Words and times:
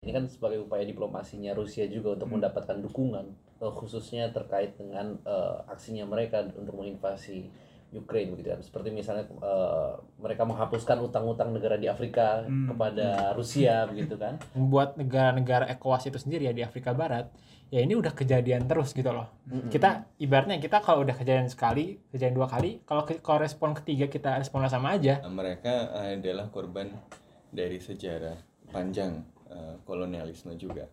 ini 0.00 0.16
kan 0.16 0.24
sebagai 0.32 0.64
upaya 0.64 0.80
diplomasinya 0.88 1.52
Rusia 1.52 1.84
juga 1.84 2.16
untuk 2.16 2.32
mendapatkan 2.32 2.80
dukungan 2.80 3.36
eh, 3.60 3.72
khususnya 3.76 4.32
terkait 4.32 4.72
dengan 4.80 5.20
eh, 5.28 5.56
aksinya 5.68 6.08
mereka 6.08 6.40
untuk 6.56 6.72
menginvasi 6.72 7.52
Ukraine 7.90 8.32
begitu 8.32 8.54
kan. 8.54 8.60
Seperti 8.64 8.88
misalnya 8.96 9.28
eh, 9.28 9.92
mereka 10.16 10.48
menghapuskan 10.48 11.04
utang-utang 11.04 11.52
negara 11.52 11.76
di 11.76 11.84
Afrika 11.84 12.48
Hmm. 12.48 12.72
kepada 12.72 13.36
Rusia 13.36 13.84
begitu 13.92 14.16
kan. 14.16 14.40
Membuat 14.56 14.96
negara-negara 14.96 15.68
ECOWAS 15.76 16.08
itu 16.08 16.16
sendiri 16.16 16.48
ya 16.48 16.54
di 16.56 16.64
Afrika 16.64 16.96
Barat 16.96 17.28
ya 17.68 17.84
ini 17.84 17.92
udah 17.92 18.16
kejadian 18.16 18.66
terus 18.66 18.96
gitu 18.96 19.12
loh. 19.12 19.28
Kita 19.68 20.08
ibaratnya 20.16 20.56
kita 20.58 20.80
kalau 20.80 21.04
udah 21.04 21.14
kejadian 21.14 21.52
sekali 21.52 22.00
kejadian 22.08 22.40
dua 22.40 22.48
kali 22.48 22.80
kalau 22.88 23.04
ke, 23.04 23.20
kalau 23.20 23.44
respon 23.44 23.76
ketiga 23.76 24.08
kita 24.08 24.40
responnya 24.40 24.72
sama 24.72 24.96
aja. 24.96 25.20
Mereka 25.22 25.92
adalah 25.92 26.48
korban 26.48 26.88
dari 27.52 27.78
sejarah 27.78 28.40
panjang 28.74 29.39
eh, 29.50 29.74
kolonialisme 29.82 30.54
juga. 30.54 30.86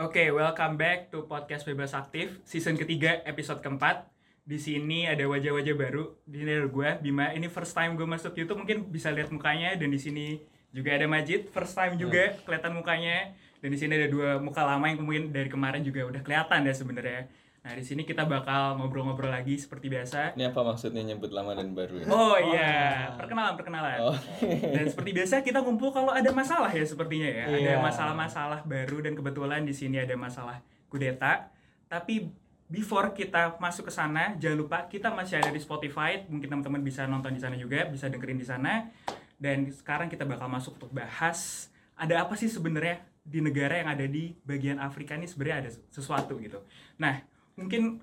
Oke, 0.00 0.32
welcome 0.32 0.80
back 0.80 1.12
to 1.12 1.28
podcast 1.28 1.68
Bebas 1.68 1.92
Aktif 1.92 2.40
season 2.48 2.80
ketiga 2.80 3.20
episode 3.28 3.60
keempat. 3.60 4.08
Di 4.40 4.56
sini 4.56 5.04
ada 5.04 5.28
wajah-wajah 5.28 5.76
baru. 5.76 6.16
Di 6.24 6.40
sini 6.40 6.56
ada 6.56 6.66
gue 6.72 6.88
Bima. 7.04 7.36
Ini 7.36 7.52
first 7.52 7.76
time 7.76 8.00
gue 8.00 8.08
masuk 8.08 8.32
YouTube 8.32 8.64
mungkin 8.64 8.88
bisa 8.88 9.12
lihat 9.12 9.28
mukanya 9.28 9.76
dan 9.76 9.92
di 9.92 10.00
sini 10.00 10.40
juga 10.72 10.96
ada 10.96 11.04
Majid. 11.04 11.52
First 11.52 11.76
time 11.76 12.00
juga 12.00 12.32
kelihatan 12.48 12.80
mukanya. 12.80 13.36
Dan 13.60 13.68
di 13.70 13.78
sini 13.78 13.92
ada 13.96 14.08
dua 14.08 14.40
muka 14.40 14.64
lama 14.64 14.88
yang 14.88 15.04
mungkin 15.04 15.30
dari 15.30 15.52
kemarin 15.52 15.84
juga 15.84 16.08
udah 16.08 16.20
kelihatan 16.24 16.64
ya 16.64 16.72
sebenarnya. 16.72 17.28
Nah 17.60 17.76
di 17.76 17.84
sini 17.84 18.08
kita 18.08 18.24
bakal 18.24 18.80
ngobrol-ngobrol 18.80 19.28
lagi 19.28 19.60
seperti 19.60 19.92
biasa. 19.92 20.32
Ini 20.32 20.48
apa 20.48 20.64
maksudnya 20.64 21.04
nyebut 21.04 21.28
lama 21.28 21.52
dan 21.52 21.76
baru 21.76 22.00
ya? 22.00 22.04
Oh 22.08 22.36
iya, 22.40 23.12
perkenalan 23.20 23.52
perkenalan. 23.60 23.98
Oh. 24.00 24.16
Dan 24.48 24.88
seperti 24.88 25.12
biasa 25.12 25.44
kita 25.44 25.60
ngumpul 25.60 25.92
kalau 25.92 26.08
ada 26.08 26.32
masalah 26.32 26.72
ya 26.72 26.80
sepertinya 26.88 27.28
ya. 27.28 27.44
Ada 27.52 27.60
Iya. 27.60 27.76
masalah-masalah 27.84 28.64
baru 28.64 29.04
dan 29.04 29.12
kebetulan 29.12 29.68
di 29.68 29.76
sini 29.76 30.00
ada 30.00 30.16
masalah 30.16 30.64
kudeta. 30.88 31.52
Tapi 31.84 32.32
before 32.72 33.12
kita 33.12 33.60
masuk 33.60 33.90
ke 33.90 33.92
sana, 33.92 34.32
jangan 34.40 34.56
lupa 34.56 34.78
kita 34.88 35.12
masih 35.12 35.44
ada 35.44 35.52
di 35.52 35.60
Spotify. 35.60 36.24
Mungkin 36.32 36.48
teman-teman 36.48 36.80
bisa 36.80 37.04
nonton 37.04 37.36
di 37.36 37.44
sana 37.44 37.60
juga, 37.60 37.84
bisa 37.92 38.08
dengerin 38.08 38.40
di 38.40 38.46
sana. 38.48 38.88
Dan 39.36 39.68
sekarang 39.68 40.08
kita 40.08 40.24
bakal 40.24 40.48
masuk 40.48 40.80
untuk 40.80 40.96
bahas 40.96 41.68
ada 41.92 42.24
apa 42.24 42.32
sih 42.40 42.48
sebenarnya 42.48 43.04
di 43.20 43.38
negara 43.44 43.78
yang 43.84 43.88
ada 43.92 44.06
di 44.08 44.32
bagian 44.42 44.80
Afrika 44.80 45.14
ini 45.14 45.28
sebenarnya 45.28 45.68
ada 45.68 45.70
sesuatu 45.92 46.40
gitu. 46.40 46.64
Nah, 46.98 47.20
mungkin 47.54 48.00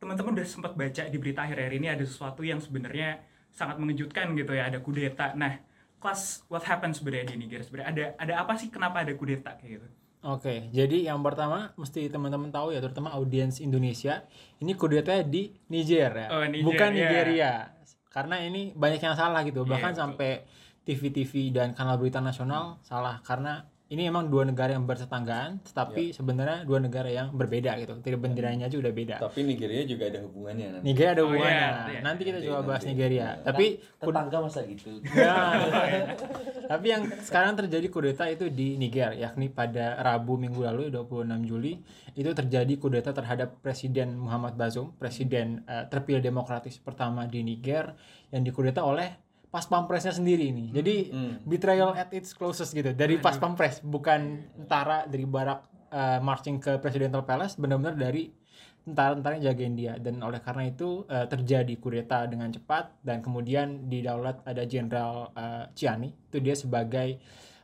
teman-teman 0.00 0.36
udah 0.36 0.46
sempat 0.48 0.72
baca 0.76 1.02
di 1.08 1.16
berita 1.16 1.44
akhir-akhir 1.44 1.74
ini 1.76 1.88
ada 1.92 2.04
sesuatu 2.04 2.44
yang 2.44 2.60
sebenarnya 2.60 3.20
sangat 3.52 3.80
mengejutkan 3.80 4.36
gitu 4.36 4.52
ya 4.52 4.68
ada 4.68 4.80
kudeta. 4.80 5.32
Nah, 5.36 5.60
kelas 6.00 6.44
what 6.52 6.64
happened 6.64 6.92
sebenarnya 6.92 7.32
di 7.32 7.40
Niger 7.40 7.64
sebenarnya 7.64 7.88
ada 7.88 8.04
ada 8.20 8.34
apa 8.44 8.52
sih 8.60 8.68
kenapa 8.68 9.00
ada 9.04 9.12
kudeta 9.16 9.56
kayak 9.56 9.80
gitu? 9.80 9.88
Oke, 10.26 10.66
jadi 10.74 11.06
yang 11.12 11.22
pertama 11.22 11.70
mesti 11.78 12.10
teman-teman 12.10 12.50
tahu 12.50 12.74
ya, 12.74 12.82
terutama 12.82 13.14
audiens 13.14 13.62
Indonesia, 13.62 14.26
ini 14.58 14.74
kudeta 14.74 15.22
di 15.22 15.54
Niger 15.70 16.10
ya, 16.10 16.26
Oh, 16.34 16.42
Niger, 16.42 16.66
bukan 16.66 16.90
ya. 16.90 17.06
Nigeria. 17.06 17.52
Karena 18.10 18.42
ini 18.42 18.74
banyak 18.74 18.98
yang 18.98 19.14
salah 19.14 19.46
gitu, 19.46 19.62
Iya, 19.62 19.70
bahkan 19.70 19.92
betul. 19.94 20.02
sampai 20.02 20.30
TV-TV 20.82 21.54
dan 21.54 21.78
kanal 21.78 21.94
berita 22.02 22.18
nasional 22.18 22.82
salah 22.82 23.22
karena 23.22 23.70
ini 23.86 24.02
emang 24.02 24.26
dua 24.26 24.42
negara 24.42 24.74
yang 24.74 24.82
bertetanggaan, 24.82 25.62
tetapi 25.62 26.10
sebenarnya 26.10 26.66
dua 26.66 26.82
negara 26.82 27.06
yang 27.06 27.30
berbeda 27.30 27.78
gitu. 27.78 27.94
Tidak 28.02 28.18
benderanya 28.18 28.66
aja 28.66 28.74
udah 28.74 28.90
beda. 28.90 29.16
Tapi 29.22 29.46
Nigeria 29.46 29.86
juga 29.86 30.10
ada 30.10 30.26
hubungannya 30.26 30.66
nanti. 30.74 30.84
Nigeria 30.84 31.10
ada 31.14 31.22
Oh, 31.22 31.30
hubungannya. 31.30 31.54
iya, 31.54 31.70
iya. 31.86 32.00
Nanti 32.02 32.22
kita 32.22 32.36
Nanti, 32.36 32.48
coba 32.50 32.60
bahas 32.66 32.82
nanti. 32.82 32.90
Nigeria. 32.90 33.22
Nah. 33.22 33.44
Tapi 33.46 33.66
tetangga 33.96 34.38
masa 34.42 34.60
gitu 34.66 34.88
Ya. 35.14 35.34
Tapi 36.66 36.86
yang 36.90 37.02
sekarang 37.22 37.54
terjadi 37.54 37.86
kudeta 37.86 38.24
itu 38.26 38.50
di 38.50 38.74
Niger, 38.74 39.14
yakni 39.14 39.46
pada 39.46 40.02
Rabu 40.02 40.34
minggu 40.34 40.66
lalu 40.66 40.90
26 40.90 41.46
Juli 41.46 41.78
itu 42.12 42.30
terjadi 42.32 42.74
kudeta 42.76 43.14
terhadap 43.14 43.62
Presiden 43.62 44.18
Muhammad 44.18 44.58
Bazoum, 44.58 44.98
presiden 44.98 45.62
eh, 45.62 45.86
terpilih 45.86 46.18
demokratis 46.18 46.82
pertama 46.82 47.22
di 47.24 47.46
Niger 47.46 47.94
yang 48.34 48.42
dikudeta 48.42 48.82
oleh 48.82 49.25
pas 49.50 49.64
pampresnya 49.64 50.12
sendiri 50.12 50.50
ini. 50.50 50.68
Jadi 50.74 50.96
Hmm. 51.10 51.34
betrayal 51.46 51.94
at 51.96 52.12
its 52.12 52.34
closest 52.34 52.74
gitu. 52.74 52.92
Dari 52.92 53.16
pas 53.22 53.38
pampres, 53.38 53.80
bukan 53.80 54.42
tentara 54.52 55.06
dari 55.06 55.24
barak 55.24 55.64
eh, 55.86 56.18
marching 56.20 56.58
ke 56.58 56.82
Presidential 56.82 57.22
Palace, 57.22 57.54
benar-benar 57.56 57.94
dari 57.94 58.28
tentara-tentara 58.86 59.38
yang 59.38 59.46
jagain 59.50 59.74
dia 59.74 59.94
dan 59.98 60.22
oleh 60.22 60.38
karena 60.38 60.70
itu 60.70 61.06
eh, 61.10 61.26
terjadi 61.26 61.74
kudeta 61.78 62.26
dengan 62.26 62.50
cepat 62.50 63.02
dan 63.02 63.18
kemudian 63.22 63.86
di 63.90 64.02
daulat 64.02 64.42
ada 64.46 64.62
Jenderal 64.66 65.30
eh, 65.34 65.64
Ciani. 65.74 66.10
Itu 66.30 66.42
dia 66.42 66.54
sebagai 66.58 67.18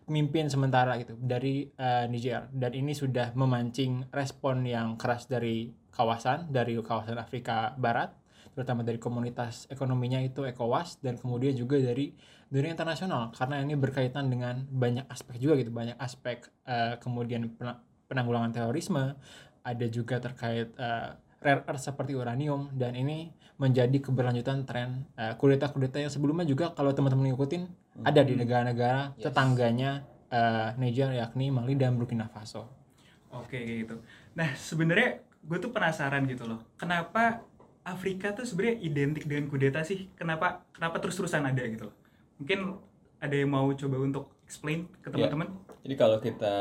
pemimpin 0.07 0.51
sementara 0.51 0.99
gitu 1.03 1.15
dari 1.19 1.67
eh, 1.67 2.07
Niger. 2.11 2.51
Dan 2.51 2.73
ini 2.75 2.95
sudah 2.95 3.35
memancing 3.35 4.11
respon 4.11 4.67
yang 4.67 4.95
keras 4.99 5.27
dari 5.27 5.71
kawasan 5.93 6.49
dari 6.49 6.79
kawasan 6.81 7.21
Afrika 7.21 7.77
Barat 7.77 8.22
terutama 8.53 8.85
dari 8.85 9.01
komunitas 9.01 9.65
ekonominya 9.67 10.21
itu 10.21 10.45
ECOWAS 10.45 11.01
dan 11.01 11.17
kemudian 11.17 11.53
juga 11.53 11.81
dari 11.81 12.13
dunia 12.47 12.69
internasional 12.69 13.33
karena 13.33 13.65
ini 13.65 13.73
berkaitan 13.75 14.29
dengan 14.29 14.69
banyak 14.69 15.09
aspek 15.09 15.41
juga 15.41 15.57
gitu 15.57 15.73
banyak 15.73 15.97
aspek 15.97 16.45
eh, 16.65 17.01
kemudian 17.01 17.49
pena- 17.57 17.81
penanggulangan 18.07 18.53
terorisme 18.53 19.17
ada 19.63 19.87
juga 19.89 20.21
terkait 20.21 20.69
eh, 20.77 21.09
rare 21.43 21.65
earth 21.67 21.83
seperti 21.83 22.13
uranium 22.13 22.69
dan 22.77 22.93
ini 22.93 23.33
menjadi 23.57 23.99
keberlanjutan 24.05 24.69
tren 24.69 25.09
eh, 25.17 25.33
kudeta-kudeta 25.35 25.99
yang 25.99 26.13
sebelumnya 26.13 26.45
juga 26.45 26.77
kalau 26.77 26.93
teman-teman 26.93 27.33
ngikutin 27.33 27.63
ada 28.05 28.21
di 28.21 28.37
negara-negara 28.37 29.17
Yes. 29.17 29.33
tetangganya 29.33 30.05
eh, 30.29 30.77
Niger 30.77 31.13
yakni 31.13 31.49
Mali 31.49 31.73
dan 31.73 31.97
Burkina 31.97 32.29
Faso. 32.29 32.69
Oke 33.33 33.65
kayak 33.65 33.79
gitu. 33.89 33.97
Nah 34.37 34.53
sebenarnya 34.53 35.25
gue 35.43 35.59
tuh 35.59 35.73
penasaran 35.73 36.23
gitu 36.29 36.45
loh. 36.47 36.61
Kenapa 36.77 37.41
Afrika 37.83 38.31
tuh 38.31 38.47
sebenarnya 38.47 38.79
identik 38.79 39.27
dengan 39.27 39.51
kudeta 39.51 39.83
sih? 39.83 40.07
Kenapa 40.15 40.63
kenapa 40.71 41.03
terus-terusan 41.03 41.43
ada 41.43 41.63
gitu 41.67 41.91
loh? 41.91 41.97
Mungkin 42.39 42.79
ada 43.19 43.35
yang 43.35 43.51
mau 43.51 43.67
coba 43.75 43.97
untuk 44.03 44.25
explain 44.47 44.87
ke 45.03 45.11
Ya. 45.11 45.27
teman-teman? 45.27 45.49
Jadi 45.83 45.95
kalau 45.99 46.19
kita 46.23 46.55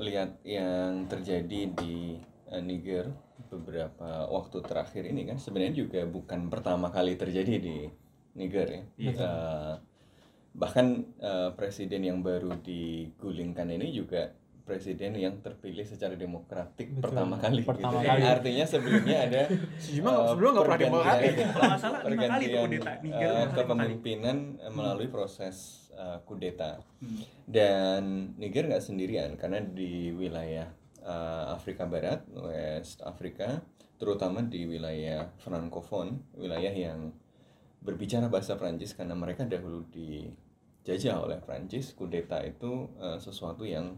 lihat 0.00 0.40
yang 0.44 1.08
terjadi 1.08 1.60
di 1.72 2.20
eh, 2.52 2.62
Niger 2.62 3.08
beberapa 3.48 4.28
waktu 4.28 4.60
terakhir 4.64 5.04
ini 5.08 5.28
kan 5.28 5.36
sebenarnya 5.40 5.86
juga 5.86 6.00
bukan 6.04 6.48
pertama 6.52 6.92
kali 6.92 7.16
terjadi 7.16 7.56
di 7.56 7.88
Niger 8.36 8.68
ya. 8.68 8.82
Eh, 9.00 9.74
bahkan 10.56 11.04
eh, 11.20 11.50
presiden 11.56 12.04
yang 12.04 12.20
baru 12.20 12.52
digulingkan 12.60 13.68
ini 13.72 13.92
juga 13.92 14.32
presiden 14.66 15.14
yang 15.14 15.38
terpilih 15.38 15.86
secara 15.86 16.18
demokratik 16.18 16.90
Betul. 16.90 17.02
pertama 17.06 17.38
kali. 17.38 17.62
Pertama 17.62 18.02
gitu. 18.02 18.10
kali. 18.10 18.22
Artinya 18.26 18.64
sebelumnya 18.66 19.16
ada 19.30 19.42
Sejujurnya 19.82 20.26
sebelumnya 20.34 20.52
nggak 20.52 20.66
pernah 20.66 20.76
pergantian- 20.76 20.90
demokratik. 20.90 21.34
Kalau 21.54 21.68
nggak 21.70 21.80
salah, 21.80 22.00
lima 22.10 22.26
kali 22.26 22.44
tuh 22.50 22.60
kudeta. 22.66 22.92
Niger 22.98 23.22
eh, 23.22 23.30
lima 23.30 23.46
kali. 23.46 23.54
kepemimpinan 23.54 24.38
eh, 24.58 24.72
melalui 24.74 25.08
proses 25.08 25.56
eh, 25.94 26.18
kudeta. 26.26 26.70
Hmm. 26.98 27.22
Dan 27.46 28.02
Niger 28.42 28.64
nggak 28.66 28.82
sendirian 28.82 29.30
karena 29.38 29.62
di 29.62 30.10
wilayah 30.10 30.66
eh, 30.98 31.44
Afrika 31.54 31.86
Barat, 31.86 32.26
West 32.34 33.06
Afrika, 33.06 33.62
terutama 34.02 34.42
di 34.42 34.66
wilayah 34.66 35.30
Francophone, 35.38 36.26
wilayah 36.34 36.74
yang 36.74 37.14
berbicara 37.86 38.26
bahasa 38.26 38.58
Prancis 38.58 38.98
karena 38.98 39.14
mereka 39.14 39.46
dahulu 39.46 39.86
dijajah 39.94 41.22
oleh 41.22 41.38
Prancis, 41.38 41.94
kudeta 41.94 42.42
itu 42.42 42.90
eh, 42.98 43.22
sesuatu 43.22 43.62
yang 43.62 43.94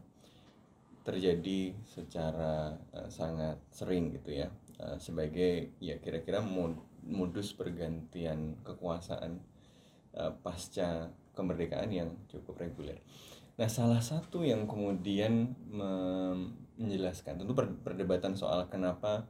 terjadi 1.09 1.73
secara 1.89 2.77
eh, 2.93 3.09
sangat 3.09 3.57
sering 3.73 4.13
gitu 4.13 4.45
ya. 4.45 4.53
Eh, 4.77 5.01
sebagai 5.01 5.73
ya 5.81 5.97
kira-kira 5.97 6.45
mod- 6.45 6.85
modus 7.09 7.57
pergantian 7.57 8.61
kekuasaan 8.61 9.41
eh, 10.13 10.33
pasca 10.45 11.09
kemerdekaan 11.33 11.89
yang 11.89 12.11
cukup 12.29 12.61
reguler. 12.61 13.01
Nah, 13.59 13.67
salah 13.67 13.99
satu 13.99 14.47
yang 14.47 14.71
kemudian 14.71 15.51
menjelaskan 16.79 17.43
tentu 17.43 17.59
per- 17.59 17.81
perdebatan 17.83 18.39
soal 18.39 18.71
kenapa 18.71 19.27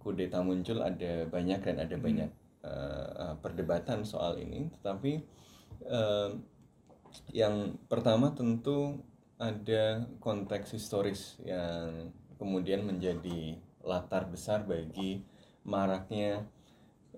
kudeta 0.00 0.40
muncul 0.40 0.80
ada 0.80 1.28
banyak 1.28 1.60
dan 1.60 1.76
ada 1.82 1.96
banyak 1.98 2.30
eh, 2.64 3.10
eh, 3.20 3.34
perdebatan 3.42 4.06
soal 4.06 4.38
ini, 4.40 4.72
tetapi 4.80 5.12
eh, 5.84 6.30
yang 7.36 7.76
pertama 7.88 8.32
tentu 8.32 9.00
ada 9.36 10.04
konteks 10.20 10.72
historis 10.72 11.36
yang 11.44 12.10
kemudian 12.40 12.84
menjadi 12.84 13.60
latar 13.84 14.26
besar 14.28 14.64
bagi 14.64 15.22
maraknya 15.66 16.44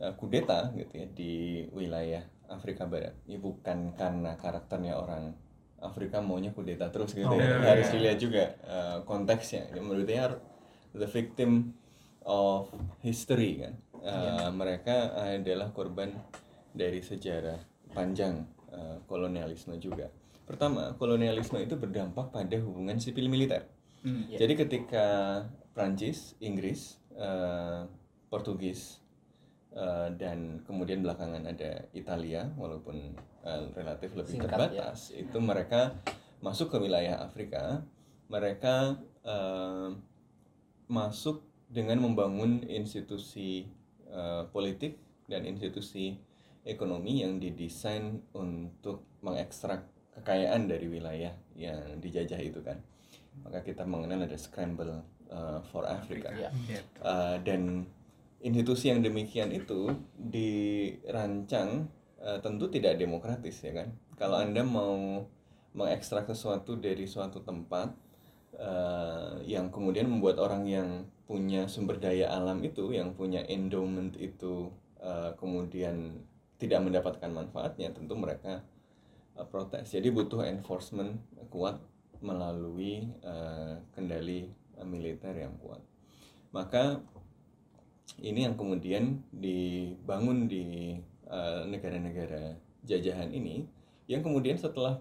eh, 0.03 0.15
kudeta 0.19 0.75
gitu 0.75 0.93
ya 0.99 1.07
di 1.11 1.65
wilayah 1.71 2.23
Afrika 2.49 2.89
Barat. 2.89 3.15
Ya 3.29 3.39
bukan 3.39 3.95
karena 3.95 4.35
karakternya 4.35 4.99
orang 4.99 5.37
Afrika 5.79 6.19
maunya 6.19 6.51
kudeta 6.51 6.91
terus 6.91 7.15
gitu 7.15 7.31
Oh, 7.31 7.39
ya. 7.39 7.63
iya, 7.63 7.71
Harus 7.71 7.87
iya. 7.91 7.95
dilihat 7.95 8.19
juga 8.19 8.45
eh, 8.67 8.99
konteksnya. 9.07 9.71
Ya, 9.71 9.81
menurut 9.81 10.11
saya 10.11 10.35
the 10.97 11.07
victim 11.07 11.73
of 12.27 12.69
history 13.01 13.63
kan. 13.63 13.75
Uh, 13.99 14.49
Mereka 14.55 15.19
adalah 15.19 15.75
korban 15.75 16.15
dari 16.71 17.03
sejarah 17.03 17.59
panjang 17.91 18.47
uh, 18.71 19.03
kolonialisme 19.11 19.75
juga. 19.83 20.07
Pertama, 20.49 20.97
kolonialisme 20.97 21.61
itu 21.61 21.77
berdampak 21.77 22.33
pada 22.33 22.57
hubungan 22.65 22.97
sipil 22.97 23.29
militer. 23.29 23.69
Hmm. 24.01 24.25
Jadi 24.33 24.57
ketika 24.57 25.07
Prancis, 25.77 26.33
Inggris, 26.41 26.97
uh, 27.21 27.85
Portugis, 28.33 29.05
uh, 29.77 30.09
dan 30.17 30.65
kemudian 30.65 31.05
belakangan 31.05 31.45
ada 31.45 31.85
Italia, 31.93 32.49
walaupun 32.57 33.13
uh, 33.45 33.69
relatif 33.77 34.17
lebih 34.17 34.41
Singkat, 34.41 34.49
terbatas, 34.49 35.13
itu 35.13 35.37
mereka 35.37 35.93
masuk 36.41 36.73
ke 36.73 36.81
wilayah 36.81 37.21
Afrika, 37.21 37.85
mereka 38.33 38.97
uh, 39.29 39.93
masuk 40.89 41.45
dengan 41.69 42.01
membangun 42.01 42.65
institusi 42.65 43.69
uh, 44.09 44.49
politik 44.49 44.97
dan 45.29 45.45
institusi 45.45 46.17
ekonomi 46.65 47.21
yang 47.21 47.37
didesain 47.37 48.25
untuk 48.33 49.05
mengekstrak 49.21 49.85
kekayaan 50.19 50.67
dari 50.67 50.87
wilayah 50.91 51.33
yang 51.55 52.03
dijajah 52.03 52.39
itu 52.43 52.61
kan 52.61 52.79
maka 53.45 53.63
kita 53.63 53.87
mengenal 53.87 54.27
ada 54.27 54.35
scramble 54.35 54.99
uh, 55.31 55.63
for 55.71 55.87
Africa. 55.87 56.35
Iya. 56.35 56.51
Uh, 56.99 57.37
dan 57.47 57.87
institusi 58.43 58.91
yang 58.91 59.03
demikian 59.03 59.51
itu 59.51 59.91
dirancang 60.15 61.91
uh, 62.23 62.39
tentu 62.39 62.71
tidak 62.71 62.99
demokratis 62.99 63.59
ya 63.67 63.75
kan 63.75 63.91
kalau 64.15 64.39
anda 64.39 64.63
mau 64.63 65.27
mengekstrak 65.75 66.31
sesuatu 66.31 66.79
dari 66.79 67.07
suatu 67.07 67.43
tempat 67.43 67.91
uh, 68.59 69.43
yang 69.43 69.75
kemudian 69.75 70.07
membuat 70.07 70.39
orang 70.39 70.65
yang 70.71 70.89
punya 71.27 71.67
sumber 71.67 71.99
daya 71.99 72.31
alam 72.31 72.63
itu 72.63 72.95
yang 72.95 73.13
punya 73.13 73.43
endowment 73.51 74.15
itu 74.17 74.71
uh, 75.03 75.35
kemudian 75.35 76.23
tidak 76.63 76.83
mendapatkan 76.83 77.31
manfaatnya 77.31 77.91
tentu 77.91 78.15
mereka 78.15 78.63
uh, 79.39 79.47
protes. 79.47 79.95
Jadi 79.95 80.11
butuh 80.11 80.43
enforcement 80.43 81.15
kuat 81.49 81.79
melalui 82.19 83.07
uh, 83.23 83.79
kendali 83.95 84.51
uh, 84.75 84.83
militer 84.83 85.33
yang 85.39 85.55
kuat. 85.63 85.81
Maka 86.51 86.99
ini 88.19 88.51
yang 88.51 88.59
kemudian 88.59 89.23
dibangun 89.31 90.51
di 90.51 90.99
uh, 91.31 91.63
negara-negara 91.71 92.59
jajahan 92.83 93.31
ini 93.31 93.69
yang 94.11 94.25
kemudian 94.25 94.59
setelah 94.59 94.99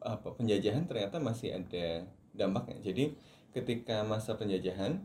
apa 0.00 0.30
penjajahan 0.38 0.86
ternyata 0.86 1.18
masih 1.18 1.58
ada 1.58 2.06
dampaknya. 2.30 2.78
Jadi 2.80 3.18
ketika 3.50 4.06
masa 4.06 4.38
penjajahan 4.38 5.02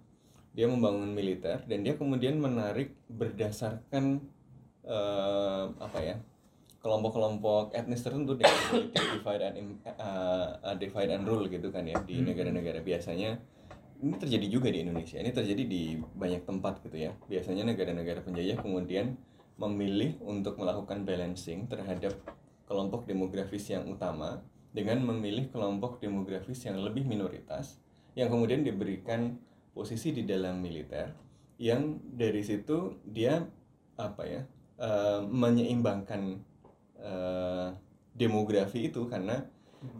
dia 0.51 0.67
membangun 0.67 1.15
militer 1.15 1.63
dan 1.65 1.81
dia 1.81 1.95
kemudian 1.95 2.35
menarik 2.35 2.91
berdasarkan 3.07 4.19
eh, 4.83 5.65
apa 5.79 5.99
ya 6.03 6.19
kelompok-kelompok 6.81 7.77
etnis 7.77 8.01
tertentu 8.01 8.35
dengan 8.35 8.57
politik 8.69 9.05
divide 9.21 9.43
and 9.53 9.57
uh, 9.85 10.57
uh, 10.65 10.75
divide 10.75 11.13
and 11.13 11.23
rule 11.29 11.45
gitu 11.45 11.69
kan 11.69 11.85
ya 11.85 11.97
di 12.01 12.25
negara-negara. 12.25 12.81
Biasanya 12.81 13.37
ini 14.01 14.17
terjadi 14.17 14.47
juga 14.49 14.73
di 14.73 14.81
Indonesia 14.81 15.21
ini 15.21 15.29
terjadi 15.29 15.63
di 15.65 15.95
banyak 15.97 16.43
tempat 16.43 16.81
gitu 16.81 16.97
ya. 16.97 17.13
Biasanya 17.29 17.69
negara-negara 17.69 18.25
penjajah 18.25 18.57
kemudian 18.59 19.13
memilih 19.61 20.17
untuk 20.25 20.57
melakukan 20.57 21.05
balancing 21.05 21.69
terhadap 21.69 22.17
kelompok 22.65 23.05
demografis 23.05 23.69
yang 23.69 23.85
utama 23.85 24.41
dengan 24.71 25.03
memilih 25.03 25.51
kelompok 25.51 25.99
demografis 25.99 26.63
yang 26.63 26.79
lebih 26.79 27.03
minoritas 27.03 27.77
yang 28.15 28.31
kemudian 28.31 28.63
diberikan 28.63 29.39
posisi 29.75 30.15
di 30.15 30.23
dalam 30.23 30.59
militer 30.59 31.11
yang 31.59 31.99
dari 32.15 32.41
situ 32.43 32.99
dia 33.03 33.43
apa 33.99 34.23
ya 34.25 34.41
eh, 34.79 35.19
menyeimbangkan 35.27 36.41
eh, 37.01 37.67
demografi 38.15 38.87
itu 38.93 39.09
karena 39.09 39.43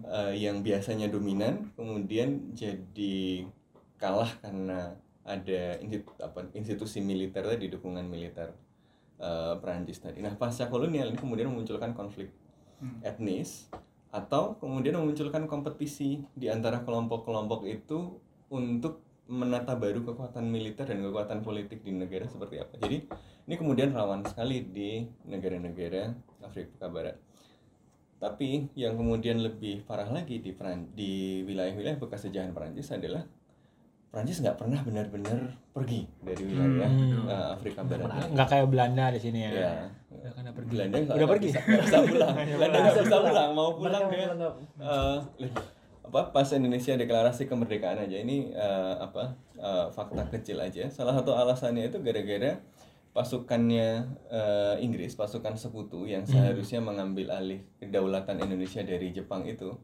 eh, 0.05 0.33
yang 0.37 0.61
biasanya 0.61 1.09
dominan 1.09 1.73
kemudian 1.73 2.53
jadi 2.53 3.45
kalah 3.97 4.29
karena 4.41 4.95
ada 5.21 5.77
institu- 5.81 6.17
apa, 6.17 6.49
institusi 6.57 7.01
militer 7.01 7.45
tadi 7.45 7.69
dukungan 7.69 8.05
militer 8.05 8.53
eh, 9.21 9.53
Perancis 9.57 10.01
tadi. 10.01 10.21
Nah 10.21 10.33
pasca 10.37 10.69
kolonial 10.69 11.09
ini 11.09 11.17
kemudian 11.17 11.49
memunculkan 11.49 11.93
konflik 11.97 12.29
Hmm. 12.81 12.97
etnis 13.05 13.69
atau 14.09 14.57
kemudian 14.57 14.97
memunculkan 14.97 15.45
kompetisi 15.45 16.25
di 16.33 16.49
antara 16.49 16.81
kelompok-kelompok 16.81 17.69
itu 17.69 18.17
untuk 18.49 19.05
menata 19.31 19.73
baru 19.73 20.03
kekuatan 20.03 20.43
militer 20.43 20.83
dan 20.83 20.99
kekuatan 20.99 21.39
politik 21.39 21.79
di 21.79 21.91
negara 21.91 22.27
seperti 22.27 22.59
apa. 22.59 22.75
Jadi 22.77 23.07
ini 23.41 23.55
kemudian 23.55 23.89
rawan 23.89 24.21
sekali 24.21 24.59
di 24.61 24.99
negara-negara 25.23 26.11
Afrika 26.41 26.85
Barat. 26.85 27.15
Tapi 28.17 28.69
yang 28.75 28.93
kemudian 28.93 29.39
lebih 29.39 29.81
parah 29.81 30.05
lagi 30.05 30.37
di 30.37 30.51
Peran 30.51 30.91
di 30.91 31.41
wilayah-wilayah 31.41 31.97
bekas 31.97 32.21
jajahan 32.23 32.51
Perancis 32.51 32.91
adalah 32.91 33.25
Perancis 34.07 34.37
nggak 34.37 34.59
pernah 34.59 34.77
benar-benar 34.77 35.39
pergi 35.71 36.03
dari 36.19 36.43
wilayah 36.43 36.85
Hmm. 36.85 37.25
eh, 37.25 37.47
Afrika 37.49 37.81
Barat. 37.81 38.27
nggak 38.27 38.47
kayak 38.47 38.67
Belanda 38.67 39.05
di 39.09 39.19
sini 39.19 39.39
ya. 39.41 39.49
Ya. 39.49 39.73
Udah 40.11 40.31
kan 40.35 40.43
pergi. 40.51 40.69
Belanda 40.69 40.95
nggak- 40.99 41.15
Udah 41.15 41.27
pergi. 41.31 41.47
bisa, 41.47 41.59
bisa 41.63 41.97
pulang. 42.03 42.33
Belanda 42.35 42.77
nggak 42.77 42.95
bisa 42.99 43.17
pulang, 43.17 43.49
mau 43.55 43.69
pulang 43.73 44.03
dia. 44.05 44.27
eh, 44.77 45.17
apa 46.01 46.33
pas 46.33 46.49
Indonesia 46.51 46.97
deklarasi 46.97 47.45
kemerdekaan 47.45 48.01
aja 48.01 48.17
ini 48.17 48.49
eh, 48.51 48.95
apa 48.97 49.37
eh, 49.55 49.87
fakta 49.93 50.27
kecil 50.27 50.57
aja. 50.59 50.89
Salah 50.89 51.13
satu 51.13 51.31
alasannya 51.33 51.87
itu 51.87 52.01
gara-gara 52.01 52.57
pasukannya 53.11 54.07
eh, 54.31 54.75
Inggris, 54.81 55.13
pasukan 55.13 55.55
sekutu 55.55 56.07
yang 56.07 56.23
seharusnya 56.23 56.79
mengambil 56.79 57.29
alih 57.31 57.61
kedaulatan 57.77 58.39
Indonesia 58.39 58.81
dari 58.81 59.11
Jepang 59.11 59.43
itu 59.45 59.75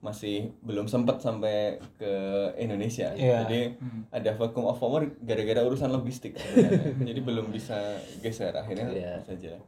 masih 0.00 0.56
belum 0.64 0.88
sempat 0.88 1.20
sampai 1.20 1.76
ke 2.00 2.12
Indonesia. 2.56 3.12
Iya. 3.12 3.44
Jadi 3.44 3.76
ada 4.08 4.32
vacuum 4.32 4.72
of 4.72 4.80
power 4.80 5.04
gara-gara 5.20 5.60
urusan 5.60 5.92
logistik. 5.92 6.40
Jadi 7.08 7.20
belum 7.20 7.52
bisa 7.52 8.00
geser 8.24 8.56
akhirnya 8.56 8.88
Iya. 8.88 9.14
saja. 9.20 9.60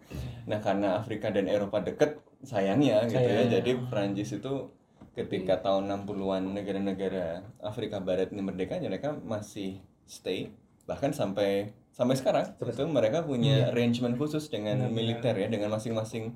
Nah, 0.48 0.56
karena 0.64 0.96
Afrika 0.96 1.28
dan 1.28 1.52
Eropa 1.52 1.84
deket 1.84 2.16
sayangnya 2.40 3.04
gitu 3.12 3.20
ya. 3.20 3.60
Jadi 3.60 3.76
Prancis 3.92 4.32
itu 4.32 4.72
ketika 5.12 5.60
tahun 5.60 5.92
60-an 5.92 6.56
negara-negara 6.56 7.44
Afrika 7.60 8.00
Barat 8.00 8.32
ini 8.32 8.40
merdeka 8.40 8.80
mereka 8.80 9.12
masih 9.12 9.84
stay 10.08 10.52
bahkan 10.88 11.12
sampai 11.12 11.72
sampai 11.92 12.16
sekarang. 12.16 12.44
Itu 12.58 12.88
mereka 12.88 13.22
punya 13.22 13.70
arrangement 13.70 14.16
khusus 14.16 14.48
dengan 14.48 14.88
militer 14.88 15.36
ya 15.36 15.48
dengan 15.52 15.76
masing-masing 15.76 16.32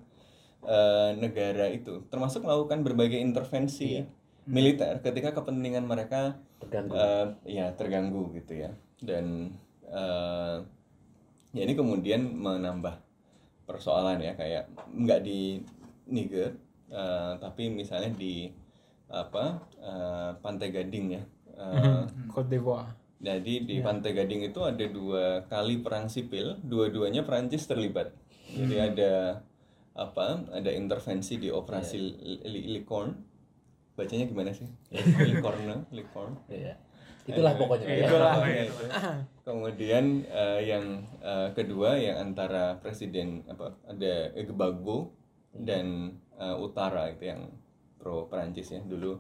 eh, 0.62 1.10
negara 1.16 1.72
itu. 1.72 2.04
Termasuk 2.12 2.44
melakukan 2.44 2.84
berbagai 2.84 3.18
intervensi 3.18 4.04
militer 4.46 5.02
ketika 5.02 5.34
kepentingan 5.34 5.82
mereka 5.88 6.38
terganggu. 6.62 6.94
eh, 6.94 7.26
ya 7.48 7.66
terganggu 7.74 8.30
gitu 8.36 8.52
ya. 8.54 8.70
Dan 9.00 9.56
eh, 9.88 10.56
ya 11.56 11.62
ini 11.64 11.72
kemudian 11.72 12.22
menambah 12.36 13.00
persoalan 13.66 14.22
ya 14.22 14.36
kayak 14.38 14.70
nggak 14.94 15.20
di 15.24 15.64
Niger 16.06 16.54
eh, 16.92 17.32
tapi 17.40 17.72
misalnya 17.72 18.12
di 18.14 18.52
apa 19.08 19.44
eh, 19.76 20.30
Pantai 20.38 20.70
Gading 20.70 21.08
ya 21.10 21.22
Eh, 21.52 22.04
Cote 22.28 22.52
d'Ivoire. 22.52 22.92
jadi 23.16 23.54
di 23.62 23.80
Pantai 23.80 24.12
Gading 24.12 24.44
itu 24.44 24.60
ada 24.60 24.84
dua 24.84 25.40
kali 25.42 25.80
perang 25.80 26.04
sipil, 26.04 26.60
dua-duanya 26.60 27.22
Perancis 27.22 27.64
terlibat. 27.64 28.12
Jadi 28.46 28.76
ada 28.76 29.40
apa? 29.92 30.44
Ada 30.52 30.68
intervensi 30.70 31.40
di 31.40 31.48
operasi 31.48 31.96
Li- 31.96 32.68
Licorne. 32.70 33.16
Bacanya 33.96 34.28
gimana 34.28 34.52
sih? 34.52 34.68
Licorne, 35.24 35.88
Licorne. 35.90 36.36
Iya. 36.46 36.76
itulah 37.24 37.56
pokoknya 37.56 37.86
Iya. 37.88 38.04
Itulah. 38.04 38.32
Itu. 38.44 38.84
Kemudian 39.42 40.04
eh, 40.22 40.60
yang 40.62 40.84
eh, 41.18 41.48
kedua 41.52 41.96
yang 41.96 42.20
antara 42.22 42.76
presiden 42.76 43.48
apa? 43.48 43.72
Ada 43.88 44.36
Gbagbo 44.44 45.08
dan 45.56 46.12
eh, 46.36 46.56
Utara 46.60 47.08
itu 47.08 47.32
yang 47.32 47.48
pro 48.06 48.30
Perancis 48.30 48.70
ya. 48.70 48.78
Dulu 48.78 49.18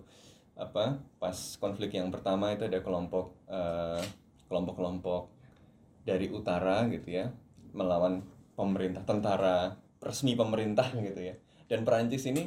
apa 0.54 1.02
pas 1.18 1.34
konflik 1.58 1.98
yang 1.98 2.14
pertama 2.14 2.54
itu 2.54 2.70
ada 2.70 2.78
kelompok 2.78 3.34
eh, 3.50 3.98
kelompok-kelompok 4.46 5.34
dari 6.06 6.30
utara 6.30 6.86
gitu 6.86 7.10
ya 7.10 7.34
melawan 7.74 8.22
pemerintah 8.54 9.02
tentara 9.02 9.74
resmi 9.98 10.38
pemerintah 10.38 10.86
gitu 10.94 11.18
ya. 11.18 11.34
Dan 11.66 11.82
Perancis 11.82 12.30
ini 12.30 12.46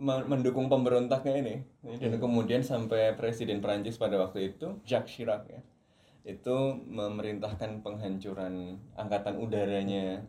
me- 0.00 0.24
mendukung 0.24 0.72
pemberontaknya 0.72 1.34
ini. 1.44 1.54
Dan 2.00 2.16
kemudian 2.16 2.64
sampai 2.64 3.12
presiden 3.20 3.60
Perancis 3.60 4.00
pada 4.00 4.16
waktu 4.16 4.56
itu 4.56 4.80
Jacques 4.88 5.12
Chirac 5.12 5.44
ya 5.52 5.60
itu 6.26 6.56
memerintahkan 6.90 7.86
penghancuran 7.86 8.82
angkatan 8.98 9.38
udaranya 9.38 10.26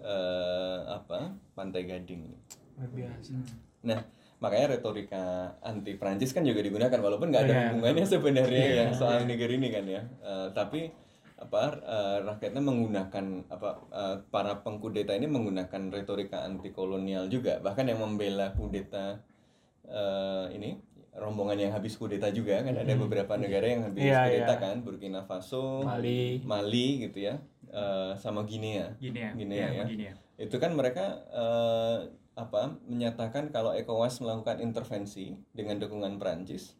eh, 0.00 0.80
apa 0.88 1.36
Pantai 1.52 1.84
Gading. 1.84 2.32
Luar 2.80 2.88
biasa. 2.96 3.36
Nah, 3.84 4.00
makanya 4.38 4.72
retorika 4.72 5.22
anti 5.60 5.94
Prancis 5.94 6.30
kan 6.30 6.42
juga 6.42 6.58
digunakan 6.58 6.94
walaupun 6.96 7.28
nggak 7.28 7.42
ada 7.42 7.52
Iya. 7.52 7.62
hubungannya 7.68 8.06
sebenarnya 8.06 8.66
yang 8.76 8.90
soal 8.92 9.24
negeri 9.24 9.54
ini 9.56 9.68
kan 9.68 9.84
ya. 9.84 10.02
Eh, 10.20 10.48
tapi 10.52 10.90
apa 11.36 11.62
eh, 11.76 12.18
rakyatnya 12.24 12.58
menggunakan 12.60 13.24
apa 13.48 13.68
eh, 13.88 14.16
para 14.28 14.58
pengkudeta 14.58 15.12
ini 15.12 15.26
menggunakan 15.26 15.82
retorika 15.88 16.42
anti 16.42 16.70
kolonial 16.70 17.26
juga 17.26 17.58
bahkan 17.58 17.84
yang 17.84 17.98
membela 17.98 18.50
kudeta 18.52 19.22
eh, 19.84 20.46
ini 20.52 20.78
rombongan 21.14 21.58
yang 21.60 21.72
habis 21.72 21.94
kudeta 21.94 22.30
juga 22.30 22.58
kan 22.60 22.74
ada 22.76 22.94
beberapa 22.94 23.34
negara 23.34 23.66
yang 23.66 23.82
habis 23.84 24.02
Iya, 24.04 24.22
kudeta 24.24 24.52
iya. 24.52 24.60
kan 24.60 24.76
Burkina 24.80 25.20
Faso 25.22 25.82
Mali. 25.82 26.42
Mali 26.42 26.86
gitu 27.02 27.18
ya 27.20 27.38
eh, 27.68 28.12
sama 28.14 28.42
Guinea 28.42 28.94
Gini 28.96 29.18
ya. 29.18 29.30
Gini 29.32 29.54
Iya, 29.56 29.68
ya. 29.76 29.84
Ya. 29.86 30.14
itu 30.38 30.56
kan 30.56 30.70
mereka 30.72 31.22
eh, 31.28 31.98
apa 32.38 32.78
menyatakan 32.86 33.50
kalau 33.50 33.74
ECOWAS 33.74 34.22
melakukan 34.22 34.62
intervensi 34.62 35.34
dengan 35.50 35.82
dukungan 35.82 36.22
Prancis 36.22 36.78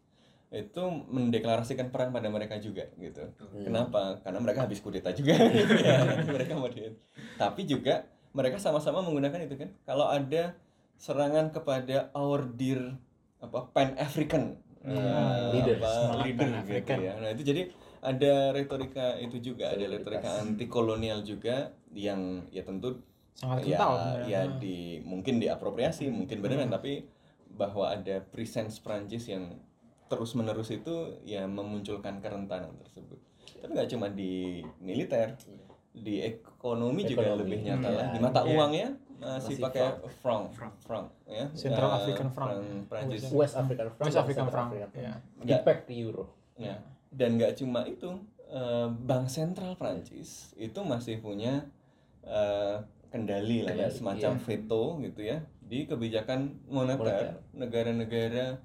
itu 0.49 0.81
mendeklarasikan 1.11 1.93
perang 1.93 2.09
pada 2.09 2.25
mereka 2.25 2.57
juga 2.57 2.89
gitu. 2.97 3.21
Kenapa? 3.61 4.17
Karena 4.25 4.39
mereka 4.41 4.65
habis 4.65 4.81
kudeta 4.81 5.13
juga. 5.13 5.37
ya, 5.37 6.01
nanti 6.09 6.25
mereka 6.37 6.57
mau 6.57 6.65
Tapi 7.37 7.61
juga 7.69 8.09
mereka 8.33 8.57
sama-sama 8.57 9.05
menggunakan 9.05 9.45
itu 9.45 9.55
kan. 9.61 9.69
Kalau 9.85 10.09
ada 10.09 10.57
serangan 10.97 11.53
kepada 11.53 12.09
our 12.17 12.49
dear 12.49 12.97
apa 13.37 13.69
Pan 13.69 13.93
African 14.01 14.57
Leaders. 15.53 15.83
Semangat 15.83 16.25
leader 16.25 16.47
gitu 16.49 16.55
Pan-African. 16.65 16.97
ya. 17.03 17.13
Nah, 17.19 17.29
itu 17.35 17.43
jadi 17.43 17.61
ada 17.99 18.33
retorika 18.55 19.07
itu 19.19 19.37
juga, 19.43 19.75
ada 19.75 19.85
retorika 19.91 20.39
anti 20.39 20.65
kolonial 20.71 21.19
juga 21.21 21.75
yang 21.91 22.47
ya 22.47 22.63
tentu 22.63 22.95
Sangat 23.39 23.63
ya, 23.63 23.79
kental 23.79 23.91
ya 23.95 24.03
sebenarnya. 24.03 24.41
di 24.59 24.77
mungkin 25.07 25.39
diapropriasi 25.39 26.11
mungkin 26.11 26.43
beneran 26.43 26.67
tapi 26.67 27.07
bahwa 27.49 27.87
ada 27.87 28.19
presence 28.21 28.83
Prancis 28.83 29.31
yang 29.31 29.55
terus 30.11 30.35
menerus 30.35 30.67
itu 30.69 31.15
ya 31.23 31.47
memunculkan 31.47 32.19
kerentanan 32.19 32.75
tersebut. 32.83 33.15
Tapi 33.63 33.71
nggak 33.71 33.89
cuma 33.95 34.11
di 34.11 34.59
militer 34.83 35.39
di 35.89 36.21
ekonomi, 36.21 37.01
juga 37.03 37.25
Ekonomi, 37.31 37.39
lebih 37.47 37.59
nyata 37.65 37.87
iya. 37.87 37.97
lagi 37.97 38.17
mata 38.19 38.41
Iya. 38.43 38.51
uangnya 38.53 38.87
masih, 39.19 39.55
Masih 39.55 39.55
pakai 39.59 39.85
franc. 40.23 40.45
franc 40.55 40.75
franc 40.79 41.07
ya. 41.27 41.45
Central 41.51 41.89
Eh, 41.91 41.97
African 41.99 42.29
franc. 42.31 42.51
Prancis 42.87 43.23
West 43.31 43.55
African 43.55 43.87
franc. 43.91 44.05
West 44.07 44.19
African 44.19 44.47
franc. 44.47 44.69
Ya. 44.95 45.13
Dipack 45.39 45.87
di 45.87 45.95
euro. 45.99 46.31
Ya, 46.55 46.75
dan 47.11 47.39
nggak 47.39 47.55
cuma 47.55 47.83
itu, 47.83 48.19
eh, 48.47 48.87
Bank 48.91 49.27
Sentral 49.27 49.75
Prancis 49.75 50.51
itu 50.55 50.79
masih 50.83 51.19
punya 51.19 51.67
eh, 52.21 52.77
kendali 53.09 53.65
lah 53.65 53.73
ya, 53.73 53.89
semacam 53.89 54.37
iya. 54.37 54.43
veto 54.45 54.83
gitu 55.01 55.21
ya 55.25 55.37
di 55.69 55.85
kebijakan 55.85 56.65
moneter 56.65 57.41
negara-negara 57.53 58.57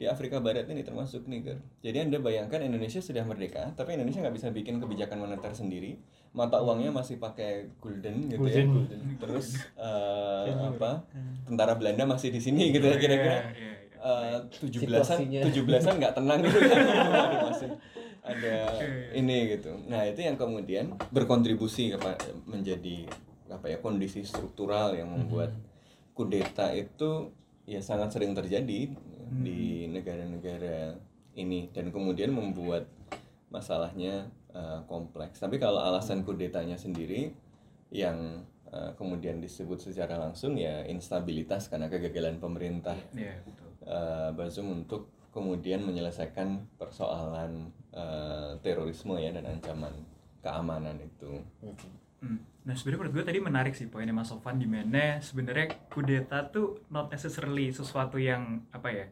di 0.00 0.08
Afrika 0.08 0.40
Barat 0.40 0.64
ini 0.72 0.80
termasuk 0.80 1.28
Niger. 1.28 1.60
Jadi 1.84 2.08
anda 2.08 2.16
bayangkan 2.16 2.64
Indonesia 2.64 3.04
sudah 3.04 3.20
merdeka, 3.20 3.76
tapi 3.76 4.00
Indonesia 4.00 4.24
nggak 4.24 4.32
bisa 4.32 4.48
bikin 4.48 4.80
kebijakan 4.80 5.28
moneter 5.28 5.52
sendiri. 5.52 6.00
Mata 6.32 6.56
uangnya 6.64 6.88
masih 6.88 7.20
pakai 7.20 7.68
gulden 7.76 8.32
gitu 8.32 8.40
ya. 8.48 8.64
Gulden. 8.64 9.20
Terus 9.20 9.60
eh, 9.76 10.56
apa? 10.56 11.04
Tentara 11.44 11.76
Belanda 11.76 12.08
masih 12.08 12.32
di 12.32 12.40
sini 12.40 12.72
gitu 12.72 12.88
ya 12.88 12.96
kira-kira 12.96 13.52
Iya, 13.52 13.60
iya, 13.60 13.72
iya. 13.76 14.36
eh, 14.36 14.38
tujuh 14.48 14.80
belasan 14.88 15.18
tujuh 15.28 15.62
belasan 15.68 16.00
nggak 16.00 16.14
tenang 16.16 16.38
gitu 16.48 16.58
kan 16.64 16.80
Aduh, 17.28 17.40
masih 17.52 17.70
ada 18.20 18.56
ini 19.16 19.56
gitu 19.56 19.72
nah 19.88 20.04
itu 20.04 20.20
yang 20.24 20.36
kemudian 20.36 20.96
berkontribusi 21.12 21.92
kepada 21.92 22.32
menjadi 22.48 23.08
apa 23.50 23.66
ya 23.68 23.78
kondisi 23.82 24.22
struktural 24.22 24.94
yang 24.94 25.10
membuat 25.10 25.50
kudeta 26.14 26.70
itu 26.72 27.34
ya 27.66 27.82
sangat 27.82 28.14
sering 28.14 28.32
terjadi 28.34 28.90
di 29.30 29.86
negara-negara 29.86 30.98
ini 31.34 31.70
dan 31.70 31.94
kemudian 31.94 32.34
membuat 32.34 32.86
masalahnya 33.50 34.26
eh, 34.50 34.80
kompleks 34.86 35.38
tapi 35.38 35.58
kalau 35.58 35.78
alasan 35.78 36.22
kudetanya 36.26 36.74
sendiri 36.74 37.30
yang 37.90 38.42
eh, 38.70 38.90
kemudian 38.98 39.38
disebut 39.38 39.78
secara 39.82 40.18
langsung 40.18 40.58
ya 40.58 40.82
instabilitas 40.86 41.70
karena 41.70 41.86
kegagalan 41.90 42.38
pemerintah 42.38 42.98
Iya, 43.14 43.38
betul. 43.46 43.70
eh, 43.86 44.30
Bazoum 44.34 44.82
untuk 44.82 45.10
kemudian 45.30 45.86
menyelesaikan 45.86 46.74
persoalan 46.74 47.70
eh, 47.94 48.58
terorisme 48.62 49.14
ya 49.22 49.30
dan 49.30 49.46
ancaman 49.46 49.94
keamanan 50.42 50.98
itu. 50.98 51.38
Hmm. 51.62 51.76
Nah 52.70 52.74
sebenarnya 52.76 53.00
menurut 53.00 53.14
gue 53.16 53.24
tadi 53.24 53.38
menarik 53.40 53.72
sih 53.72 53.88
poinnya 53.88 54.12
Mas 54.12 54.28
Sofan 54.28 54.60
di 54.60 54.68
mana 54.68 55.18
sebenarnya 55.24 55.88
kudeta 55.88 56.44
tuh 56.52 56.84
not 56.92 57.08
necessarily 57.08 57.72
sesuatu 57.72 58.20
yang 58.20 58.68
apa 58.70 58.88
ya 58.92 59.06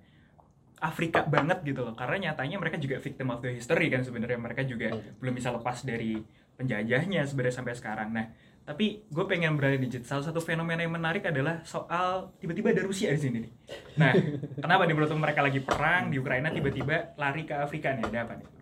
Afrika 0.78 1.26
banget 1.26 1.64
gitu 1.66 1.82
loh 1.82 1.96
karena 1.96 2.30
nyatanya 2.30 2.60
mereka 2.60 2.78
juga 2.78 3.02
victim 3.02 3.34
of 3.34 3.42
the 3.42 3.50
history 3.56 3.90
kan 3.90 4.04
sebenarnya 4.06 4.38
mereka 4.38 4.62
juga 4.62 4.94
belum 5.18 5.34
bisa 5.34 5.50
lepas 5.50 5.82
dari 5.82 6.22
penjajahnya 6.54 7.24
sebenarnya 7.26 7.56
sampai 7.56 7.74
sekarang. 7.74 8.08
Nah 8.14 8.26
tapi 8.68 9.00
gue 9.08 9.24
pengen 9.24 9.56
berada 9.56 9.80
di 9.80 9.88
salah 10.04 10.28
satu 10.28 10.44
fenomena 10.44 10.84
yang 10.84 10.92
menarik 10.92 11.24
adalah 11.24 11.64
soal 11.64 12.36
tiba-tiba 12.36 12.76
ada 12.76 12.84
Rusia 12.84 13.08
di 13.16 13.20
sini 13.20 13.36
nih. 13.42 13.52
Nah 13.96 14.12
kenapa 14.62 14.84
nih 14.84 14.94
menurut 14.94 15.16
mereka 15.16 15.40
lagi 15.40 15.64
perang 15.64 16.12
di 16.12 16.20
Ukraina 16.20 16.52
tiba-tiba 16.52 17.16
lari 17.16 17.48
ke 17.48 17.56
Afrika 17.56 17.96
nih 17.96 18.12
ada 18.12 18.28
apa 18.28 18.36
nih? 18.36 18.57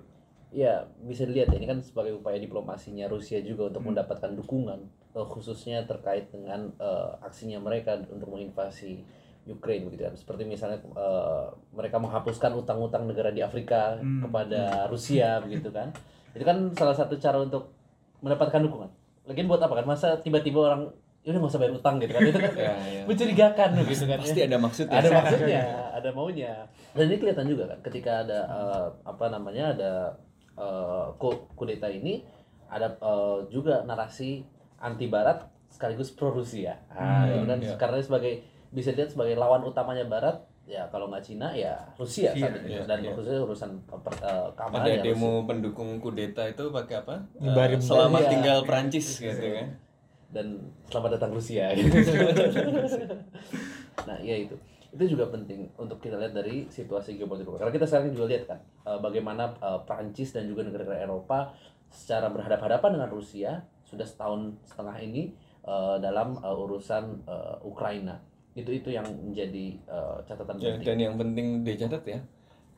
Ya, 0.57 0.75
bisa 0.99 1.23
dilihat 1.23 1.53
ya, 1.53 1.61
ini 1.61 1.69
kan 1.69 1.79
sebagai 1.79 2.17
upaya 2.17 2.41
diplomasinya 2.41 3.05
Rusia 3.07 3.39
juga 3.41 3.69
untuk 3.69 3.85
Hmm. 3.85 3.93
mendapatkan 3.93 4.33
dukungan, 4.35 4.81
eh, 5.13 5.27
khususnya 5.29 5.85
terkait 5.85 6.33
dengan 6.33 6.73
eh, 6.75 7.11
aksinya 7.21 7.61
mereka 7.61 8.01
untuk 8.03 8.25
menginvasi 8.27 9.05
Ukraine 9.47 9.85
begitu 9.85 10.03
kan. 10.03 10.17
Seperti 10.17 10.43
misalnya 10.43 10.81
eh, 10.81 11.45
mereka 11.71 12.01
menghapuskan 12.01 12.57
utang-utang 12.57 13.05
negara 13.05 13.29
di 13.29 13.41
Afrika 13.41 14.01
Hmm. 14.01 14.25
kepada 14.25 14.89
Rusia 14.89 15.37
begitu 15.45 15.69
kan. 15.69 15.93
Itu 16.33 16.43
kan 16.43 16.73
salah 16.73 16.97
satu 16.97 17.17
cara 17.17 17.37
untuk 17.37 17.77
mendapatkan 18.19 18.59
dukungan. 18.59 18.89
Lagian 19.25 19.47
buat 19.47 19.61
apa 19.61 19.77
kan? 19.77 19.87
Masa 19.87 20.17
tiba-tiba 20.19 20.65
orang 20.65 20.89
ya 21.21 21.35
udah 21.35 21.41
nggak 21.43 21.53
usah 21.53 21.61
bayar 21.61 21.75
utang 21.75 22.01
gitu 22.01 22.13
kan. 22.13 22.23
Itu 22.25 22.39
kan 22.39 22.53
Ya, 22.65 22.73
ya. 22.87 23.03
mencurigakan 23.05 23.71
gitu 23.85 24.05
kan. 24.07 24.19
Pasti 24.25 24.41
ada 24.41 24.57
maksudnya. 24.57 24.97
ada 24.97 25.09
maksudnya 25.21 25.63
ada 25.93 26.09
maunya 26.11 26.53
dan 26.93 27.09
ini 27.09 27.17
kelihatan 27.17 27.45
juga 27.45 27.65
kan 27.69 27.79
ketika 27.83 28.25
ada 28.25 28.39
eh, 28.47 28.87
apa 29.05 29.25
namanya 29.29 29.77
ada 29.77 29.93
eh, 30.57 31.07
ku- 31.17 31.47
kudeta 31.53 31.87
ini 31.87 32.25
ada 32.67 32.93
eh, 32.93 33.39
juga 33.49 33.83
narasi 33.83 34.43
anti 34.77 35.07
barat 35.07 35.41
sekaligus 35.67 36.11
pro 36.11 36.31
Rusia 36.31 36.73
Hmm, 36.89 37.29
itu 37.31 37.45
kan 37.45 37.59
iya. 37.59 37.75
karena 37.77 37.99
sebagai 37.99 38.41
bisa 38.69 38.91
dilihat 38.91 39.13
sebagai 39.13 39.35
lawan 39.35 39.63
utamanya 39.63 40.05
barat 40.05 40.37
ya 40.67 40.83
kalau 40.91 41.07
nggak 41.07 41.23
Cina 41.23 41.55
ya 41.55 41.79
Rusia 41.95 42.35
Rusia, 42.35 42.43
saat 42.43 42.59
itu 42.59 42.75
iya, 42.75 42.83
dan 42.85 42.99
iya. 42.99 43.15
khususnya 43.15 43.41
urusan 43.41 43.71
eh, 43.79 44.01
per- 44.03 44.19
eh, 44.19 44.49
keamanan 44.53 44.83
Ada 44.83 44.91
ya 44.91 45.03
demo 45.05 45.33
pendukung 45.47 45.89
kudeta 45.97 46.43
itu 46.45 46.65
pakai 46.71 46.97
apa? 46.99 47.15
Eh, 47.39 47.79
selamat 47.79 48.21
Iya. 48.21 48.31
tinggal 48.35 48.59
Prancis 48.67 49.07
gitu 49.17 49.47
kan. 49.55 49.69
dan 50.27 50.47
selamat 50.91 51.11
datang 51.17 51.31
Rusia 51.33 51.71
nah 54.07 54.19
iya 54.19 54.37
itu 54.43 54.55
itu 54.97 55.13
juga 55.13 55.29
penting 55.29 55.69
untuk 55.77 56.01
kita 56.01 56.17
lihat 56.17 56.33
dari 56.33 56.65
situasi 56.73 57.21
geopolitik. 57.21 57.53
Karena 57.53 57.69
kita 57.69 57.85
sekarang 57.85 58.17
juga 58.17 58.27
lihat 58.33 58.45
kan 58.49 58.59
eh, 58.65 58.99
bagaimana 58.99 59.53
eh, 59.61 59.81
Prancis 59.85 60.33
dan 60.33 60.49
juga 60.49 60.65
negara-negara 60.65 61.05
Eropa 61.05 61.53
secara 61.93 62.33
berhadapan-hadapan 62.33 62.91
dengan 62.97 63.11
Rusia 63.13 63.51
sudah 63.85 64.09
setahun 64.09 64.57
setengah 64.65 64.97
ini 65.05 65.37
eh, 65.69 65.97
dalam 66.01 66.41
urusan 66.41 67.29
Ukraina. 67.63 68.25
Itu 68.57 68.73
itu 68.73 68.89
yang 68.89 69.05
menjadi 69.05 69.77
catatan 70.25 70.57
penting. 70.57 70.81
dan 70.81 70.97
yang 70.97 71.15
penting 71.21 71.61
dicatat 71.61 72.01
ya, 72.09 72.25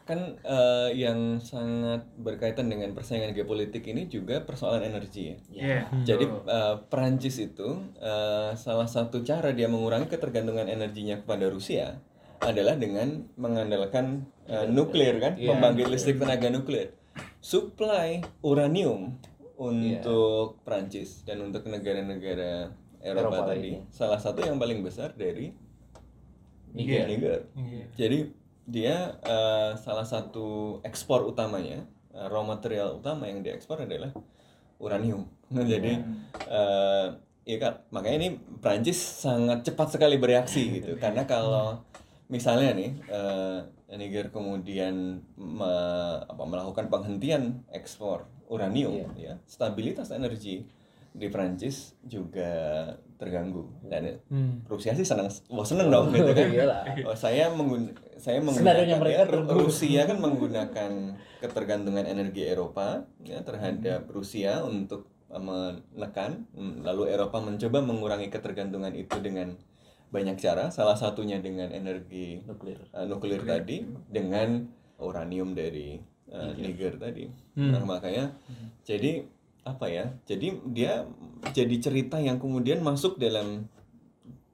kan 0.08 0.40
eh, 0.40 0.90
yang 0.96 1.37
sangat 1.37 2.08
berkaitan 2.16 2.72
dengan 2.72 2.96
persaingan 2.96 3.37
geopolitik 3.37 3.84
ini 3.92 4.08
juga 4.08 4.40
persoalan 4.40 4.80
energi 4.80 5.28
ya. 5.28 5.37
Iya. 5.52 5.80
Jadi 6.08 6.25
eh, 6.25 6.76
Perancis 6.88 7.37
itu 7.37 7.76
eh, 8.00 8.56
salah 8.56 8.88
satu 8.88 9.20
cara 9.20 9.52
dia 9.52 9.68
mengurangi 9.68 10.08
ketergantungan 10.08 10.64
energinya 10.64 11.20
kepada 11.20 11.52
Rusia 11.52 12.00
adalah 12.40 12.75
dengan 12.75 13.26
mengandalkan 13.35 14.26
eh, 14.47 14.64
nuklir 14.66 15.18
kan, 15.18 15.35
Iya. 15.37 15.54
pembangkit 15.54 15.87
listrik 15.88 16.16
tenaga 16.16 16.49
nuklir. 16.49 16.95
Supply 17.38 18.23
uranium 18.40 19.18
untuk 19.59 20.62
Perancis 20.62 21.26
dan 21.26 21.42
untuk 21.42 21.66
negara-negara 21.66 22.71
Eropa, 22.99 23.30
Eropa 23.30 23.38
tadi 23.54 23.78
lainnya. 23.78 23.83
salah 23.90 24.18
satu 24.18 24.42
yang 24.42 24.57
paling 24.57 24.83
besar 24.83 25.14
dari 25.14 25.50
Niger. 26.75 27.07
Niger. 27.09 27.40
Iya. 27.57 27.85
Jadi 27.97 28.18
dia 28.68 28.97
eh, 29.18 29.73
salah 29.76 30.04
satu 30.04 30.78
ekspor 30.85 31.25
utamanya, 31.25 31.88
eh, 32.12 32.26
raw 32.28 32.45
material 32.45 33.00
utama 33.00 33.26
yang 33.26 33.40
diekspor 33.42 33.83
adalah 33.83 34.12
uranium. 34.78 35.26
Nah, 35.49 35.64
jadi 35.64 36.04
eh 36.45 37.07
ya 37.49 37.57
kan 37.57 37.80
makanya 37.88 38.16
ini 38.21 38.28
Prancis 38.61 39.00
sangat 39.00 39.64
cepat 39.64 39.97
sekali 39.97 40.21
bereaksi 40.21 40.76
gitu. 40.76 41.00
Karena 41.00 41.25
kalau 41.25 41.80
misalnya 42.28 42.73
nih 42.73 42.90
eh, 43.04 43.58
Niger 43.90 44.28
kemudian 44.28 44.94
me- 45.35 46.20
apa, 46.23 46.42
melakukan 46.42 46.87
penghentian 46.87 47.64
ekspor 47.68 48.28
uranium, 48.47 49.12
ya 49.14 49.37
stabilitas 49.44 50.08
energi 50.11 50.64
di 51.11 51.26
Prancis 51.26 51.97
juga 52.02 52.85
terganggu 53.16 53.66
dan 53.82 54.20
Hmm. 54.28 54.62
Rusia 54.64 54.92
sih 54.92 55.02
senang 55.02 55.26
wah 55.49 55.64
seneng 55.64 55.88
dong 55.88 56.12
gitu 56.12 56.30
kan 56.30 56.47
Iyalah. 56.47 56.85
oh, 57.02 57.16
saya 57.16 57.50
menggun 57.50 57.90
saya 58.14 58.38
menggunakan 58.38 58.87
ya. 59.02 59.25
Rusia 59.49 60.00
kan 60.04 60.18
menggunakan 60.18 60.90
ketergantungan 61.38 62.04
energi 62.04 62.44
Eropa 62.44 63.02
ya 63.20 63.42
terhadap 63.42 64.06
Rusia 64.06 64.62
untuk 64.62 65.11
uh, 65.26 65.40
menekan 65.40 66.47
lalu 66.78 67.08
Eropa 67.08 67.40
mencoba 67.40 67.78
mengurangi 67.80 68.28
ketergantungan 68.28 68.92
itu 68.92 69.18
dengan 69.18 69.58
banyak 70.09 70.41
cara 70.41 70.73
salah 70.73 70.97
satunya 70.97 71.37
dengan 71.37 71.69
energi 71.69 72.41
nuklir 72.49 72.81
uh, 72.97 73.05
nuklir 73.05 73.45
tadi 73.45 73.85
dengan 74.09 74.65
uranium 74.97 75.53
dari 75.53 76.00
uh, 76.33 76.57
Niger 76.57 76.97
tadi. 76.97 77.29
Nah, 77.55 77.85
makanya 77.85 78.33
jadi 78.83 79.29
apa 79.69 79.87
ya? 79.93 80.11
Jadi 80.25 80.65
dia 80.73 81.05
jadi 81.53 81.77
cerita 81.77 82.17
yang 82.19 82.41
kemudian 82.41 82.81
masuk 82.81 83.21
dalam 83.21 83.69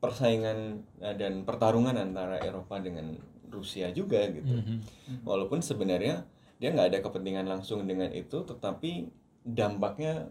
persaingan 0.03 0.83
uh, 1.01 1.15
dan 1.15 1.47
pertarungan 1.47 1.97
antara 1.97 2.43
Eropa 2.43 2.83
dengan 2.83 3.15
Rusia 3.49 3.95
juga 3.95 4.27
gitu. 4.35 4.51
Walaupun 5.23 5.63
sebenarnya 5.63 6.27
dia 6.59 6.75
nggak 6.75 6.89
ada 6.91 6.99
kepentingan 6.99 7.47
langsung 7.47 7.87
dengan 7.87 8.11
itu, 8.11 8.43
tetapi 8.43 9.07
dampaknya 9.47 10.27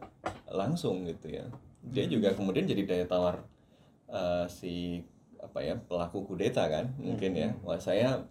langsung 0.52 1.08
gitu 1.08 1.32
ya. 1.32 1.48
Dia 1.80 2.12
juga 2.12 2.36
kemudian 2.36 2.68
jadi 2.68 2.84
daya 2.84 3.06
tawar 3.08 3.48
uh, 4.12 4.46
si 4.52 5.08
apa 5.44 5.60
ya 5.60 5.76
pelaku 5.76 6.24
kudeta 6.24 6.66
kan 6.72 6.96
mungkin 6.98 7.36
ya. 7.36 7.52
Wah 7.62 7.78
saya 7.78 8.24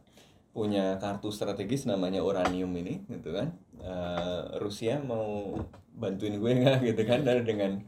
punya 0.53 1.01
kartu 1.01 1.33
strategis 1.33 1.85
namanya 1.89 2.25
uranium 2.25 2.73
ini 2.77 3.05
gitu 3.09 3.33
kan. 3.37 3.57
Uh, 3.81 4.57
Rusia 4.61 5.01
mau 5.01 5.57
bantuin 5.93 6.37
gue 6.41 6.53
nggak 6.57 6.79
gitu 6.89 7.03
kan 7.05 7.21
dan 7.25 7.45
dengan 7.45 7.81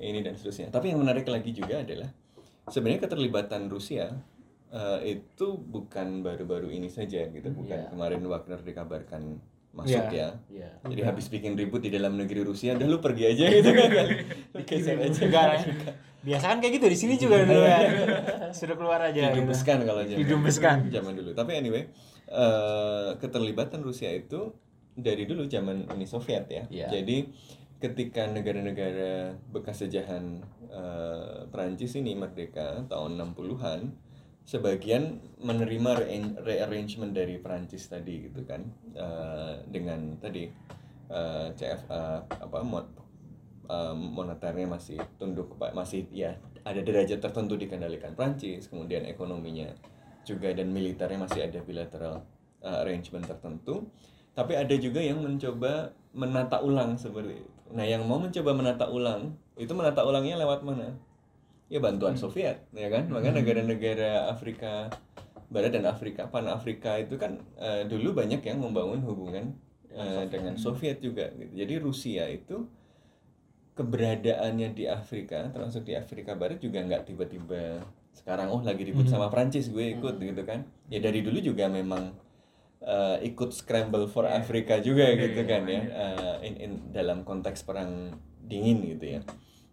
ini 0.00 0.24
dan 0.24 0.34
seterusnya. 0.36 0.72
Tapi 0.72 0.92
yang 0.92 1.00
menarik 1.00 1.28
lagi 1.28 1.52
juga 1.54 1.80
adalah 1.84 2.10
sebenarnya 2.68 3.06
keterlibatan 3.08 3.68
Rusia 3.70 4.12
uh, 4.72 5.00
itu 5.04 5.56
bukan 5.56 6.26
baru-baru 6.26 6.72
ini 6.74 6.88
saja 6.90 7.22
gitu, 7.28 7.48
bukan 7.54 7.86
Iya. 7.86 7.88
kemarin 7.94 8.22
Wagner 8.26 8.60
dikabarkan 8.60 9.38
masuk 9.72 10.04
Iya. 10.12 10.36
ya. 10.52 10.68
ya 10.68 10.68
Jadi 10.84 11.00
habis 11.02 11.26
bikin 11.32 11.56
ribut 11.56 11.80
di 11.80 11.88
dalam 11.88 12.20
negeri 12.20 12.44
Rusia, 12.44 12.76
dah 12.76 12.84
lu 12.84 13.00
pergi 13.00 13.24
aja 13.32 13.44
gitu 13.48 13.70
kan. 13.72 14.08
Lu 14.52 14.60
geser 14.68 14.96
aja. 15.00 15.18
Negara 15.24 15.56
biasa 16.22 16.44
kan 16.54 16.58
kayak 16.62 16.78
gitu 16.78 16.86
di 16.86 16.98
sini 16.98 17.14
juga 17.18 17.42
dulu 17.42 17.66
kan 17.66 17.82
sudah 18.58 18.74
keluar 18.78 19.00
aja 19.02 19.34
gitu. 19.34 19.42
Didubeskan 19.42 19.82
kalau 19.82 20.02
zaman 20.06 20.86
zaman 20.86 21.12
dulu. 21.18 21.30
Tapi 21.34 21.50
anyway, 21.58 21.90
eh, 22.30 23.10
keterlibatan 23.18 23.82
Rusia 23.82 24.12
itu 24.14 24.54
dari 24.94 25.26
dulu 25.26 25.50
zaman 25.50 25.90
Uni 25.90 26.06
Soviet 26.06 26.46
ya. 26.46 26.64
Iya. 26.70 26.88
Jadi 26.94 27.26
ketika 27.82 28.30
negara-negara 28.30 29.34
bekas 29.50 29.82
jajahan 29.82 30.46
eh, 30.70 31.38
Prancis 31.50 31.98
ini 31.98 32.14
merdeka 32.14 32.86
tahun 32.86 33.18
60-an, 33.18 33.90
sebagian 34.42 35.22
menerima 35.38 35.90
re- 36.02 36.36
rearrangement 36.42 37.14
dari 37.14 37.38
Prancis 37.38 37.86
tadi 37.86 38.28
gitu 38.30 38.42
kan. 38.46 38.62
Eh, 38.94 39.54
dengan 39.70 40.18
tadi 40.18 40.50
eh, 41.12 41.46
CFA 41.54 42.26
apa 42.26 42.58
mo- 42.64 42.92
eh, 43.70 43.94
moneternya 43.94 44.66
masih 44.68 44.98
tunduk 45.16 45.54
masih 45.72 46.06
ya 46.10 46.36
ada 46.62 46.78
derajat 46.78 47.18
tertentu 47.18 47.58
dikendalikan 47.58 48.14
Prancis 48.14 48.70
kemudian 48.70 49.02
ekonominya 49.06 49.74
juga 50.22 50.54
dan 50.54 50.70
militernya 50.70 51.18
masih 51.18 51.40
ada 51.46 51.58
bilateral 51.62 52.22
eh, 52.62 52.82
arrangement 52.82 53.26
tertentu. 53.26 53.86
Tapi 54.32 54.56
ada 54.56 54.72
juga 54.80 54.96
yang 55.04 55.20
mencoba 55.20 55.92
menata 56.16 56.64
ulang 56.64 56.96
seperti 56.96 57.44
itu. 57.44 57.50
Nah 57.72 57.84
yang 57.84 58.04
mau 58.04 58.16
mencoba 58.20 58.52
menata 58.56 58.88
ulang 58.88 59.36
itu 59.56 59.72
menata 59.76 60.04
ulangnya 60.04 60.40
lewat 60.40 60.64
mana 60.64 60.96
ya 61.72 61.80
bantuan 61.80 62.20
Soviet 62.20 62.68
ya 62.76 62.92
kan? 62.92 63.08
Makanya 63.08 63.40
negara-negara 63.40 64.28
Afrika 64.28 64.92
Barat 65.48 65.72
dan 65.72 65.88
Afrika 65.88 66.28
pan 66.28 66.44
Afrika 66.48 67.00
itu 67.00 67.16
kan 67.16 67.40
eh, 67.56 67.88
dulu 67.88 68.12
banyak 68.12 68.44
yang 68.44 68.60
membangun 68.60 69.00
hubungan 69.04 69.56
eh, 69.88 70.28
dengan 70.28 70.60
Soviet 70.60 71.00
juga 71.00 71.32
gitu. 71.36 71.52
jadi 71.52 71.74
Rusia 71.80 72.24
itu 72.28 72.68
keberadaannya 73.72 74.76
di 74.76 74.84
Afrika 74.88 75.48
termasuk 75.48 75.88
di 75.88 75.96
Afrika 75.96 76.36
Barat 76.36 76.60
juga 76.60 76.84
nggak 76.84 77.08
tiba-tiba 77.08 77.80
sekarang 78.12 78.52
oh 78.52 78.60
lagi 78.60 78.84
ribut 78.84 79.08
sama 79.08 79.32
Prancis 79.32 79.72
gue 79.72 79.96
ikut 79.96 80.20
gitu 80.20 80.42
kan? 80.44 80.68
Ya 80.92 81.00
dari 81.00 81.24
dulu 81.24 81.40
juga 81.40 81.68
memang 81.72 82.12
eh, 82.84 83.16
ikut 83.32 83.52
scramble 83.56 84.08
for 84.08 84.28
Africa 84.28 84.76
juga 84.80 85.08
gitu 85.16 85.40
kan 85.48 85.64
ya? 85.64 85.82
Eh, 85.88 86.36
in, 86.48 86.54
in 86.60 86.72
dalam 86.92 87.24
konteks 87.24 87.64
perang 87.64 88.12
dingin 88.44 88.84
gitu 88.84 89.16
ya. 89.16 89.20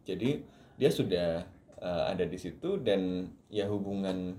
Jadi 0.07 0.43
dia 0.79 0.91
sudah 0.91 1.58
eh, 1.79 2.03
ada 2.11 2.25
di 2.27 2.37
situ 2.37 2.79
dan 2.83 3.31
ya 3.49 3.65
hubungan 3.67 4.35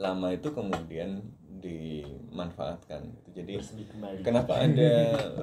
lama 0.00 0.34
itu 0.34 0.50
kemudian 0.50 1.22
dimanfaatkan 1.62 3.06
gitu. 3.30 3.38
jadi. 3.38 3.52
Kenapa 4.24 4.58
ada 4.66 4.92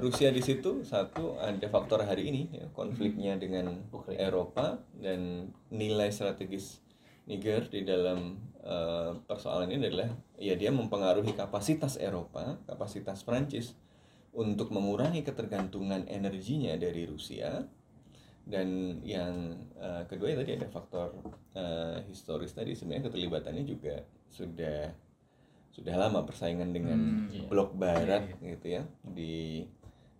Rusia 0.02 0.28
di 0.28 0.42
situ? 0.44 0.84
Satu 0.84 1.40
ada 1.40 1.64
faktor 1.70 2.04
hari 2.04 2.28
ini 2.28 2.42
ya, 2.52 2.66
konfliknya 2.76 3.40
dengan 3.40 3.88
Ukraina. 3.88 4.28
Eropa 4.28 4.82
dan 4.98 5.48
nilai 5.72 6.12
strategis 6.12 6.84
Niger 7.24 7.70
di 7.70 7.86
dalam 7.86 8.36
eh, 8.60 9.12
persoalan 9.24 9.70
ini 9.70 9.88
adalah 9.88 10.10
ya 10.36 10.58
dia 10.58 10.74
mempengaruhi 10.74 11.32
kapasitas 11.32 11.96
Eropa, 11.96 12.58
kapasitas 12.66 13.22
Prancis 13.22 13.78
untuk 14.34 14.70
mengurangi 14.70 15.22
ketergantungan 15.26 16.06
energinya 16.06 16.74
dari 16.78 17.06
Rusia 17.06 17.66
dan 18.42 18.68
yang 19.02 19.32
eh, 19.76 20.02
kedua 20.04 20.32
ya 20.32 20.36
tadi 20.40 20.56
ada 20.56 20.66
faktor 20.66 21.12
eh, 21.54 22.02
historis 22.06 22.50
tadi 22.50 22.72
sebenarnya 22.72 23.08
keterlibatannya 23.08 23.64
juga 23.64 24.00
sudah 24.26 24.90
sudah 25.70 25.94
lama 25.94 26.26
persaingan 26.26 26.74
dengan 26.74 26.98
Hmm, 26.98 27.30
iya. 27.30 27.46
blok 27.46 27.72
barat 27.72 28.26
gitu 28.42 28.66
ya 28.66 28.82
di 29.06 29.62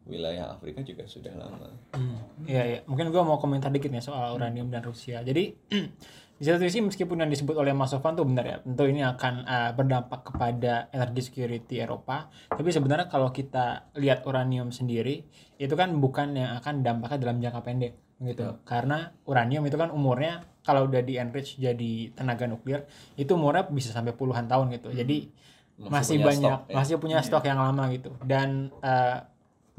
wilayah 0.06 0.56
Afrika 0.56 0.80
juga 0.80 1.04
sudah 1.04 1.34
lama. 1.36 1.68
Hmm, 1.92 2.18
Iya 2.48 2.62
iya, 2.64 2.78
mungkin 2.88 3.12
gua 3.12 3.20
mau 3.22 3.36
komentar 3.36 3.68
dikit 3.68 3.92
nih 3.92 4.00
soal 4.00 4.32
uranium 4.32 4.72
dan 4.72 4.80
Rusia. 4.80 5.20
Jadi 5.20 5.52
di 6.40 6.44
satu 6.46 6.64
sisi 6.64 6.80
meskipun 6.80 7.20
yang 7.20 7.28
disebut 7.28 7.52
oleh 7.52 7.76
Mas 7.76 7.92
Sofan 7.92 8.16
tuh 8.16 8.24
benar 8.24 8.46
ya, 8.46 8.56
tentu 8.64 8.88
ini 8.88 9.04
akan 9.04 9.34
eh, 9.44 9.70
berdampak 9.76 10.24
kepada 10.24 10.88
energi 10.90 11.20
security 11.28 11.84
Eropa. 11.84 12.26
Tapi 12.48 12.70
sebenarnya 12.72 13.06
kalau 13.06 13.28
kita 13.28 13.92
lihat 14.00 14.24
uranium 14.24 14.72
sendiri, 14.72 15.26
itu 15.58 15.74
kan 15.76 15.92
bukan 16.00 16.32
yang 16.32 16.56
akan 16.56 16.80
dampaknya 16.80 17.18
dalam 17.20 17.38
jangka 17.38 17.60
pendek 17.60 17.92
gitu. 18.20 18.60
Karena 18.68 19.10
uranium 19.24 19.64
itu 19.64 19.76
kan 19.80 19.88
umurnya 19.88 20.44
kalau 20.60 20.86
udah 20.86 21.00
di 21.00 21.16
enrich 21.16 21.56
jadi 21.56 22.12
tenaga 22.12 22.44
nuklir, 22.44 22.84
itu 23.16 23.32
umurnya 23.32 23.66
bisa 23.72 23.90
sampai 23.96 24.12
puluhan 24.12 24.44
tahun 24.46 24.76
gitu. 24.76 24.92
Jadi 24.92 25.32
masih, 25.80 26.20
punya 26.20 26.26
banyak 26.28 26.52
stok, 26.52 26.68
ya. 26.68 26.76
masih 26.76 26.94
punya 27.00 27.18
stok 27.24 27.44
yang 27.48 27.60
lama 27.60 27.88
gitu. 27.88 28.12
Dan 28.20 28.68
eh, 28.84 29.18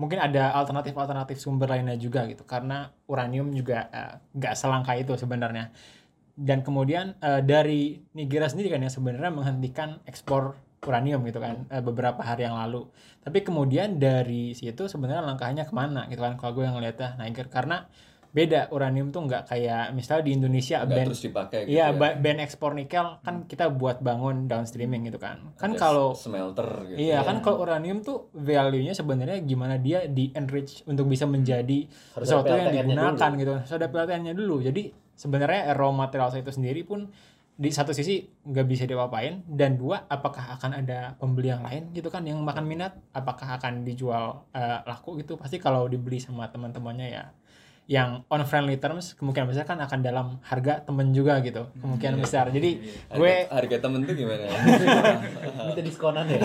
mungkin 0.02 0.18
ada 0.18 0.58
alternatif-alternatif 0.58 1.38
sumber 1.38 1.70
lainnya 1.70 1.94
juga 2.02 2.26
gitu. 2.26 2.42
Karena 2.44 2.90
uranium 3.06 3.54
juga 3.54 3.86
eh, 3.94 4.14
nggak 4.34 4.54
selangka 4.58 4.98
itu 4.98 5.14
sebenarnya. 5.14 5.70
Dan 6.34 6.66
kemudian 6.66 7.14
eh, 7.22 7.46
dari 7.46 8.02
Nigeria 8.18 8.50
sendiri 8.50 8.74
kan 8.74 8.82
yang 8.82 8.94
sebenarnya 8.94 9.30
menghentikan 9.30 10.02
ekspor 10.10 10.58
uranium 10.82 11.22
gitu 11.30 11.38
kan 11.38 11.70
eh, 11.70 11.84
beberapa 11.86 12.26
hari 12.26 12.50
yang 12.50 12.58
lalu. 12.58 12.90
Tapi 13.22 13.46
kemudian 13.46 14.02
dari 14.02 14.58
situ 14.58 14.90
sebenarnya 14.90 15.22
langkahnya 15.22 15.70
ke 15.70 15.74
mana 15.78 16.10
gitu 16.10 16.26
kan 16.26 16.34
kalau 16.42 16.58
gue 16.58 16.66
yang 16.66 16.74
ngeliatnya 16.82 17.22
Niger. 17.22 17.46
Karena 17.54 17.86
beda 18.32 18.72
uranium 18.72 19.12
tuh 19.12 19.22
nggak 19.22 19.44
kayak 19.46 19.92
misalnya 19.92 20.24
di 20.24 20.34
Indonesia 20.34 20.80
Nggak 20.80 20.92
ban 20.94 21.06
terus 21.06 21.22
dipakai 21.22 21.60
gitu 21.64 21.76
Iya, 21.76 21.86
ya. 21.86 21.94
ba- 21.94 22.16
ban 22.16 22.38
ekspor 22.40 22.72
nikel 22.72 23.20
kan 23.20 23.44
kita 23.44 23.68
buat 23.68 24.00
bangun 24.00 24.48
downstreaming 24.48 25.04
gitu 25.04 25.20
kan. 25.20 25.52
Kan 25.56 25.76
Ada 25.76 25.80
kalau 25.82 26.08
smelter 26.14 26.64
gitu. 26.88 26.96
iya 26.98 27.22
kan 27.22 27.40
kalau 27.40 27.60
uranium 27.60 28.00
tuh 28.00 28.32
value-nya 28.32 28.92
sebenarnya 28.92 29.40
gimana 29.42 29.76
dia 29.76 30.08
di 30.08 30.32
enrich 30.32 30.82
untuk 30.86 31.06
bisa 31.06 31.24
menjadi 31.24 31.92
Harus 32.14 32.24
sesuatu 32.26 32.50
yang 32.50 32.72
digunakan 32.72 33.20
dulu. 33.30 33.38
gitu. 33.38 33.54
Harus 33.58 33.74
ada 33.74 33.88
PLTN-nya 33.88 34.34
dulu. 34.34 34.56
Jadi 34.60 34.82
sebenarnya 35.14 35.76
raw 35.76 35.92
material 35.92 36.32
itu 36.34 36.50
sendiri 36.50 36.82
pun 36.82 37.12
di 37.54 37.70
satu 37.70 37.92
sisi 37.92 38.16
nggak 38.42 38.66
bisa 38.66 38.84
diapa-apain 38.86 39.44
dan 39.46 39.76
dua 39.76 40.08
apakah 40.08 40.56
akan 40.56 40.82
ada 40.82 41.14
pembeli 41.14 41.52
yang 41.52 41.62
lain 41.62 41.92
gitu 41.92 42.08
kan 42.08 42.24
yang 42.24 42.42
makan 42.42 42.66
minat 42.66 42.98
apakah 43.12 43.60
akan 43.60 43.84
dijual 43.84 44.48
eh, 44.50 44.82
laku 44.82 45.20
gitu 45.20 45.38
pasti 45.38 45.60
kalau 45.60 45.86
dibeli 45.86 46.18
sama 46.18 46.48
teman-temannya 46.48 47.08
ya 47.12 47.30
yang 47.90 48.24
on 48.32 48.46
friendly 48.48 48.78
terms 48.80 49.18
kemungkinan 49.18 49.52
besar 49.52 49.66
kan 49.68 49.76
akan 49.82 50.00
dalam 50.00 50.28
harga 50.46 50.80
temen 50.86 51.12
juga 51.12 51.42
gitu 51.44 51.68
kemungkinan 51.82 52.24
besar 52.24 52.48
jadi 52.54 52.78
Harga, 53.10 53.20
gue 53.20 53.34
harga 53.52 53.78
temen 53.84 54.00
tuh 54.08 54.16
gimana? 54.16 54.48
Minta 55.68 55.82
diskonan 55.84 56.26
ya. 56.30 56.40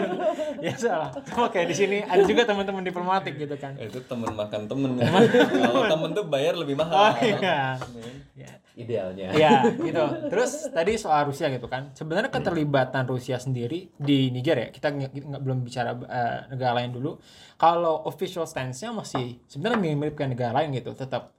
ya 0.66 0.72
salah 0.74 1.10
oke 1.14 1.60
di 1.68 1.74
sini 1.76 2.02
ada 2.02 2.24
juga 2.24 2.48
teman-teman 2.48 2.82
diplomatik 2.82 3.36
gitu 3.38 3.54
kan 3.60 3.76
itu 3.78 4.00
temen 4.08 4.32
makan 4.32 4.66
temen. 4.66 4.90
Kalau 5.70 5.82
temen 5.86 6.10
tuh 6.16 6.24
bayar 6.26 6.54
lebih 6.58 6.74
mahal. 6.74 7.12
oh 7.12 7.14
iya 7.20 7.76
ya 8.34 8.52
Idealnya. 8.72 9.36
ya 9.36 9.68
gitu. 9.68 10.00
Terus 10.32 10.72
tadi 10.72 10.96
soal 10.96 11.28
Rusia 11.28 11.52
gitu 11.52 11.68
kan. 11.68 11.92
Sebenarnya 11.92 12.32
keterlibatan 12.32 13.04
Rusia 13.04 13.36
sendiri 13.36 13.92
di 13.94 14.32
Niger 14.32 14.56
ya 14.56 14.68
kita 14.72 14.88
nggak 14.88 15.40
belum 15.40 15.60
bicara 15.60 15.92
eh, 15.92 16.38
negara 16.50 16.80
lain 16.80 16.90
dulu. 16.90 17.20
Kalau 17.56 18.08
official 18.08 18.48
stance-nya 18.48 18.90
masih 18.90 19.38
sebenarnya 19.44 19.78
mirip-mirip 19.78 20.14
kayak 20.16 20.30
negara 20.32 20.52
lain 20.58 20.72
gitu. 20.72 20.96
Tetap 20.96 21.36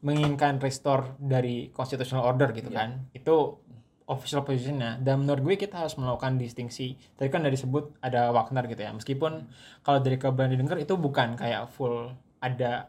menginginkan 0.00 0.60
restore 0.60 1.16
dari 1.18 1.72
constitutional 1.72 2.22
order 2.22 2.52
gitu 2.52 2.70
Iya. 2.70 2.78
kan. 2.78 2.88
Itu 3.10 3.58
official 4.06 4.46
positionnya. 4.46 5.02
Dan 5.02 5.26
menurut 5.26 5.42
gue 5.42 5.56
kita 5.58 5.82
harus 5.82 5.98
melakukan 5.98 6.38
distingsi. 6.38 6.94
Tadi 7.18 7.26
kan 7.26 7.42
dari 7.42 7.58
sebut 7.58 7.98
ada 7.98 8.30
Wagner 8.30 8.70
gitu 8.70 8.78
ya. 8.78 8.94
Meskipun 8.94 9.50
kalau 9.82 9.98
dari 9.98 10.14
kabar 10.14 10.46
yang 10.46 10.54
didengar 10.54 10.78
itu 10.78 10.94
bukan 10.94 11.34
kayak 11.34 11.66
full 11.74 12.14
ada 12.38 12.86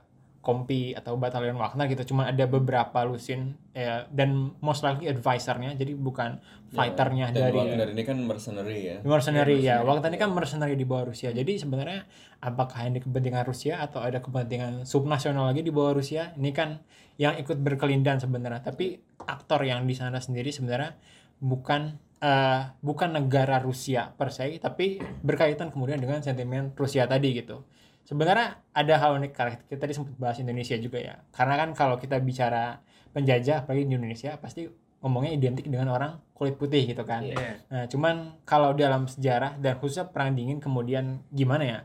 kompi 0.47 0.95
atau 0.95 1.19
batalion 1.19 1.59
Wagner 1.59 1.91
gitu. 1.91 2.15
Cuma 2.15 2.31
ada 2.31 2.47
beberapa 2.47 3.03
lusin 3.03 3.59
ya, 3.75 4.07
dan 4.07 4.55
most 4.63 4.79
likely 4.79 5.11
advisornya. 5.11 5.75
Jadi 5.75 5.91
bukan 5.91 6.39
fighternya 6.71 7.35
Dan 7.35 7.51
dari 7.51 7.59
Wagner 7.59 7.91
ini 7.91 8.03
kan 8.07 8.17
mercenary 8.23 8.79
ya. 8.79 8.97
mercenary 9.03 9.59
Iya, 9.59 9.83
ya. 9.83 9.83
Wagner 9.83 10.07
ini 10.15 10.19
kan 10.23 10.31
mercenary 10.31 10.79
di 10.79 10.87
bawah 10.87 11.11
Rusia. 11.11 11.35
Jadi 11.35 11.59
sebenarnya 11.59 12.07
apakah 12.39 12.87
ini 12.87 13.03
kepentingan 13.03 13.43
Rusia 13.43 13.83
atau 13.83 13.99
ada 13.99 14.23
kepentingan 14.23 14.87
subnasional 14.87 15.51
lagi 15.51 15.67
di 15.67 15.71
bawah 15.75 15.99
Rusia? 15.99 16.31
Ini 16.39 16.51
kan 16.55 16.79
yang 17.19 17.35
ikut 17.35 17.59
berkelindan 17.59 18.23
sebenarnya. 18.23 18.63
Tapi 18.63 18.95
aktor 19.27 19.67
yang 19.67 19.83
di 19.83 19.99
sana 19.99 20.23
sendiri 20.23 20.55
sebenarnya 20.55 20.95
bukan 21.43 21.99
eh, 22.23 22.61
bukan 22.79 23.09
negara 23.19 23.59
Rusia 23.59 24.15
per 24.15 24.31
se 24.31 24.47
tapi 24.57 24.97
berkaitan 25.21 25.69
kemudian 25.69 25.99
dengan 25.99 26.23
sentimen 26.23 26.73
Rusia 26.73 27.05
tadi 27.05 27.35
gitu 27.35 27.67
sebenarnya 28.07 28.63
ada 28.71 28.93
hal 28.95 29.19
unik 29.19 29.31
karena 29.35 29.53
kita 29.67 29.83
tadi 29.83 29.91
sempat 29.91 30.15
bahas 30.15 30.39
Indonesia 30.39 30.79
juga 30.79 31.03
ya 31.03 31.19
karena 31.35 31.59
kan 31.59 31.69
kalau 31.75 31.99
kita 31.99 32.15
bicara 32.23 32.79
penjajah 33.11 33.67
apalagi 33.67 33.83
di 33.83 33.99
Indonesia 33.99 34.39
pasti 34.39 34.63
ngomongnya 35.03 35.31
identik 35.37 35.65
dengan 35.69 35.93
orang 35.93 36.17
kulit 36.33 36.57
putih 36.57 36.89
gitu 36.89 37.05
kan. 37.05 37.21
Iya. 37.21 37.61
Nah, 37.69 37.85
cuman 37.85 38.41
kalau 38.45 38.73
dalam 38.73 39.05
sejarah 39.05 39.57
dan 39.61 39.77
khususnya 39.77 40.09
perang 40.09 40.33
dingin 40.33 40.57
kemudian 40.57 41.21
gimana 41.29 41.63
ya? 41.65 41.79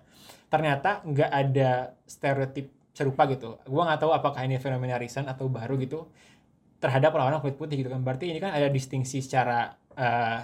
Ternyata 0.48 1.04
nggak 1.04 1.30
ada 1.30 1.96
stereotip 2.08 2.72
serupa 2.92 3.28
gitu. 3.28 3.60
Gua 3.68 3.88
nggak 3.88 4.00
tahu 4.00 4.12
apakah 4.12 4.44
ini 4.44 4.56
fenomena 4.60 4.96
recent 4.96 5.28
atau 5.28 5.48
baru 5.48 5.76
gitu 5.80 6.08
terhadap 6.80 7.14
orang-orang 7.14 7.40
kulit 7.44 7.56
putih 7.56 7.76
gitu 7.84 7.92
kan. 7.92 8.00
Berarti 8.00 8.32
ini 8.32 8.40
kan 8.40 8.52
ada 8.52 8.68
distingsi 8.68 9.20
secara 9.20 9.76
eh, 9.96 10.40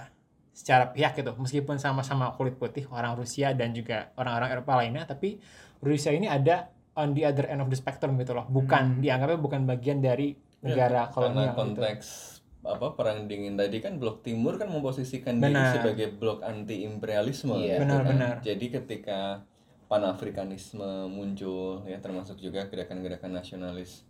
secara 0.53 0.89
pihak 0.93 1.17
gitu. 1.17 1.33
Meskipun 1.37 1.77
sama-sama 1.77 2.33
kulit 2.37 2.57
putih 2.57 2.85
orang 2.89 3.17
Rusia 3.17 3.53
dan 3.53 3.73
juga 3.73 4.13
orang-orang 4.17 4.49
Eropa 4.57 4.73
lainnya, 4.77 5.05
tapi 5.05 5.41
Rusia 5.79 6.11
ini 6.11 6.25
ada 6.25 6.67
on 6.93 7.13
the 7.13 7.23
other 7.23 7.45
end 7.45 7.59
of 7.59 7.67
the 7.67 7.75
spectrum 7.75 8.15
gitu 8.15 8.33
loh. 8.33 8.45
Bukan 8.45 8.99
dianggapnya 8.99 9.39
bukan 9.39 9.63
bagian 9.63 9.99
dari 9.99 10.35
negara 10.59 11.07
Karena 11.07 11.13
kolonial 11.13 11.45
gitu. 11.47 11.57
konteks 11.57 12.05
apa 12.59 12.91
perang 12.91 13.23
dingin 13.23 13.55
tadi 13.55 13.79
kan 13.79 13.95
blok 13.95 14.19
timur 14.19 14.59
kan 14.59 14.67
memposisikan 14.67 15.39
diri 15.39 15.55
Benar. 15.55 15.79
sebagai 15.79 16.11
blok 16.11 16.43
anti 16.43 16.83
imperialisme 16.83 17.55
Iya. 17.55 17.79
gitu 17.79 17.81
Benar, 17.87 17.99
kan. 17.99 18.07
benar. 18.11 18.33
Jadi 18.43 18.65
ketika 18.69 19.19
panafrikanisme 19.87 20.83
muncul 21.07 21.81
ya 21.83 21.97
termasuk 21.97 22.37
juga 22.37 22.67
gerakan-gerakan 22.67 23.31
nasionalis 23.33 24.03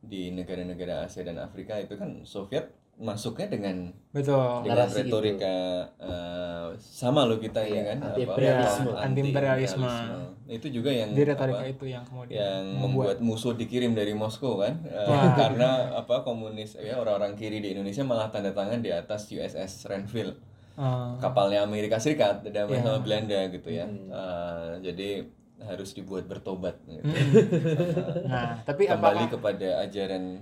di 0.00 0.32
negara-negara 0.32 1.04
Asia 1.04 1.20
dan 1.20 1.36
Afrika 1.38 1.76
itu 1.76 1.94
kan 1.94 2.24
Soviet 2.24 2.72
masuknya 3.00 3.48
dengan 3.48 3.76
Betul. 4.10 4.60
dengan 4.62 4.84
Narasi 4.84 5.00
retorika 5.02 5.54
eh, 5.96 6.66
sama 6.76 7.24
lo 7.24 7.36
kita 7.36 7.64
ini 7.64 7.72
Iya, 7.72 7.82
kan 7.86 7.98
apa, 7.98 8.06
anti-imperialisme. 8.12 8.84
anti- 8.84 9.00
Anti-imperialisme. 9.00 9.86
anti-imperialisme. 9.88 10.48
itu 10.50 10.66
juga 10.68 10.90
yang 10.90 11.10
Di 11.10 11.22
retorika 11.22 11.62
apa, 11.62 11.70
itu 11.70 11.84
yang 11.86 12.04
kemudian 12.04 12.36
yang 12.36 12.62
membuat 12.76 13.16
musuh 13.18 13.52
dikirim 13.52 13.92
dari 13.92 14.12
Moskow 14.12 14.58
kan 14.58 14.84
Wah. 14.84 15.32
karena 15.40 15.68
apa 15.96 16.20
komunis 16.20 16.76
ya 16.76 16.94
orang-orang 16.94 17.32
kiri 17.34 17.58
di 17.58 17.72
Indonesia 17.72 18.02
malah 18.02 18.28
tanda 18.28 18.50
tangan 18.50 18.78
di 18.78 18.90
atas 18.90 19.26
USS 19.26 19.86
Renville 19.86 20.36
Eh, 20.72 21.12
kapalnya 21.18 21.60
Amerika 21.60 21.96
Serikat 21.96 22.40
damai 22.42 22.76
Iya. 22.76 22.82
sama 22.82 22.98
Belanda 23.00 23.36
gitu 23.48 23.68
ya 23.68 23.84
Hmm. 23.84 24.08
Eh, 24.08 24.70
jadi 24.82 25.08
harus 25.60 25.92
dibuat 25.92 26.24
bertobat 26.24 26.72
gitu. 26.82 27.04
nah, 28.26 28.56
tapi 28.60 28.84
kembali 28.86 28.96
apakah 29.22 29.32
kepada 29.34 29.68
ajaran 29.82 30.40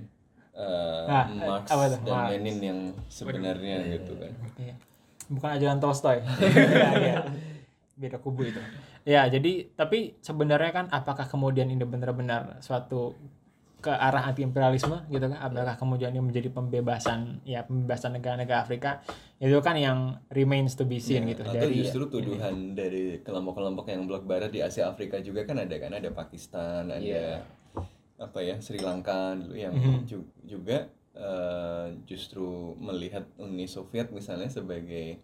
eh, 0.59 1.03
Nah, 1.07 1.25
Marx 1.31 1.66
apa 1.71 1.85
dan 1.88 2.01
Marx. 2.03 2.29
Lenin 2.33 2.59
yang 2.61 2.79
sebenarnya 3.07 3.77
gitu 3.92 4.12
kan 4.14 4.33
Iya. 4.57 4.75
bukan 5.29 5.51
ajaran 5.55 5.79
Tolstoy? 5.79 6.18
Iya, 6.42 6.90
iya. 6.99 7.16
Beda 7.94 8.16
kubu 8.16 8.42
itu. 8.44 8.61
Ya, 9.03 9.27
jadi 9.27 9.71
tapi 9.73 10.18
sebenarnya 10.18 10.71
kan 10.73 10.87
apakah 10.88 11.25
kemudian 11.25 11.66
ini 11.66 11.83
benar-benar 11.83 12.59
suatu 12.59 13.14
ke 13.79 13.88
arah 13.88 14.23
anti 14.25 14.42
imperialisme 14.42 15.07
gitu 15.07 15.23
kan? 15.25 15.38
Apakah 15.40 15.75
kemudian 15.75 16.11
ini 16.11 16.18
menjadi 16.21 16.47
pembebasan 16.49 17.42
ya 17.42 17.62
pembebasan 17.62 18.11
negara-negara 18.12 18.59
Afrika 18.61 19.03
itu 19.38 19.55
kan 19.61 19.75
yang 19.75 19.99
remains 20.29 20.75
to 20.75 20.83
be 20.83 20.99
seen 20.99 21.23
Ya, 21.23 21.31
gitu 21.31 21.42
atau 21.44 21.55
dari 21.57 21.75
justru 21.77 22.03
tuduhan 22.09 22.75
dari 22.75 23.23
kelompok-kelompok 23.23 23.87
yang 23.87 24.03
blok 24.05 24.27
barat 24.27 24.51
di 24.51 24.59
Asia 24.61 24.87
Afrika 24.87 25.18
juga 25.18 25.42
kan 25.42 25.59
ada 25.59 25.75
kan 25.75 25.90
ada 25.92 26.11
Pakistan 26.11 26.87
ada 26.88 26.99
Iya. 26.99 27.42
Apa 28.18 28.38
ya 28.40 28.59
Sri 28.59 28.78
Lanka 28.78 29.33
dulu 29.33 29.54
yang 29.54 29.72
Mhm. 29.72 30.04
ju- 30.04 30.31
juga 30.44 30.90
eh, 31.14 31.87
justru 32.04 32.46
melihat 32.76 33.26
Uni 33.37 33.66
Soviet 33.66 34.11
misalnya 34.11 34.46
sebagai 34.46 35.18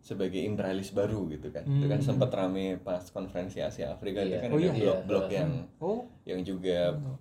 sebagai 0.00 0.40
imperialis 0.40 0.90
baru 0.90 1.28
gitu 1.28 1.50
kan 1.50 1.60
itu 1.62 1.84
kan 1.84 1.98
Hmm. 1.98 2.08
sempat 2.08 2.30
rame 2.30 2.78
pas 2.78 3.02
konferensi 3.06 3.60
Asia 3.60 3.90
Afrika 3.90 4.22
itu 4.22 4.32
Iya. 4.32 4.40
kan 4.40 4.48
Oh 4.48 4.56
ada 4.56 4.64
iya. 4.64 4.72
blok-blok 4.72 5.26
Iya. 5.26 5.36
yang 5.36 5.50
oh 5.78 6.00
yang 6.24 6.40
juga 6.40 6.78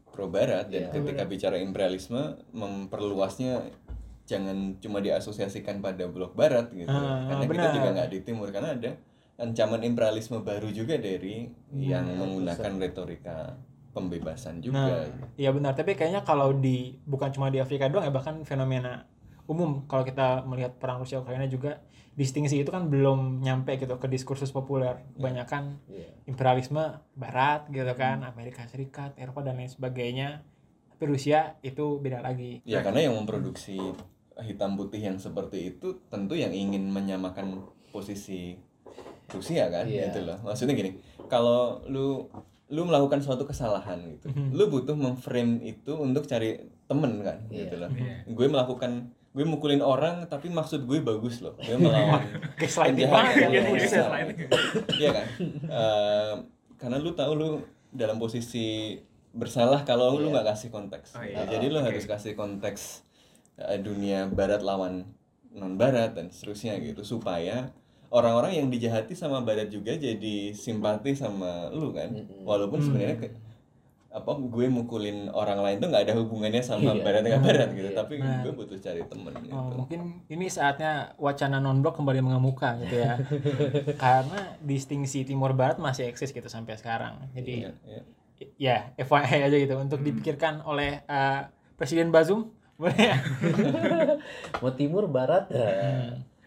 pro 0.08 0.25
barat 0.28 0.69
dan 0.69 0.86
Iya. 0.86 0.91
ketika 0.93 1.23
bicara 1.25 1.58
imperialisme 1.58 2.21
memperluasnya 2.52 3.67
jangan 4.23 4.78
cuma 4.78 4.99
diasosiasikan 4.99 5.82
pada 5.82 6.06
blok 6.06 6.34
barat 6.34 6.69
gitu 6.71 6.88
Ah, 6.88 7.25
karena 7.28 7.43
kita 7.43 7.52
benar. 7.60 7.73
juga 7.73 7.89
nggak 7.91 8.10
di 8.10 8.19
timur 8.21 8.47
karena 8.47 8.69
ada 8.71 8.91
ancaman 9.36 9.82
imperialisme 9.82 10.39
baru 10.39 10.69
juga 10.69 10.95
dari 10.95 11.49
yang 11.73 12.06
Hmm, 12.06 12.17
menggunakan 12.17 12.71
retorika 12.78 13.58
pembebasan 13.89 14.60
Nah, 14.60 14.63
juga 14.63 14.84
iya 15.36 15.49
benar. 15.49 15.73
Tapi 15.73 15.93
kayaknya 15.93 16.21
kalau 16.21 16.52
di 16.52 16.97
bukan 17.04 17.30
cuma 17.30 17.49
di 17.49 17.58
Afrika 17.58 17.86
doang 17.86 18.04
ya 18.04 18.12
bahkan 18.12 18.41
fenomena 18.43 19.06
umum 19.45 19.86
kalau 19.86 20.04
kita 20.04 20.45
melihat 20.45 20.78
perang 20.78 21.02
Rusia 21.02 21.17
Ukraina 21.17 21.45
juga 21.45 21.82
distingsi 22.13 22.60
itu 22.60 22.69
kan 22.69 22.86
belum 22.86 23.39
nyampe 23.39 23.75
gitu 23.75 23.95
ke 23.95 24.06
diskursus 24.06 24.52
populer. 24.52 25.02
Kebanyakan 25.13 25.82
Iya. 25.88 26.10
imperialisme 26.25 26.84
barat 27.13 27.65
gitu 27.67 27.89
kan, 27.93 28.21
Amerika 28.21 28.62
Serikat, 28.63 29.15
Eropa 29.15 29.41
dan 29.41 29.58
lain 29.58 29.67
sebagainya. 29.67 30.45
Tapi 30.91 31.04
Rusia 31.08 31.58
itu 31.60 31.97
beda 31.97 32.19
lagi. 32.19 32.62
ya 32.62 32.84
karena 32.84 33.08
yang 33.08 33.15
memproduksi 33.15 33.80
hitam 34.38 34.75
putih 34.75 35.02
yang 35.02 35.17
seperti 35.17 35.73
itu 35.73 35.99
tentu 36.08 36.32
yang 36.32 36.52
ingin 36.52 36.88
menyamakan 36.88 37.60
posisi 37.89 38.56
Rusia 39.28 39.67
kan 39.67 39.86
Iya. 39.86 40.10
gitu 40.10 40.25
loh 40.25 40.38
maksudnya 40.41 40.73
gini 40.73 40.95
kalau 41.28 41.84
lu 41.86 42.25
lu 42.69 42.82
melakukan 42.84 43.17
suatu 43.19 43.43
kesalahan 43.43 43.97
gitu 44.08 44.29
lu 44.49 44.67
butuh 44.67 44.93
memframe 44.93 45.58
itu 45.63 45.91
untuk 45.91 46.23
cari 46.23 46.58
temen 46.86 47.19
kan 47.19 47.38
Iya. 47.47 47.65
gitu 47.65 47.75
loh 47.77 47.89
Iya. 47.89 48.25
gue 48.25 48.47
melakukan 48.47 48.91
gue 49.29 49.41
mukulin 49.43 49.79
orang 49.79 50.25
tapi 50.25 50.49
maksud 50.49 50.84
gue 50.84 50.99
bagus 50.99 51.39
loh 51.39 51.53
gue 51.55 51.75
melawan 51.75 52.25
banget 53.08 53.65
besar. 53.73 54.10
Gaslighting. 54.10 54.38
iya 54.95 55.10
kan 55.12 55.25
Eh, 55.63 56.34
karena 56.75 56.97
lu 56.97 57.12
tahu 57.12 57.32
lu 57.34 57.49
dalam 57.89 58.17
posisi 58.17 58.97
bersalah 59.32 59.82
kalau 59.84 60.15
lu 60.15 60.27
Iya. 60.27 60.34
nggak 60.36 60.47
kasih 60.47 60.69
konteks 60.69 61.10
Oh, 61.12 61.21
iya. 61.21 61.45
jadi 61.47 61.65
lu 61.67 61.77
Oke. 61.79 61.86
harus 61.89 62.05
kasih 62.05 62.34
konteks 62.34 63.05
eh, 63.58 63.77
dunia 63.77 64.25
barat 64.27 64.62
lawan 64.62 65.10
non 65.49 65.73
barat 65.75 66.13
dan 66.13 66.29
seterusnya 66.29 66.77
gitu 66.79 67.01
supaya 67.03 67.73
orang-orang 68.10 68.52
yang 68.56 68.67
dijahati 68.67 69.13
sama 69.13 69.39
barat 69.39 69.67
juga 69.67 69.93
jadi 69.93 70.36
simpati 70.52 71.13
sama 71.13 71.69
lu 71.69 71.89
kan 71.89 72.10
walaupun 72.41 72.80
sebenarnya 72.80 73.17
ke- 73.19 73.36
apa 74.10 74.34
gue 74.34 74.65
mukulin 74.67 75.30
orang 75.30 75.62
lain 75.62 75.78
tuh 75.78 75.88
nggak 75.88 76.04
ada 76.04 76.17
hubungannya 76.17 76.60
sama 76.60 76.91
Iya. 76.91 77.06
barat 77.06 77.22
dengan 77.22 77.41
barat 77.43 77.69
gitu 77.69 77.86
Iya. 77.86 77.95
tapi 77.95 78.17
Nah. 78.17 78.41
gue 78.41 78.52
butuh 78.52 78.74
cari 78.76 79.06
temen 79.06 79.34
gitu 79.38 79.54
Oh, 79.54 79.69
mungkin 79.76 80.00
ini 80.26 80.50
saatnya 80.50 81.13
wacana 81.15 81.62
non-blok 81.62 81.93
kembali 81.93 82.17
mengemuka 82.19 82.74
gitu 82.80 82.95
ya. 83.00 83.22
Karena 84.02 84.58
distingsi 84.60 85.22
timur 85.24 85.54
barat 85.54 85.78
masih 85.78 86.10
eksis 86.10 86.34
gitu 86.34 86.50
sampai 86.50 86.74
sekarang. 86.74 87.22
Jadi 87.32 87.62
Iya, 87.62 87.72
iya. 87.86 88.02
ya 88.58 88.78
FYI 88.98 89.45
aja 89.45 89.58
gitu 89.60 89.78
untuk 89.78 90.02
dipikirkan 90.02 90.65
oleh 90.65 91.06
eh, 91.06 91.41
Presiden 91.78 92.10
Bazum 92.10 92.50
boleh 92.76 92.98
ya? 92.98 93.17
Mau 94.62 94.74
timur 94.74 95.06
barat 95.06 95.45
ya. 95.50 95.69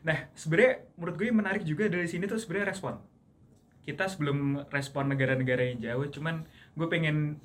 Nah, 0.02 0.18
sebenarnya 0.34 0.82
menurut 0.98 1.14
gue 1.14 1.26
yang 1.30 1.38
menarik 1.38 1.62
juga 1.62 1.86
dari 1.86 2.10
sini 2.10 2.26
tuh 2.26 2.38
sebenarnya 2.38 2.74
respon. 2.74 2.98
Kita 3.82 4.06
sebelum 4.06 4.66
respon 4.70 5.10
negara-negara 5.10 5.62
yang 5.74 5.78
jauh, 5.82 6.06
cuman 6.10 6.46
gue 6.74 6.86
pengen 6.86 7.38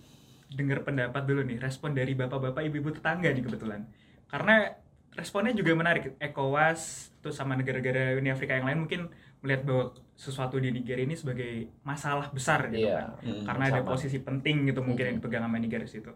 dengar 0.47 0.81
pendapat 0.81 1.25
dulu 1.25 1.41
nih, 1.43 1.57
respon 1.59 1.91
dari 1.91 2.13
bapak-bapak, 2.13 2.61
ibu-ibu 2.65 2.93
tetangga 2.93 3.29
nih 3.29 3.43
kebetulan. 3.43 3.85
Karena 4.29 4.69
responnya 5.13 5.53
juga 5.53 5.73
menarik. 5.73 6.13
ECOWAS 6.21 7.11
tuh 7.21 7.33
sama 7.33 7.57
negara-negara 7.57 8.13
Uni 8.15 8.29
Afrika 8.29 8.53
yang 8.53 8.69
lain 8.69 8.85
mungkin 8.85 9.01
melihat 9.41 9.65
bahwa 9.65 9.83
sesuatu 10.17 10.57
di 10.57 10.73
Nigeria 10.73 11.05
ini 11.05 11.13
sebagai 11.13 11.69
masalah 11.85 12.29
besar 12.33 12.69
gitu 12.73 12.89
Iya. 12.89 12.97
kan. 12.97 13.09
Hmm, 13.21 13.43
Karena 13.45 13.63
ada 13.69 13.81
sama. 13.81 13.89
posisi 13.93 14.17
penting 14.17 14.65
gitu 14.65 14.81
mungkin 14.81 15.03
yang 15.13 15.15
dipegang 15.21 15.45
sama 15.45 15.57
Nigeria 15.57 15.85
situ. 15.85 16.09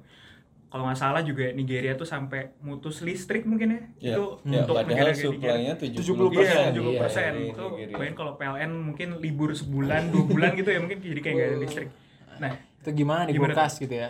Kalau 0.71 0.87
nggak 0.87 0.97
salah 0.97 1.19
juga 1.19 1.51
Nigeria 1.51 1.93
tuh 1.93 2.07
sampai 2.07 2.55
mutus 2.59 3.03
listrik 3.03 3.43
mungkin 3.43 3.67
ya. 3.69 3.81
Ya, 3.99 4.11
Itu 4.15 4.39
ya, 4.41 4.63
untuk 4.63 4.73
padahal 4.73 4.87
negara-negara 4.87 5.11
Nigeria. 5.11 5.27
suplainya 5.27 5.73
70%. 5.75 5.83
Iya, 5.83 5.91
Iya, 5.91 6.71
70 6.71 6.91
persen. 6.97 7.31
iya, 7.35 7.45
itu 7.45 7.63
Nigeria. 7.67 7.91
bayangin 7.93 8.15
kalau 8.15 8.33
PLN 8.33 8.71
mungkin 8.81 9.07
libur 9.19 9.51
sebulan, 9.51 10.01
dua 10.09 10.23
bulan 10.25 10.51
gitu 10.53 10.69
ya 10.69 10.79
mungkin 10.79 10.97
jadi 10.97 11.19
kayak 11.19 11.35
nggak 11.35 11.49
ada 11.49 11.59
listrik. 11.59 11.89
Nah, 12.39 12.51
itu 12.81 12.89
gimana 12.95 13.21
di 13.23 13.31
Gimana 13.31 13.53
kulkas 13.53 13.77
gitu 13.77 13.93
ya 13.93 14.09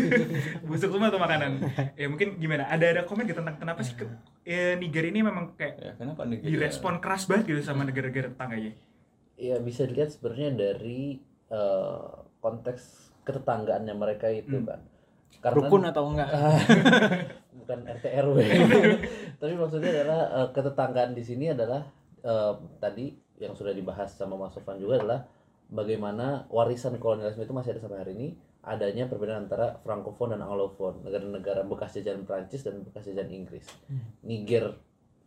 busuk 0.68 0.90
semua 0.90 1.08
tuh 1.08 1.16
makanan 1.16 1.64
ya 1.94 2.06
mungkin 2.06 2.36
gimana 2.36 2.68
ada 2.68 2.84
ada 2.84 3.02
komen 3.02 3.24
gitu 3.24 3.40
tentang 3.40 3.56
kenapa 3.56 3.80
sih 3.80 3.94
ke, 3.94 4.04
eh, 4.44 4.76
Niger 4.76 5.04
ini 5.06 5.20
memang 5.22 5.56
kayak 5.56 5.74
Ya, 5.74 5.92
kenapa 5.96 6.22
negara 6.22 6.44
direspon 6.44 7.00
keras 7.00 7.24
banget 7.24 7.48
gitu 7.48 7.60
sama 7.64 7.82
negara-negara 7.82 8.28
tetangganya 8.30 8.76
ya 9.34 9.56
bisa 9.58 9.88
dilihat 9.88 10.12
sebenarnya 10.12 10.50
dari 10.52 11.24
eh, 11.48 12.08
konteks 12.38 12.82
ketetanggaannya 13.22 13.94
mereka 13.94 14.28
itu 14.28 14.56
Hmm. 14.56 14.68
kan 14.68 14.80
karena 15.40 15.56
rukun 15.64 15.82
atau 15.88 16.04
enggak? 16.10 16.28
Bukan 17.62 17.78
RT 17.86 18.04
RW 18.26 18.36
tapi 19.40 19.54
maksudnya 19.54 19.90
adalah 20.02 20.20
eh, 20.34 20.48
ketetanggaan 20.50 21.12
di 21.14 21.22
sini 21.22 21.54
adalah 21.54 21.86
eh, 22.20 22.52
tadi 22.82 23.14
yang 23.38 23.54
sudah 23.54 23.72
dibahas 23.72 24.12
sama 24.12 24.34
Mas 24.34 24.52
Sofan 24.52 24.82
juga 24.82 25.00
adalah 25.02 25.20
bagaimana 25.72 26.44
warisan 26.52 27.00
kolonialisme 27.00 27.46
itu 27.46 27.54
masih 27.56 27.72
ada 27.74 27.80
sampai 27.80 28.02
hari 28.02 28.12
ini 28.18 28.28
adanya 28.62 29.10
perbedaan 29.10 29.50
antara 29.50 29.82
frankofon 29.82 30.38
dan 30.38 30.44
anglophone 30.46 31.02
negara-negara 31.02 31.66
bekas 31.66 31.98
jajahan 31.98 32.22
Prancis 32.22 32.62
dan 32.62 32.86
bekas 32.86 33.10
jajahan 33.10 33.30
Inggris. 33.30 33.66
Niger 34.22 34.78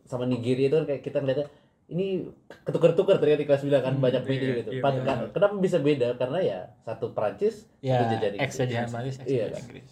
sama 0.06 0.24
Nigeria 0.24 0.70
itu 0.70 0.76
kan 0.80 0.86
kayak 0.88 1.02
kita 1.04 1.18
ngeliatnya 1.20 1.46
ini 1.86 2.26
ketukar-tukar 2.62 3.16
ternyata 3.16 3.40
di 3.40 3.46
kelas 3.46 3.62
bilang 3.62 3.78
kan 3.80 3.94
banyak 3.96 4.20
iya, 4.20 4.28
beda 4.28 4.46
gitu. 4.58 4.70
iya, 4.72 4.82
iya. 4.82 5.02
kan- 5.04 5.30
kenapa 5.30 5.54
bisa 5.56 5.78
beda? 5.78 6.08
Karena 6.14 6.38
ya 6.40 6.58
satu 6.80 7.10
Prancis 7.10 7.70
ya 7.78 8.02
satu 8.02 8.12
jajahan 8.12 8.34
ex 8.36 8.42
Inggris. 8.42 8.58
jajahan 8.60 8.88
Prancis 8.90 9.16
ex 9.16 9.26
Iya, 9.26 9.44
kan? 9.46 9.60
Inggris. 9.62 9.90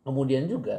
Kemudian 0.00 0.44
juga 0.44 0.76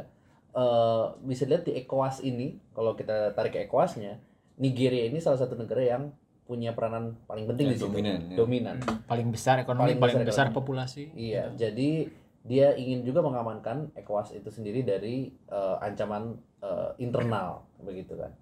eh, 0.50 1.04
bisa 1.22 1.42
dilihat 1.44 1.62
di 1.62 1.72
ECOWAS 1.76 2.16
ini 2.22 2.58
kalau 2.70 2.92
kita 2.92 3.30
tarik 3.32 3.54
ke 3.54 3.60
ECOWASnya 3.62 4.18
Nigeria 4.56 5.06
ini 5.06 5.18
salah 5.18 5.38
satu 5.38 5.54
negara 5.54 5.80
yang 5.80 6.10
punya 6.42 6.74
peranan 6.74 7.14
paling 7.24 7.46
penting 7.46 7.64
Ya, 7.64 7.70
di 7.70 7.78
situ. 7.78 7.86
dominan, 7.86 8.18
ya. 8.26 8.36
dominan. 8.36 8.76
Paling 9.06 9.30
besar 9.30 9.62
ekonomi 9.62 9.86
Paling 9.86 9.98
paling, 9.98 10.16
besar 10.18 10.26
besar, 10.26 10.44
ekonomi. 10.44 10.58
populasi. 10.58 11.02
Iya 11.14 11.54
jadi 11.54 12.10
dia 12.42 12.74
ingin 12.74 13.04
juga 13.04 13.20
mengamankan 13.20 13.94
ECOWAS 13.94 14.34
itu 14.34 14.50
sendiri 14.50 14.82
dari 14.82 15.30
eh, 15.30 15.76
ancaman 15.78 16.34
eh, 16.58 16.90
internal 16.98 17.62
begitu 17.78 18.18
kan 18.18 18.34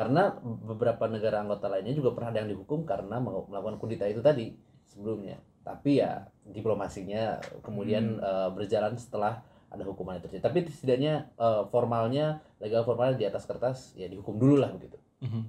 karena 0.00 0.32
beberapa 0.40 1.04
negara 1.12 1.44
anggota 1.44 1.68
lainnya 1.68 1.92
juga 1.92 2.16
pernah 2.16 2.32
ada 2.32 2.40
yang 2.40 2.56
dihukum 2.56 2.88
karena 2.88 3.20
melakukan 3.20 3.76
kudeta 3.76 4.08
itu 4.08 4.24
tadi 4.24 4.56
sebelumnya. 4.88 5.36
Tapi 5.60 6.00
ya 6.00 6.24
diplomasinya 6.48 7.36
kemudian 7.60 8.16
eh, 8.16 8.48
berjalan 8.56 8.96
setelah 8.96 9.44
ada 9.68 9.84
hukuman 9.84 10.16
itu 10.16 10.40
tapi 10.40 10.64
setidaknya 10.64 11.28
eh, 11.36 11.62
formalnya 11.68 12.40
legal 12.64 12.88
formalnya 12.88 13.20
di 13.20 13.28
atas 13.28 13.44
kertas 13.44 13.92
ya 13.92 14.08
dihukum 14.08 14.40
dulu 14.40 14.56
lah 14.56 14.72
begitu. 14.72 14.96
Mhm. 15.20 15.42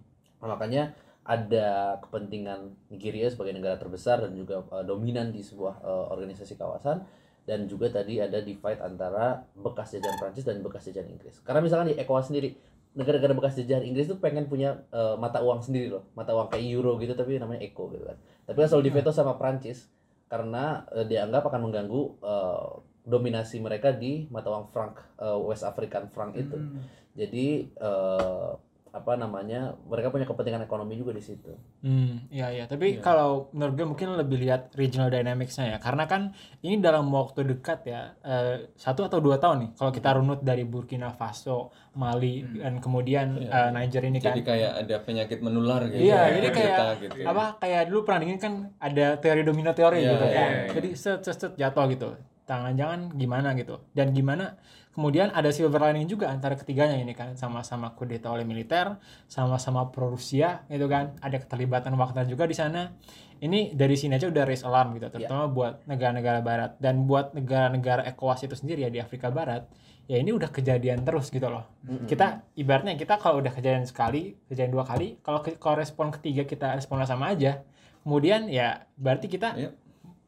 Nah, 0.44 0.48
makanya 0.52 0.92
ada 1.22 2.02
kepentingan 2.04 2.76
Nigeria 2.92 3.32
sebagai 3.32 3.56
negara 3.56 3.78
terbesar 3.78 4.26
dan 4.26 4.34
juga 4.34 4.66
uh, 4.74 4.82
dominan 4.82 5.30
di 5.30 5.46
sebuah 5.46 5.86
uh, 5.86 6.06
organisasi 6.10 6.58
kawasan. 6.58 7.06
Dan 7.42 7.66
juga 7.66 7.90
tadi 7.90 8.22
ada 8.22 8.38
divide 8.38 8.82
antara 8.82 9.42
bekas 9.58 9.98
jajahan 9.98 10.18
Prancis 10.22 10.46
dan 10.46 10.62
bekas 10.62 10.86
jajahan 10.86 11.10
Inggris. 11.10 11.42
Karena 11.42 11.62
misalkan 11.62 11.90
di 11.90 11.98
ECOWAS 11.98 12.30
sendiri 12.30 12.54
negara-negara 12.92 13.34
bekas 13.38 13.56
jajahan 13.56 13.88
Inggris 13.88 14.12
tuh 14.12 14.20
pengen 14.20 14.52
punya 14.52 14.84
uh, 14.92 15.16
mata 15.16 15.40
uang 15.40 15.64
sendiri 15.64 15.92
loh, 15.92 16.12
mata 16.12 16.36
uang 16.36 16.52
kayak 16.52 16.66
euro 16.68 17.00
gitu 17.00 17.16
tapi 17.16 17.40
namanya 17.40 17.64
eco 17.64 17.88
gitu 17.92 18.04
kan. 18.04 18.18
Tapi 18.48 18.58
kan 18.60 18.68
selalu 18.68 18.92
diveto 18.92 19.12
sama 19.16 19.40
Prancis 19.40 19.88
karena 20.28 20.84
uh, 20.92 21.08
dianggap 21.08 21.48
akan 21.48 21.72
mengganggu 21.72 22.02
uh, 22.20 22.84
dominasi 23.02 23.58
mereka 23.64 23.90
di 23.96 24.30
mata 24.30 24.52
uang 24.52 24.70
franc 24.70 25.00
uh, 25.18 25.40
West 25.42 25.64
African 25.64 26.12
franc 26.12 26.38
itu. 26.38 26.58
Hmm. 26.58 26.86
Jadi 27.12 27.68
eh, 27.68 28.52
apa 28.92 29.16
namanya 29.16 29.72
mereka 29.82 30.12
punya 30.12 30.24
kepentingan 30.24 30.62
ekonomi 30.62 30.94
juga 30.94 31.12
di 31.12 31.20
situ. 31.20 31.56
Hmm, 31.80 32.28
iya 32.28 32.52
iya. 32.52 32.64
Tapi 32.66 32.96
Iya. 32.96 33.00
kalau 33.00 33.48
menurut 33.50 33.74
gue 33.74 33.88
mungkin 33.88 34.10
lebih 34.14 34.36
lihat 34.38 34.76
regional 34.76 35.08
dynamics-nya 35.08 35.66
ya. 35.66 35.78
Karena 35.80 36.04
kan 36.06 36.36
ini 36.60 36.76
dalam 36.78 37.08
waktu 37.08 37.48
dekat 37.48 37.88
ya, 37.88 38.20
eh, 38.20 38.68
satu 38.76 39.04
atau 39.04 39.18
dua 39.18 39.40
tahun 39.40 39.58
nih. 39.64 39.72
Kalau 39.74 39.92
kita 39.92 40.10
runut 40.14 40.40
dari 40.42 40.64
Burkina 40.64 41.08
Faso, 41.10 41.72
Mali, 41.94 42.44
Hmm. 42.44 42.60
dan 42.60 42.74
kemudian 42.78 43.28
Iya. 43.38 43.48
eh, 43.48 43.70
Niger 43.72 44.04
ini 44.06 44.20
kan. 44.20 44.32
Jadi 44.32 44.44
kayak 44.44 44.72
ada 44.82 44.96
penyakit 45.00 45.40
menular 45.40 45.82
gitu. 45.88 46.02
Iya, 46.02 46.20
ya, 46.22 46.34
jadi 46.34 46.48
kita 46.50 46.60
kayak 46.60 46.96
gitu. 47.02 47.16
apa 47.26 47.44
kayak 47.58 47.82
dulu 47.88 48.00
pernah 48.04 48.20
dingin 48.20 48.40
kan 48.40 48.54
ada 48.78 49.06
teori 49.16 49.42
domino 49.42 49.72
teori 49.72 50.00
Iya, 50.00 50.12
gitu 50.12 50.26
iya, 50.26 50.36
kan. 50.36 50.50
iya. 50.52 50.68
Jadi 50.76 50.90
set 50.94 51.20
set 51.22 51.38
set 51.38 51.54
jatuh 51.56 51.88
gitu. 51.88 52.10
Tangan-jangan 52.44 53.16
gimana 53.16 53.56
gitu. 53.56 53.80
Dan 53.92 54.12
gimana 54.12 54.60
kemudian 54.92 55.30
ada 55.30 55.50
silver 55.50 55.80
lining 55.82 56.06
juga 56.06 56.28
antara 56.28 56.54
ketiganya 56.54 56.96
ini 56.96 57.12
kan 57.12 57.34
sama-sama 57.34 57.92
kudeta 57.92 58.28
oleh 58.28 58.44
militer, 58.44 59.00
sama-sama 59.26 59.88
pro 59.88 60.08
Rusia 60.08 60.64
gitu 60.68 60.86
kan. 60.86 61.16
Ada 61.18 61.40
keterlibatan 61.40 61.94
Wagner 61.94 62.26
juga 62.26 62.44
di 62.44 62.54
sana. 62.54 62.92
Ini 63.38 63.74
dari 63.74 63.96
sini 63.96 64.14
aja 64.14 64.28
udah 64.28 64.44
raise 64.44 64.62
alarm 64.62 64.94
gitu, 64.94 65.10
terutama 65.10 65.48
buat 65.48 65.74
negara-negara 65.84 66.40
barat 66.40 66.72
dan 66.78 67.04
buat 67.04 67.32
negara-negara 67.32 68.06
ECOWAS 68.06 68.46
itu 68.46 68.54
sendiri 68.56 68.82
ya 68.82 68.90
di 68.90 69.00
Afrika 69.00 69.28
Barat. 69.28 69.66
Ya 70.06 70.18
ini 70.18 70.30
udah 70.30 70.48
kejadian 70.48 71.02
terus 71.02 71.30
gitu 71.30 71.48
loh 71.48 71.64
kita 72.06 72.28
ibaratnya 72.54 72.94
kita 72.96 73.16
kalau 73.16 73.40
udah 73.40 73.50
kejadian 73.50 73.84
sekali 73.84 74.36
kejadian 74.46 74.70
dua 74.70 74.84
kali 74.84 75.16
kalau 75.22 75.40
ke- 75.40 75.56
kalau 75.56 75.80
respon 75.80 76.12
ketiga 76.12 76.44
kita 76.44 76.76
responnya 76.76 77.08
sama 77.08 77.32
aja 77.32 77.64
kemudian 78.02 78.46
ya 78.46 78.68
berarti 78.94 79.26
kita 79.26 79.56
Iya. 79.56 79.70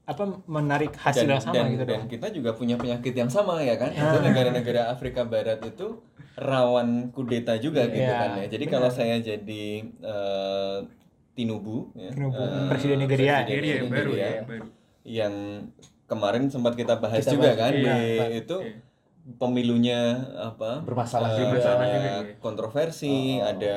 Apa 0.03 0.23
menarik 0.45 0.91
hasil 0.93 1.23
dan, 1.23 1.31
yang 1.31 1.41
sama 1.41 1.55
dan, 1.55 1.65
gitu 1.71 1.83
dan 1.85 1.95
dong 1.95 2.11
kita 2.11 2.27
juga 2.29 2.51
punya 2.51 2.75
penyakit 2.75 3.13
yang 3.13 3.31
sama 3.31 3.63
ya 3.63 3.79
kan 3.79 3.87
itu 3.89 4.03
Ah. 4.03 4.19
negara-negara 4.19 4.91
Afrika 4.91 5.23
Barat 5.23 5.63
itu 5.63 6.03
rawan 6.35 7.07
kudeta 7.09 7.55
juga 7.55 7.87
gitu 7.87 8.03
Iya, 8.03 8.19
kan 8.19 8.29
ya 8.35 8.45
jadi 8.51 8.65
kalau 8.67 8.89
saya 8.89 9.15
jadi 9.17 9.65
eh, 9.87 10.77
Tinubu 11.33 11.89
ya, 11.95 12.11
Tinubu, 12.11 12.35
eh, 12.37 12.67
Presiden 12.67 12.97
Nigeria. 12.99 13.41
Presiden 13.41 13.47
Nigeria 13.47 13.73
yang 13.73 13.87
baru 13.87 13.95
Nigeria, 14.05 14.19
ya, 14.19 14.29
yang 14.29 14.45
baru. 14.45 14.65
yang 15.03 15.33
kemarin 16.05 16.43
sempat 16.45 16.73
kita 16.75 16.93
bahas 16.97 17.23
Kita 17.23 17.31
juga 17.31 17.49
bahas, 17.49 17.61
kan 17.63 17.71
iya, 17.73 17.95
di 17.95 18.37
itu 18.37 18.57
Iya. 18.59 18.75
pemilunya 19.33 19.99
apa 20.35 20.83
Bermasalah 20.83 21.31
eh, 21.31 21.37
juga. 21.39 21.57
Iya. 21.79 22.15
kontroversi 22.37 23.39
Oh. 23.39 23.47
ada 23.47 23.75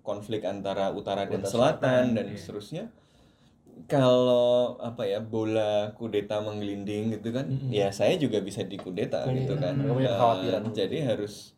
konflik 0.00 0.40
antara 0.42 0.88
utara 0.90 1.26
dan 1.26 1.42
Utara 1.42 1.46
selatan 1.46 1.76
selatan, 1.76 2.04
dan 2.14 2.26
iya. 2.26 2.38
seterusnya 2.38 2.84
kalau 3.84 4.80
apa 4.80 5.04
ya 5.04 5.20
bola 5.20 5.92
kudeta 5.92 6.40
menggelinding 6.40 7.12
gitu 7.20 7.28
kan 7.36 7.44
Mm-mm. 7.44 7.68
ya 7.68 7.92
saya 7.92 8.16
juga 8.16 8.40
bisa 8.40 8.64
dikudeta 8.64 9.28
Kudeta. 9.28 9.36
gitu 9.36 9.54
kan 9.60 9.74
Eh, 9.76 10.08
kekhawatiran. 10.08 10.62
jadi 10.72 10.98
harus 11.12 11.52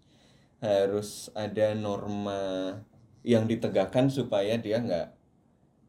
harus 0.58 1.30
ada 1.38 1.78
norma 1.78 2.74
yang 3.22 3.46
ditegakkan 3.46 4.10
supaya 4.10 4.58
dia 4.58 4.82
nggak 4.82 5.06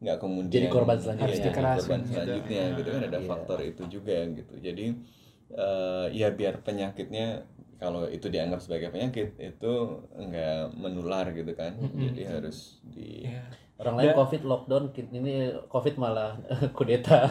nggak 0.00 0.18
kemudian 0.22 0.64
Jadi 0.64 0.72
korban 0.72 0.96
iya, 0.96 1.02
selanjutnya. 1.04 1.44
Dikerasin 1.50 1.76
korban 1.82 2.00
gitu. 2.00 2.10
selanjutnya 2.14 2.62
gitu 2.78 2.88
kan 2.88 3.02
ada 3.04 3.18
Iya. 3.20 3.28
faktor 3.28 3.58
itu 3.66 3.82
juga 3.90 4.16
gitu 4.30 4.54
jadi 4.62 4.86
eh, 5.50 6.06
ya 6.14 6.28
biar 6.30 6.54
penyakitnya 6.62 7.26
kalau 7.80 8.04
itu 8.06 8.28
dianggap 8.28 8.60
sebagai 8.60 8.88
penyakit 8.88 9.34
itu 9.34 9.72
nggak 10.12 10.76
menular 10.76 11.24
gitu 11.30 11.50
kan 11.50 11.72
jadi 11.96 12.22
harus 12.30 12.78
di 12.84 13.24
Iya. 13.24 13.42
Orang 13.80 13.96
lain 13.96 14.12
Dan- 14.12 14.20
COVID 14.20 14.42
lockdown, 14.44 14.84
ini 14.92 15.32
COVID 15.64 15.94
malah 15.96 16.36
kudeta. 16.76 17.24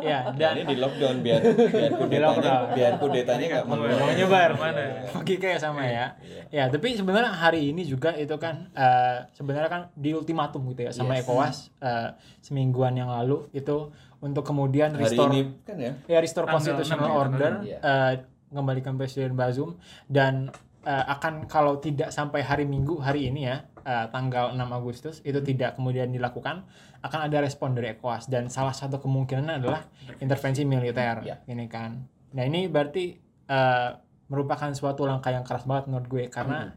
ya 0.00 0.32
dan 0.32 0.40
dan 0.40 0.52
ini 0.56 0.64
di 0.66 0.76
lockdown 0.80 1.20
biar 1.20 1.40
biar 1.44 1.92
kudetanya 2.00 2.52
biar 2.72 2.92
kudetanya 2.96 3.46
nggak 3.46 3.62
Nggak 3.62 3.80
menular 3.84 4.08
menyebar. 4.08 4.50
Ke 4.50 4.56
mana? 4.58 4.82
Oke 5.12 5.34
kayak 5.36 5.60
sama 5.60 5.84
ya. 5.84 6.16
Ya, 6.48 6.68
tapi 6.68 6.96
sebenarnya 6.96 7.28
hari 7.28 7.68
ini 7.68 7.84
juga 7.84 8.16
itu 8.16 8.32
kan 8.36 8.72
eh, 8.72 9.28
sebenarnya 9.30 9.68
kan 9.68 9.82
di 9.92 10.12
ultimatum 10.12 10.64
gitu 10.68 10.88
ya 10.88 10.90
sama 10.90 11.14
Yes. 11.14 11.28
ECOWAS 11.28 11.56
eh, 11.78 12.08
semingguan 12.40 12.96
yang 12.96 13.12
lalu 13.12 13.44
itu 13.52 13.92
untuk 14.18 14.46
kemudian 14.46 14.94
hari 14.94 15.04
restore 15.04 15.30
ini 15.30 15.40
kan 15.62 15.76
ya 15.76 15.92
ya 16.06 16.18
restore 16.18 16.46
constitutional 16.46 17.02
6 17.02 17.12
ya, 17.12 17.18
order 17.18 17.52
eh, 17.76 18.14
mengembalikan 18.52 18.94
presiden 19.00 19.34
Bazoum 19.34 19.80
dan 20.06 20.52
eh, 20.84 21.04
akan 21.08 21.48
kalau 21.48 21.80
tidak 21.80 22.12
sampai 22.12 22.44
hari 22.44 22.68
Minggu 22.68 23.00
hari 23.00 23.32
ini 23.32 23.48
ya 23.48 23.64
eh, 23.82 24.06
tanggal 24.12 24.52
6 24.54 24.60
Agustus 24.68 25.16
itu 25.24 25.40
tidak 25.40 25.80
kemudian 25.80 26.12
dilakukan 26.12 26.68
akan 27.02 27.20
ada 27.26 27.42
respon 27.42 27.74
dari 27.74 27.98
ECOWAS. 27.98 28.30
Dan 28.30 28.46
salah 28.46 28.76
satu 28.76 29.02
kemungkinan 29.02 29.58
adalah 29.58 29.88
intervensi. 30.22 30.62
militer 30.62 31.26
Ya. 31.26 31.42
ini 31.50 31.66
kan. 31.66 32.06
Nah 32.36 32.44
ini 32.46 32.70
berarti 32.70 33.18
eh, 33.48 33.90
merupakan 34.30 34.70
suatu 34.72 35.04
langkah 35.04 35.34
yang 35.34 35.44
keras 35.44 35.68
banget 35.68 35.92
menurut 35.92 36.08
gue 36.08 36.24
karena 36.32 36.72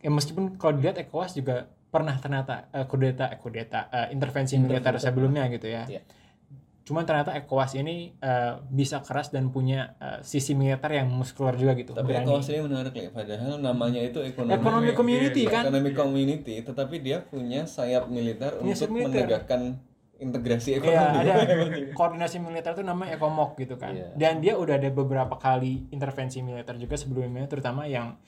ya 0.00 0.08
meskipun 0.08 0.56
kalau 0.56 0.80
dilihat 0.80 0.96
ECOWAS 0.96 1.36
juga 1.36 1.68
pernah 1.90 2.16
ternyata 2.16 2.70
eh, 2.72 2.86
kudeta 2.86 3.28
eh, 3.28 3.38
kudeta 3.38 3.80
eh, 3.92 4.08
intervensi 4.14 4.56
militer 4.56 4.96
sebelumnya 4.96 5.50
gitu 5.52 5.68
ya. 5.68 5.84
Iya. 5.84 6.02
Cuman 6.90 7.06
ternyata 7.06 7.30
ECOWAS 7.32 7.78
ini 7.78 7.96
eh, 8.12 8.52
bisa 8.66 8.98
keras 8.98 9.30
dan 9.30 9.48
punya 9.48 9.94
eh, 9.96 10.18
sisi 10.20 10.52
militer 10.52 10.90
yang 10.90 11.06
muskular 11.06 11.54
juga 11.54 11.72
gitu 11.72 11.94
tapi 11.94 12.10
berani. 12.10 12.26
ECOWAS 12.26 12.46
ini 12.50 12.60
menarik 12.60 12.90
ya 12.92 13.08
padahal 13.08 13.52
namanya 13.56 14.02
itu 14.02 14.18
ekonomi 14.18 14.52
ekonomi 14.52 14.90
community 14.90 15.42
kan 15.46 15.62
ekonomi 15.64 15.90
community 15.92 16.54
tetapi 16.60 16.98
dia 16.98 17.22
punya 17.22 17.62
sayap 17.64 18.10
militer 18.10 18.58
Punya 18.58 18.74
untuk 18.74 18.90
militer. 18.90 19.14
menegakkan 19.22 19.62
integrasi 20.18 20.68
Iya, 20.70 20.78
ekonomi 20.82 21.16
ada 21.16 21.34
koordinasi 21.98 22.36
militer 22.38 22.70
itu 22.72 22.82
namanya 22.82 23.16
Ekomok 23.16 23.56
gitu 23.56 23.80
kan. 23.80 23.96
Iya. 23.96 24.12
Dan 24.12 24.44
dia 24.44 24.52
udah 24.52 24.76
ada 24.76 24.90
beberapa 24.90 25.32
kali 25.32 25.88
intervensi 25.88 26.44
militer 26.44 26.76
juga 26.76 26.92
sebelumnya, 26.92 27.48
terutama 27.48 27.88
yang 27.88 28.20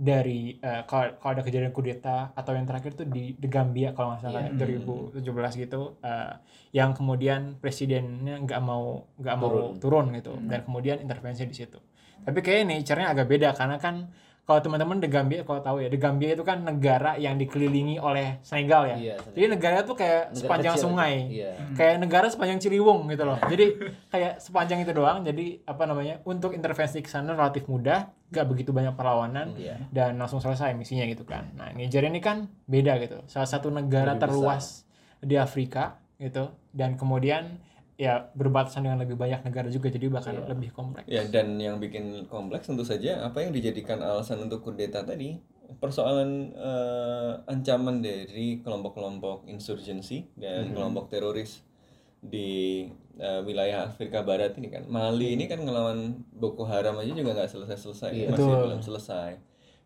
dari 0.00 0.56
eh, 0.56 0.82
kalau 0.88 1.12
kalau 1.20 1.32
ada 1.36 1.44
kejadian 1.44 1.76
kudeta 1.76 2.32
atau 2.32 2.56
yang 2.56 2.64
terakhir 2.64 2.96
tuh 2.96 3.04
di, 3.04 3.36
di 3.36 3.48
Gambia 3.52 3.92
kalau 3.92 4.16
nggak 4.16 4.22
salah 4.24 4.48
Iya. 4.48 4.80
2017 5.20 5.60
gitu 5.60 6.00
eh, 6.00 6.32
yang 6.72 6.96
kemudian 6.96 7.60
presidennya 7.60 8.40
nggak 8.40 8.60
mau 8.64 9.04
nggak 9.20 9.36
mau 9.36 9.76
Turun. 9.76 10.08
gitu 10.16 10.40
dan 10.48 10.64
kemudian 10.64 11.04
intervensi 11.04 11.44
di 11.44 11.52
situ 11.52 11.76
tapi 12.20 12.40
kayak 12.40 12.64
nature-nya 12.64 13.12
agak 13.12 13.26
beda 13.28 13.52
karena 13.52 13.76
kan 13.76 14.08
kalau 14.50 14.58
teman-teman 14.60 14.98
di 14.98 15.06
Gambia 15.06 15.40
kalau 15.40 15.62
tahu 15.62 15.78
ya 15.78 15.86
di 15.86 15.94
Gambia 15.94 16.34
itu 16.34 16.42
kan 16.42 16.58
negara 16.60 17.14
yang 17.14 17.38
dikelilingi 17.38 17.96
oleh 17.96 18.42
Senegal 18.42 18.82
ya 18.84 18.96
Iya, 18.98 19.14
jadi 19.30 19.46
negara 19.48 19.76
itu 19.80 19.94
kayak 19.94 20.22
Negara 20.26 20.34
sepanjang 20.36 20.74
kecil. 20.74 20.84
sungai 20.84 21.14
Iya. 21.30 21.50
kayak 21.72 21.96
negara 21.96 22.26
sepanjang 22.26 22.58
Ciliwung 22.58 23.06
gitu 23.06 23.22
loh. 23.22 23.38
Jadi 23.40 23.66
kayak 24.08 24.32
sepanjang 24.36 24.82
itu 24.82 24.90
doang. 24.90 25.22
Jadi 25.22 25.62
apa 25.62 25.82
namanya 25.84 26.18
untuk 26.24 26.50
intervensi 26.50 26.98
ke 26.98 27.06
sana 27.06 27.30
relatif 27.30 27.62
mudah, 27.64 28.10
gak 28.26 28.42
begitu 28.44 28.70
banyak 28.70 28.92
perlawanan 28.92 29.54
Iya. 29.54 29.78
dan 29.88 30.18
langsung 30.18 30.38
selesai 30.38 30.74
misinya 30.74 31.06
gitu 31.06 31.22
kan. 31.22 31.54
Nah 31.54 31.70
Niger 31.70 32.02
ini 32.02 32.18
kan 32.18 32.50
beda 32.66 32.98
gitu. 32.98 33.22
Salah 33.24 33.46
satu 33.46 33.70
negara 33.70 34.12
Lebih 34.12 34.18
besar. 34.18 34.26
terluas 34.26 34.64
di 35.20 35.36
Afrika 35.36 35.84
gitu 36.16 36.50
dan 36.70 36.98
kemudian 36.98 37.62
ya 38.00 38.32
berbatasan 38.32 38.80
dengan 38.82 38.96
lebih 38.98 39.12
banyak 39.14 39.44
negara 39.44 39.68
juga 39.68 39.92
jadi 39.92 40.08
bahkan 40.08 40.32
Iya. 40.32 40.48
lebih 40.48 40.72
kompleks. 40.72 41.04
Ya, 41.04 41.20
dan 41.26 41.60
yang 41.60 41.76
bikin 41.76 42.24
kompleks 42.26 42.64
tentu 42.64 42.80
saja 42.82 43.20
apa 43.20 43.44
yang 43.44 43.52
dijadikan 43.52 44.00
alasan 44.00 44.40
untuk 44.40 44.64
kudeta 44.64 45.04
tadi 45.04 45.36
persoalan 45.76 46.50
eh, 46.50 47.32
ancaman 47.46 48.00
dari 48.00 48.58
kelompok-kelompok 48.58 49.44
insurgensi 49.46 50.24
dan 50.34 50.72
kelompok 50.72 51.06
teroris 51.06 51.60
di 52.18 52.88
eh, 53.16 53.40
wilayah 53.44 53.84
Afrika 53.84 54.20
Barat 54.20 54.56
ini 54.56 54.68
kan 54.68 54.88
Mali 54.88 55.32
ini 55.32 55.44
kan 55.44 55.60
ngelawan 55.60 56.24
Boko 56.32 56.64
Haram 56.64 56.96
aja 56.96 57.12
juga 57.12 57.36
nggak 57.36 57.52
selesai-selesai 57.52 58.10
Iya. 58.10 58.28
masih 58.32 58.48
Betul. 58.48 58.64
belum 58.64 58.80
selesai 58.80 59.30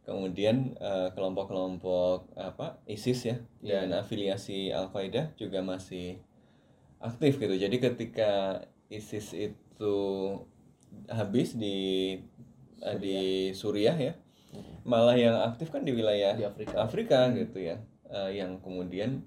kemudian 0.05 0.57
eh, 0.79 1.09
kelompok-kelompok 1.13 2.33
apa 2.35 2.79
ISIS 2.87 3.21
ya 3.25 3.37
dan 3.61 3.91
afiliasi 3.91 4.71
Al 4.71 4.89
Qaeda 4.89 5.35
juga 5.35 5.61
masih 5.61 6.23
aktif 7.05 7.37
gitu. 7.37 7.55
Jadi 7.55 7.77
ketika 7.77 8.65
ISIS 8.89 9.37
itu 9.37 9.97
habis 11.13 11.53
di 11.55 11.77
eh, 12.81 12.99
di 12.99 13.17
Suriah. 13.53 13.97
Ya, 13.97 14.13
malah 14.87 15.19
yang 15.19 15.37
aktif 15.45 15.69
kan 15.75 15.83
di 15.83 15.93
wilayah 15.93 16.33
Di 16.39 16.47
Afrika. 16.47 16.75
Afrika 16.81 17.19
gitu 17.35 17.59
ya, 17.61 17.77
Eh, 18.15 18.39
yang 18.39 18.63
kemudian 18.63 19.27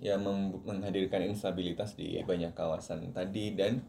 ya 0.00 0.16
menghadirkan 0.18 1.22
instabilitas 1.26 1.94
di 1.94 2.18
banyak 2.24 2.56
kawasan 2.56 3.12
tadi 3.12 3.52
dan 3.54 3.84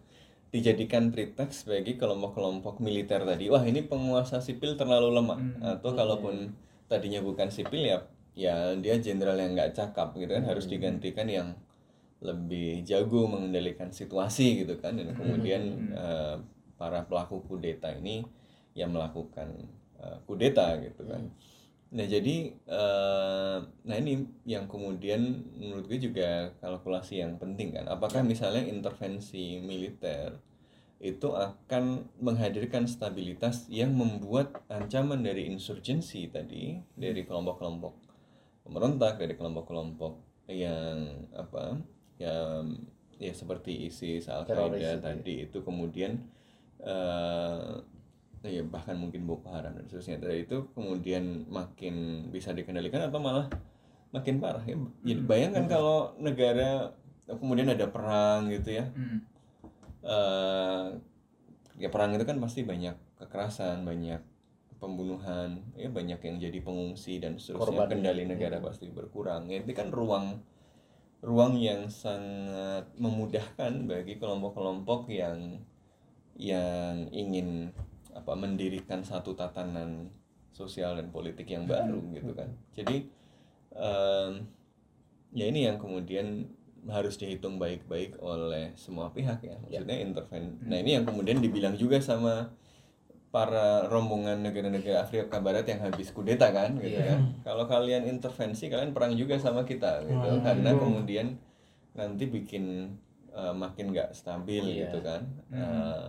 dijadikan 0.52 1.12
pretext 1.12 1.68
bagi 1.68 1.96
kelompok-kelompok 1.96 2.84
militer 2.84 3.24
tadi. 3.24 3.48
Wah 3.48 3.64
ini 3.64 3.86
penguasa 3.88 4.44
sipil 4.44 4.76
terlalu 4.76 5.16
lemah. 5.16 5.40
Atau 5.80 5.96
kalaupun 5.96 6.52
tadinya 6.92 7.24
bukan 7.24 7.48
sipil 7.50 7.82
ya 7.88 7.98
ya 8.36 8.76
dia 8.76 9.00
jenderal 9.00 9.40
yang 9.40 9.56
nggak 9.56 9.74
cakap 9.74 10.12
gitu 10.20 10.28
kan 10.28 10.44
harus 10.44 10.68
digantikan 10.68 11.26
yang 11.32 11.56
lebih 12.26 12.82
jago 12.82 13.30
mengendalikan 13.30 13.94
situasi 13.94 14.66
gitu 14.66 14.82
kan. 14.82 14.98
Dan 14.98 15.14
kemudian 15.14 15.62
eh, 15.94 16.36
para 16.76 17.06
pelaku 17.06 17.46
kudeta 17.46 17.94
ini 17.94 18.26
yang 18.74 18.92
melakukan 18.92 19.54
eh, 20.02 20.18
kudeta 20.26 20.82
gitu 20.82 21.06
kan. 21.06 21.30
Nah 21.96 22.06
jadi 22.10 22.52
eh, 22.52 23.58
nah 23.62 23.96
ini 23.96 24.26
yang 24.50 24.66
kemudian 24.66 25.46
menurut 25.56 25.86
gue 25.86 26.00
juga 26.02 26.52
kalkulasi 26.60 27.22
yang 27.22 27.38
penting 27.38 27.78
kan. 27.78 27.86
Apakah 27.86 28.26
misalnya 28.26 28.66
intervensi 28.66 29.62
militer 29.62 30.42
itu 31.00 31.36
akan 31.36 32.08
menghadirkan 32.24 32.88
stabilitas 32.90 33.68
yang 33.70 33.94
membuat 33.94 34.64
ancaman 34.72 35.22
dari 35.22 35.46
insurgensi 35.52 36.32
tadi 36.32 36.80
dari 36.96 37.22
kelompok-kelompok 37.28 37.94
pemberontak 38.66 39.22
dari 39.22 39.38
kelompok-kelompok 39.38 40.14
yang 40.50 41.30
apa 41.38 41.78
yang 42.18 42.80
ya 43.16 43.32
seperti 43.32 43.88
ISIS 43.88 44.28
Al 44.28 44.44
Qaeda 44.44 44.76
ya. 44.76 45.00
tadi 45.00 45.48
itu 45.48 45.64
kemudian 45.64 46.20
eh 46.84 47.72
ya 48.46 48.62
bahkan 48.62 48.94
mungkin 48.94 49.26
Boko 49.26 49.50
Haram 49.50 49.74
dan 49.74 49.90
seterusnya 49.90 50.22
dari 50.22 50.46
itu 50.46 50.70
kemudian 50.78 51.50
makin 51.50 52.28
bisa 52.30 52.54
dikendalikan 52.54 53.10
atau 53.10 53.18
malah 53.18 53.50
makin 54.14 54.38
parah 54.38 54.62
ya 54.62 54.78
jadi 55.02 55.22
bayangkan 55.26 55.66
kalau 55.66 56.14
negara 56.22 56.94
kemudian 57.26 57.74
ada 57.74 57.90
perang 57.90 58.54
gitu 58.54 58.78
ya 58.78 58.86
Hmm. 58.94 59.20
eh 60.06 60.86
ya 61.82 61.90
perang 61.92 62.14
itu 62.16 62.24
kan 62.24 62.38
pasti 62.40 62.64
banyak 62.64 62.96
kekerasan, 63.20 63.84
banyak 63.84 64.22
pembunuhan, 64.80 65.60
ya 65.76 65.88
banyak 65.92 66.20
yang 66.22 66.36
jadi 66.40 66.60
pengungsi 66.62 67.20
dan 67.20 67.36
seterusnya 67.40 67.88
Korban. 67.88 67.92
kendali 67.92 68.24
negara 68.28 68.60
pasti 68.62 68.88
berkurang. 68.92 69.48
Ya, 69.52 69.60
itu 69.64 69.72
kan 69.72 69.90
ruang 69.92 70.40
ruang 71.26 71.58
yang 71.58 71.90
sangat 71.90 72.86
memudahkan 73.02 73.90
bagi 73.90 74.22
kelompok-kelompok 74.22 75.10
yang 75.10 75.58
yang 76.38 77.10
ingin 77.10 77.74
apa 78.14 78.38
mendirikan 78.38 79.02
satu 79.02 79.34
tatanan 79.34 80.14
sosial 80.54 81.02
dan 81.02 81.10
politik 81.10 81.50
yang 81.50 81.66
baru 81.66 82.00
gitu 82.14 82.32
kan. 82.38 82.54
Jadi 82.78 83.10
em, 83.74 84.32
ya 85.34 85.46
ini 85.50 85.66
yang 85.66 85.82
kemudian 85.82 86.46
harus 86.86 87.18
dihitung 87.18 87.58
baik-baik 87.58 88.22
oleh 88.22 88.78
semua 88.78 89.10
pihak 89.10 89.42
ya. 89.42 89.58
Maksudnya 89.66 89.98
interven 89.98 90.62
nah 90.62 90.78
ini 90.78 91.02
yang 91.02 91.10
kemudian 91.10 91.42
dibilang 91.42 91.74
juga 91.74 91.98
sama 91.98 92.54
para 93.36 93.84
rombongan 93.92 94.40
negara-negara 94.40 95.04
Afrika 95.04 95.44
Barat 95.44 95.68
yang 95.68 95.84
habis 95.84 96.16
kudeta 96.16 96.56
kan 96.56 96.80
gitu 96.80 96.96
Iya. 96.96 97.12
kan. 97.12 97.20
Kalau 97.44 97.68
kalian 97.68 98.08
intervensi 98.08 98.72
kalian 98.72 98.96
perang 98.96 99.12
juga 99.12 99.36
sama 99.36 99.68
kita 99.68 100.08
gitu. 100.08 100.40
Karena 100.40 100.72
kemudian 100.72 101.36
nanti 101.92 102.32
bikin 102.32 102.96
eh, 103.36 103.52
makin 103.52 103.92
nggak 103.92 104.16
stabil 104.16 104.64
Iya. 104.64 104.88
gitu 104.88 105.04
kan. 105.04 105.28
Eh, 105.52 106.08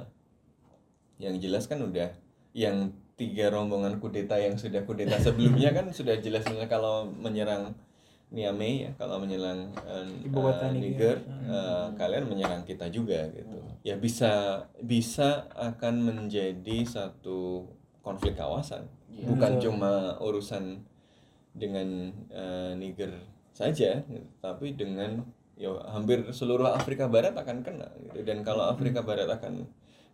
yang 1.19 1.35
jelas 1.43 1.67
kan 1.67 1.83
udah 1.83 2.15
yang 2.55 2.95
tiga 3.19 3.51
rombongan 3.51 3.99
kudeta 3.99 4.39
yang 4.39 4.55
sudah 4.55 4.87
kudeta 4.87 5.19
sebelumnya 5.27 5.75
kan 5.75 5.91
sudah 5.91 6.23
jelas 6.23 6.47
kalau 6.71 7.11
menyerang 7.11 7.75
Niamey 8.27 8.87
ya 8.87 8.91
kalau 8.99 9.19
menyerang 9.19 9.71
Ibu 10.23 10.35
kota 10.35 10.71
eh, 10.71 10.79
Niger. 10.79 10.87
Niger 10.87 11.17
eh, 11.51 11.87
kalian 11.99 12.25
menyerang 12.31 12.63
kita 12.63 12.87
juga 12.87 13.27
gitu 13.35 13.59
ya 13.87 13.95
bisa 13.95 14.67
bisa 14.83 15.47
akan 15.55 15.95
menjadi 16.11 16.83
satu 16.83 17.71
konflik 18.03 18.35
kawasan. 18.35 18.91
Iya. 19.17 19.33
bukan 19.33 19.53
cuma 19.63 19.93
urusan 20.21 20.85
dengan 21.57 22.13
eh, 22.29 22.77
Niger 22.77 23.17
saja 23.57 24.05
gitu, 24.05 24.29
tapi 24.45 24.77
dengan 24.77 25.25
ya 25.57 25.73
hampir 25.89 26.21
seluruh 26.37 26.69
Afrika 26.69 27.09
Barat 27.09 27.33
akan 27.33 27.65
kena 27.65 27.89
gitu. 28.05 28.21
Dan 28.27 28.45
kalau 28.45 28.69
Afrika 28.69 29.01
Barat 29.01 29.31
akan 29.31 29.65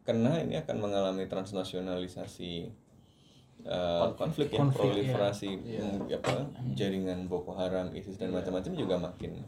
kena 0.07 0.39
ini 0.39 0.55
akan 0.61 0.77
mengalami 0.79 1.27
transnasionalisasi 1.27 2.71
eh, 3.67 4.07
konflik, 4.15 4.55
ya 4.55 4.63
Konflik, 4.63 4.79
proliferasi 4.79 5.51
mm, 5.59 5.99
apa 6.23 6.47
jaringan 6.79 7.27
Boko 7.27 7.59
Haram 7.59 7.91
ISIS 7.91 8.21
dan 8.21 8.31
macam-macam 8.31 8.73
juga 8.79 9.01
makin 9.03 9.43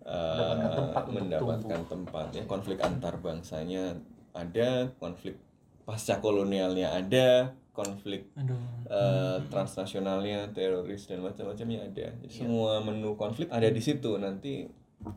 Mendapatkan 0.00 0.70
tempat 0.72 1.04
untuk 1.04 1.16
mendapatkan 1.20 1.80
tempat 1.86 2.26
ya 2.32 2.42
konflik 2.48 2.78
antar 2.80 3.14
bangsanya 3.20 4.00
ada 4.32 4.88
konflik 4.96 5.36
pasca 5.84 6.18
kolonialnya 6.18 6.88
ada 6.88 7.52
konflik 7.70 8.26
Aduh. 8.34 8.56
eh, 8.88 9.38
transnasionalnya 9.52 10.50
teroris 10.56 11.06
dan 11.06 11.20
macam-macamnya 11.22 11.86
ada 11.86 12.06
Jadi 12.16 12.32
semua 12.32 12.80
menu 12.82 13.14
konflik 13.14 13.46
ada 13.52 13.68
di 13.68 13.82
situ 13.82 14.16
nanti 14.16 14.66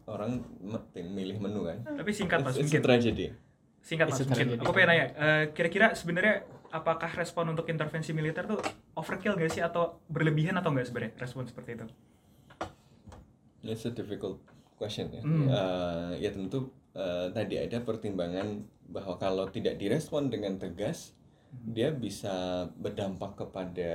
orang 0.07 0.39
milih 0.95 1.39
menu 1.43 1.67
kan 1.67 1.79
Tapi 1.83 2.11
singkat 2.11 2.39
mas 2.43 2.55
mungkin. 2.55 2.67
a 2.67 2.79
tragedy 2.79 3.27
Singkat 3.83 4.05
mas 4.11 4.19
mungkin. 4.23 4.31
tragedi. 4.31 4.61
Aku 4.63 4.71
pengen 4.71 4.89
nanya, 4.95 5.07
eh, 5.11 5.43
kira-kira 5.51 5.91
sebenarnya 5.91 6.47
apakah 6.71 7.11
respon 7.19 7.51
untuk 7.51 7.67
intervensi 7.67 8.15
militer 8.15 8.47
tuh 8.47 8.59
overkill 8.95 9.35
gak 9.35 9.51
sih 9.51 9.59
atau 9.59 9.99
berlebihan 10.07 10.55
atau 10.55 10.71
enggak 10.71 10.87
sebenarnya 10.87 11.13
respon 11.19 11.43
seperti 11.43 11.75
itu? 11.75 11.85
It's 13.63 13.83
a 13.83 13.91
difficult 13.91 14.39
question 14.77 15.09
ya. 15.13 15.23
Hmm. 15.23 15.47
Eh, 15.49 16.11
ya 16.27 16.29
tentu 16.33 16.71
eh, 16.93 17.27
tadi 17.33 17.55
ada 17.59 17.81
pertimbangan 17.81 18.63
bahwa 18.89 19.15
kalau 19.17 19.47
tidak 19.49 19.79
direspon 19.79 20.29
dengan 20.29 20.59
tegas, 20.59 21.15
dia 21.53 21.93
bisa 21.93 22.65
berdampak 22.77 23.37
kepada 23.37 23.91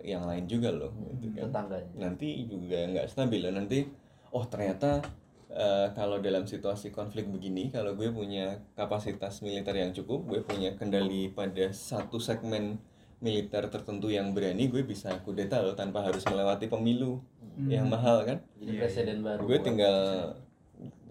yang 0.00 0.24
lain 0.24 0.48
juga 0.48 0.72
loh. 0.72 0.92
Gitu 1.20 1.36
kan. 1.36 1.52
tetangganya 1.52 1.92
Nanti 1.96 2.48
juga 2.48 2.88
nggak 2.88 3.06
stabil 3.08 3.40
loh. 3.44 3.52
Nanti, 3.52 3.84
oh 4.32 4.44
ternyata 4.48 5.04
eh, 5.52 5.88
kalau 5.92 6.18
dalam 6.18 6.48
situasi 6.48 6.90
konflik 6.90 7.28
begini, 7.28 7.68
kalau 7.68 7.92
gue 7.94 8.08
punya 8.10 8.60
kapasitas 8.74 9.44
militer 9.44 9.76
yang 9.76 9.92
cukup, 9.92 10.24
gue 10.28 10.40
punya 10.44 10.72
kendali 10.76 11.28
pada 11.32 11.70
satu 11.70 12.16
segmen 12.16 12.80
militer 13.22 13.70
tertentu 13.70 14.10
yang 14.10 14.34
berani, 14.34 14.66
gue 14.66 14.82
bisa 14.82 15.14
kudeta 15.22 15.62
loh 15.62 15.78
tanpa 15.78 16.02
harus 16.02 16.26
melewati 16.26 16.66
pemilu. 16.66 17.22
Yang 17.68 17.86
mahal 17.86 18.16
kan? 18.26 18.38
Jadi 18.58 18.72
presiden 18.80 19.16
baru 19.22 19.44
gue 19.44 19.58
tinggal 19.60 19.98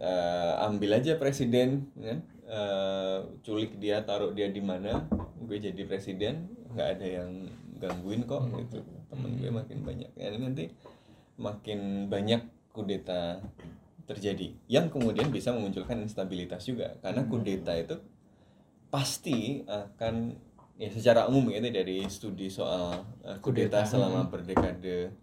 eh, 0.01 0.53
ambil 0.67 0.99
aja 0.99 1.15
presiden 1.15 1.87
kan? 1.95 2.19
Eh, 2.51 3.19
culik 3.47 3.79
dia 3.79 4.03
taruh 4.03 4.35
dia 4.35 4.51
di 4.51 4.59
mana 4.59 5.07
gue 5.39 5.57
jadi 5.57 5.81
presiden. 5.87 6.51
Nggak 6.75 6.87
ada 6.99 7.07
yang 7.07 7.31
gangguin 7.79 8.27
kok 8.27 8.43
gitu. 8.57 8.83
Temen 9.07 9.31
gue 9.39 9.49
makin 9.53 9.79
banyak. 9.87 10.11
Ya 10.19 10.35
nanti 10.35 10.73
makin 11.39 12.11
banyak 12.11 12.43
kudeta 12.75 13.39
terjadi. 14.09 14.51
Yang 14.67 14.97
kemudian 14.97 15.31
bisa 15.31 15.55
memunculkan 15.55 16.03
instabilitas 16.03 16.67
juga. 16.67 16.99
Karena 16.99 17.23
kudeta 17.23 17.71
itu 17.77 17.95
pasti 18.91 19.63
akan 19.63 20.35
ya 20.81 20.89
secara 20.89 21.29
umum 21.29 21.53
ya 21.53 21.61
dari 21.61 22.01
studi 22.09 22.49
soal 22.49 23.05
uh, 23.21 23.37
kudeta 23.37 23.85
selama 23.85 24.25
berdekade 24.25 25.13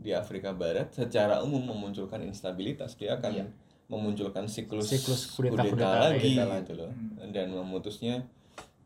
di 0.00 0.10
Afrika 0.16 0.56
Barat 0.56 0.88
secara 0.96 1.44
umum 1.44 1.60
memunculkan 1.60 2.24
instabilitas. 2.24 2.96
Dia 2.96 3.20
akan 3.20 3.32
Iya. 3.36 3.46
memunculkan 3.92 4.48
siklus, 4.48 4.88
Siklus 4.88 5.36
kudeta, 5.36 5.68
kudeta-kudeta 5.68 5.98
lagi 6.00 6.32
kudeta 6.32 6.56
gitu 6.64 6.72
loh. 6.80 6.90
Dan 7.28 7.52
memutusnya 7.52 8.24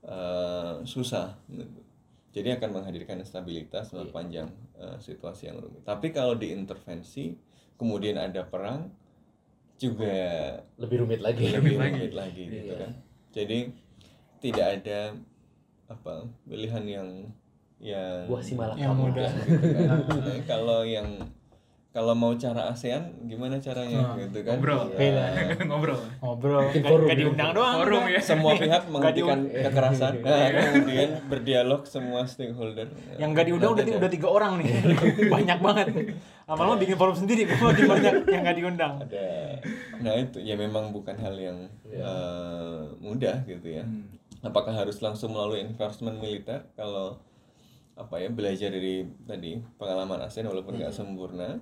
uh, 0.03 0.83
susah. 0.83 1.39
Jadi 2.35 2.49
akan 2.59 2.68
menghadirkan 2.83 3.22
instabilitas 3.22 3.95
memperpanjang 3.95 4.51
uh, 4.83 4.99
situasi 4.99 5.47
yang 5.47 5.62
rumit. 5.62 5.87
Tapi 5.87 6.11
kalau 6.11 6.35
diintervensi 6.35 7.39
kemudian 7.79 8.18
ada 8.18 8.43
perang 8.43 8.91
juga 9.79 10.59
lebih 10.74 11.07
rumit 11.07 11.20
lagi. 11.22 11.55
Lebih 11.55 11.79
rumit 11.79 12.12
lagi 12.12 12.43
gitu 12.51 12.74
Iya. 12.74 12.83
kan. 12.83 12.93
Jadi 13.31 13.59
tidak 14.43 14.66
ada 14.83 14.99
apa 15.87 16.12
pilihan 16.45 16.84
yang 16.84 17.09
yang 17.76 18.24
buah 18.26 18.43
si 18.43 18.57
malakama 18.57 18.80
Yang 18.82 18.95
mudah. 18.97 19.30
gitu 19.37 19.68
kan. 19.68 19.99
Nah, 20.01 20.39
kalau 20.49 20.80
yang 20.82 21.09
kalau 21.93 22.12
mau 22.12 22.37
cara 22.37 22.68
ASEAN 22.68 23.24
gimana 23.24 23.57
caranya 23.57 24.12
Nah, 24.12 24.20
gitu 24.20 24.45
kan? 24.45 24.61
ngobrol. 24.61 24.93
Beda. 24.93 25.32
ngobrol. 25.68 25.97
Ngobrol. 26.20 26.68
Bikin 26.68 26.82
gak, 26.84 26.91
forum. 26.93 27.07
gak 27.09 27.16
diundang 27.16 27.51
doang. 27.57 27.76
Forum 27.80 28.05
ya. 28.05 28.20
Semua 28.20 28.53
pihak 28.53 28.82
menghentikan 28.93 29.39
kekerasan. 29.49 30.12
Nah, 30.26 30.45
kemudian 30.53 31.09
berdialog 31.24 31.89
semua 31.89 32.28
stakeholder. 32.28 32.93
Yang 33.16 33.30
gak 33.32 33.47
diundang 33.49 33.70
udah, 33.72 33.84
udah 33.97 34.11
tiga 34.12 34.28
orang 34.28 34.53
nih. 34.61 34.68
Banyak 35.41 35.59
banget. 35.64 35.87
Lama-lama 36.45 36.76
bikin 36.76 36.97
forum 37.01 37.16
sendiri 37.16 37.49
makin 37.49 37.84
banyak 37.89 38.14
yang 38.28 38.43
gak 38.45 38.57
diundang. 38.61 38.93
Ada. 39.01 39.28
Nah 40.05 40.14
itu 40.20 40.39
ya 40.45 40.53
memang 40.53 40.93
bukan 40.93 41.16
hal 41.16 41.32
yang 41.32 41.64
eh, 41.89 42.80
mudah 43.01 43.41
gitu 43.49 43.72
ya 43.72 43.84
apakah 44.47 44.72
harus 44.72 45.03
langsung 45.03 45.34
melalui 45.34 45.62
enforcement 45.62 46.16
militer 46.16 46.70
kalau 46.78 47.20
apa 47.97 48.20
ya 48.20 48.28
belajar 48.28 48.68
dari 48.68 49.09
tadi 49.24 49.57
pengalaman 49.80 50.20
ASEAN 50.28 50.47
walaupun 50.49 50.78
nggak 50.78 50.92
sempurna? 50.92 51.59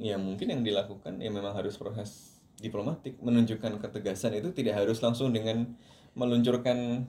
Ya 0.00 0.16
mungkin 0.16 0.48
yang 0.48 0.62
dilakukan 0.64 1.20
ya 1.20 1.28
memang 1.28 1.52
harus 1.52 1.76
proses 1.76 2.40
diplomatik. 2.60 3.16
Menunjukkan 3.20 3.80
ketegasan 3.80 4.36
itu 4.36 4.52
tidak 4.52 4.80
harus 4.80 5.00
langsung 5.00 5.32
dengan 5.32 5.76
meluncurkan 6.14 7.08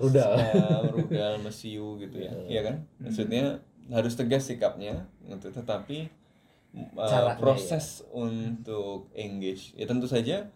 Rudal. 0.00 0.34
rudal 0.96 1.38
mesiu 1.44 2.00
gitu 2.00 2.16
ya. 2.16 2.32
Iya. 2.48 2.60
Kan? 2.64 2.76
Maksudnya 2.98 3.60
harus 3.92 4.16
tegas 4.16 4.48
sikapnya 4.48 5.06
gitu. 5.28 5.52
Tetapi 5.52 6.08
uh, 6.96 7.06
Caranya, 7.06 7.36
proses 7.38 8.02
untuk 8.10 9.12
engage 9.12 9.76
ya 9.76 9.84
tentu 9.84 10.08
saja 10.08 10.48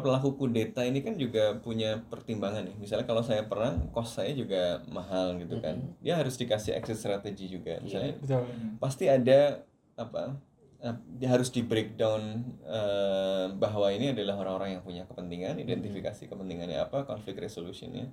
pelaku 0.00 0.38
kudeta 0.38 0.86
ini 0.86 1.04
kan 1.04 1.18
juga 1.20 1.58
punya 1.58 2.00
pertimbangan 2.08 2.64
nih. 2.64 2.76
Misalnya 2.80 3.04
kalau 3.04 3.20
saya 3.20 3.44
perang 3.44 3.92
cost 3.92 4.16
saya 4.16 4.32
juga 4.32 4.80
mahal 4.88 5.36
gitu 5.42 5.58
kan. 5.58 5.76
Dia 6.00 6.16
harus 6.16 6.38
dikasih 6.38 6.78
exit 6.78 6.96
strategi 6.96 7.50
juga. 7.52 7.82
Misalnya 7.82 8.16
betul. 8.16 8.46
pasti 8.78 9.10
ada 9.10 9.66
apa 9.98 10.38
eh, 10.80 10.96
dia 11.20 11.28
harus 11.28 11.52
di 11.52 11.60
breakdown 11.60 12.46
eh, 12.64 13.46
bahwa 13.52 13.90
ini 13.92 14.16
adalah 14.16 14.40
orang-orang 14.40 14.80
yang 14.80 14.82
punya 14.86 15.02
kepentingan 15.04 15.60
identifikasi 15.60 16.30
kepentingannya 16.30 16.80
apa 16.80 17.04
konflik 17.04 17.36
resolutionnya 17.36 18.08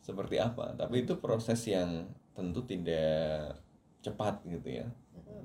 seperti 0.00 0.40
apa. 0.40 0.74
Tapi 0.74 1.04
itu 1.04 1.20
proses 1.20 1.60
yang 1.68 2.10
tentu 2.32 2.64
tidak 2.64 3.60
cepat 4.00 4.42
gitu 4.48 4.82
ya. 4.82 4.88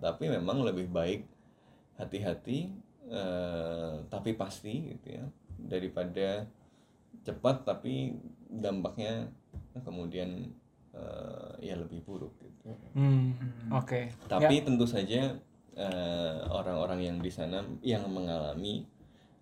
Tapi 0.01 0.31
memang 0.31 0.65
lebih 0.65 0.89
baik 0.89 1.27
hati-hati 1.99 2.73
eh, 3.11 3.93
tapi 4.07 4.33
pasti 4.33 4.95
gitu 4.97 5.21
ya 5.21 5.25
daripada 5.67 6.47
cepat 7.21 7.67
tapi 7.67 8.17
dampaknya 8.49 9.29
kemudian 9.85 10.51
eh, 10.95 11.51
ya 11.61 11.75
lebih 11.77 12.03
buruk 12.03 12.33
gitu. 12.41 12.73
Hmm, 12.95 13.35
oke. 13.71 14.11
Tapi 14.27 14.65
tentu 14.65 14.85
saja 14.87 15.35
eh, 15.75 16.37
orang-orang 16.51 16.99
yang 16.99 17.17
di 17.19 17.31
sana 17.31 17.63
yang 17.81 18.07
mengalami 18.11 18.85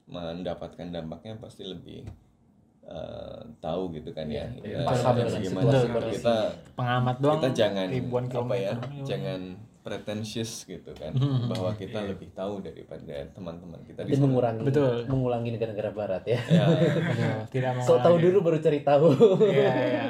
mendapatkan 0.10 0.90
dampaknya 0.90 1.38
pasti 1.38 1.64
lebih 1.66 2.06
eh, 2.90 3.42
tahu 3.62 3.94
gitu 3.94 4.10
kan 4.14 4.26
ya, 4.26 4.50
paham 4.86 5.14
dengan 5.22 5.34
bagaimana 5.38 5.70
situasi 5.70 5.78
sih 5.78 5.90
kondisi. 5.94 6.16
kita 6.18 6.38
pengamat 6.74 7.16
doang 7.22 7.42
kita 7.42 7.50
jangan 7.54 7.88
ribuan 7.94 8.26
apa 8.26 8.56
ya 8.58 8.74
jangan 9.06 9.42
pretentious 9.90 10.64
gitu 10.64 10.94
kan 10.94 11.18
bahwa 11.44 11.74
kita 11.74 12.06
lebih 12.06 12.30
tahu 12.32 12.62
daripada 12.62 13.26
teman-teman 13.30 13.82
kita 13.82 14.06
di 14.06 14.14
mengurangi 14.14 14.62
Betul. 14.62 15.10
mengulangi 15.10 15.50
negara-negara 15.52 15.90
barat 15.90 16.24
ya. 16.24 16.38
ya, 16.46 16.66
Betul, 17.10 17.38
tidak 17.50 17.72
mau 17.74 17.84
So 17.84 17.98
tahu 17.98 18.22
dulu 18.22 18.38
baru 18.40 18.58
cari 18.60 18.80
tahu. 18.80 19.08
Iya, 19.42 19.72
iya. 19.74 20.04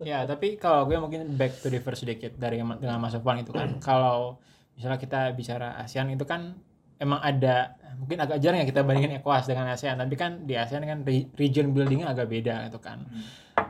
Ya, 0.00 0.18
tapi 0.24 0.56
kalau 0.56 0.88
gue 0.88 0.96
mungkin 0.96 1.28
back 1.34 1.60
to 1.60 1.68
reverse 1.68 2.00
sedikit 2.00 2.32
dari 2.34 2.56
yang- 2.56 2.78
dengan 2.78 2.96
Mas 2.96 3.12
Sofwan 3.12 3.38
itu 3.38 3.52
kan. 3.52 3.76
kalau 3.84 4.40
misalnya 4.72 4.96
kita 4.96 5.36
bicara 5.36 5.76
ASEAN 5.76 6.08
itu 6.08 6.24
kan 6.24 6.56
emang 6.96 7.20
ada 7.20 7.76
mungkin 7.94 8.16
agak 8.16 8.38
jarang 8.38 8.58
ya 8.58 8.66
kita 8.66 8.82
bandingin 8.82 9.18
ECOWAS 9.18 9.46
dengan 9.46 9.68
ASEAN, 9.68 9.98
tapi 9.98 10.14
kan 10.14 10.42
di 10.42 10.54
ASEAN 10.54 10.82
kan 10.82 10.98
re- 11.02 11.28
region 11.34 11.70
buildingnya 11.70 12.08
agak 12.08 12.26
beda 12.26 12.66
gitu 12.66 12.78
kan. 12.78 13.04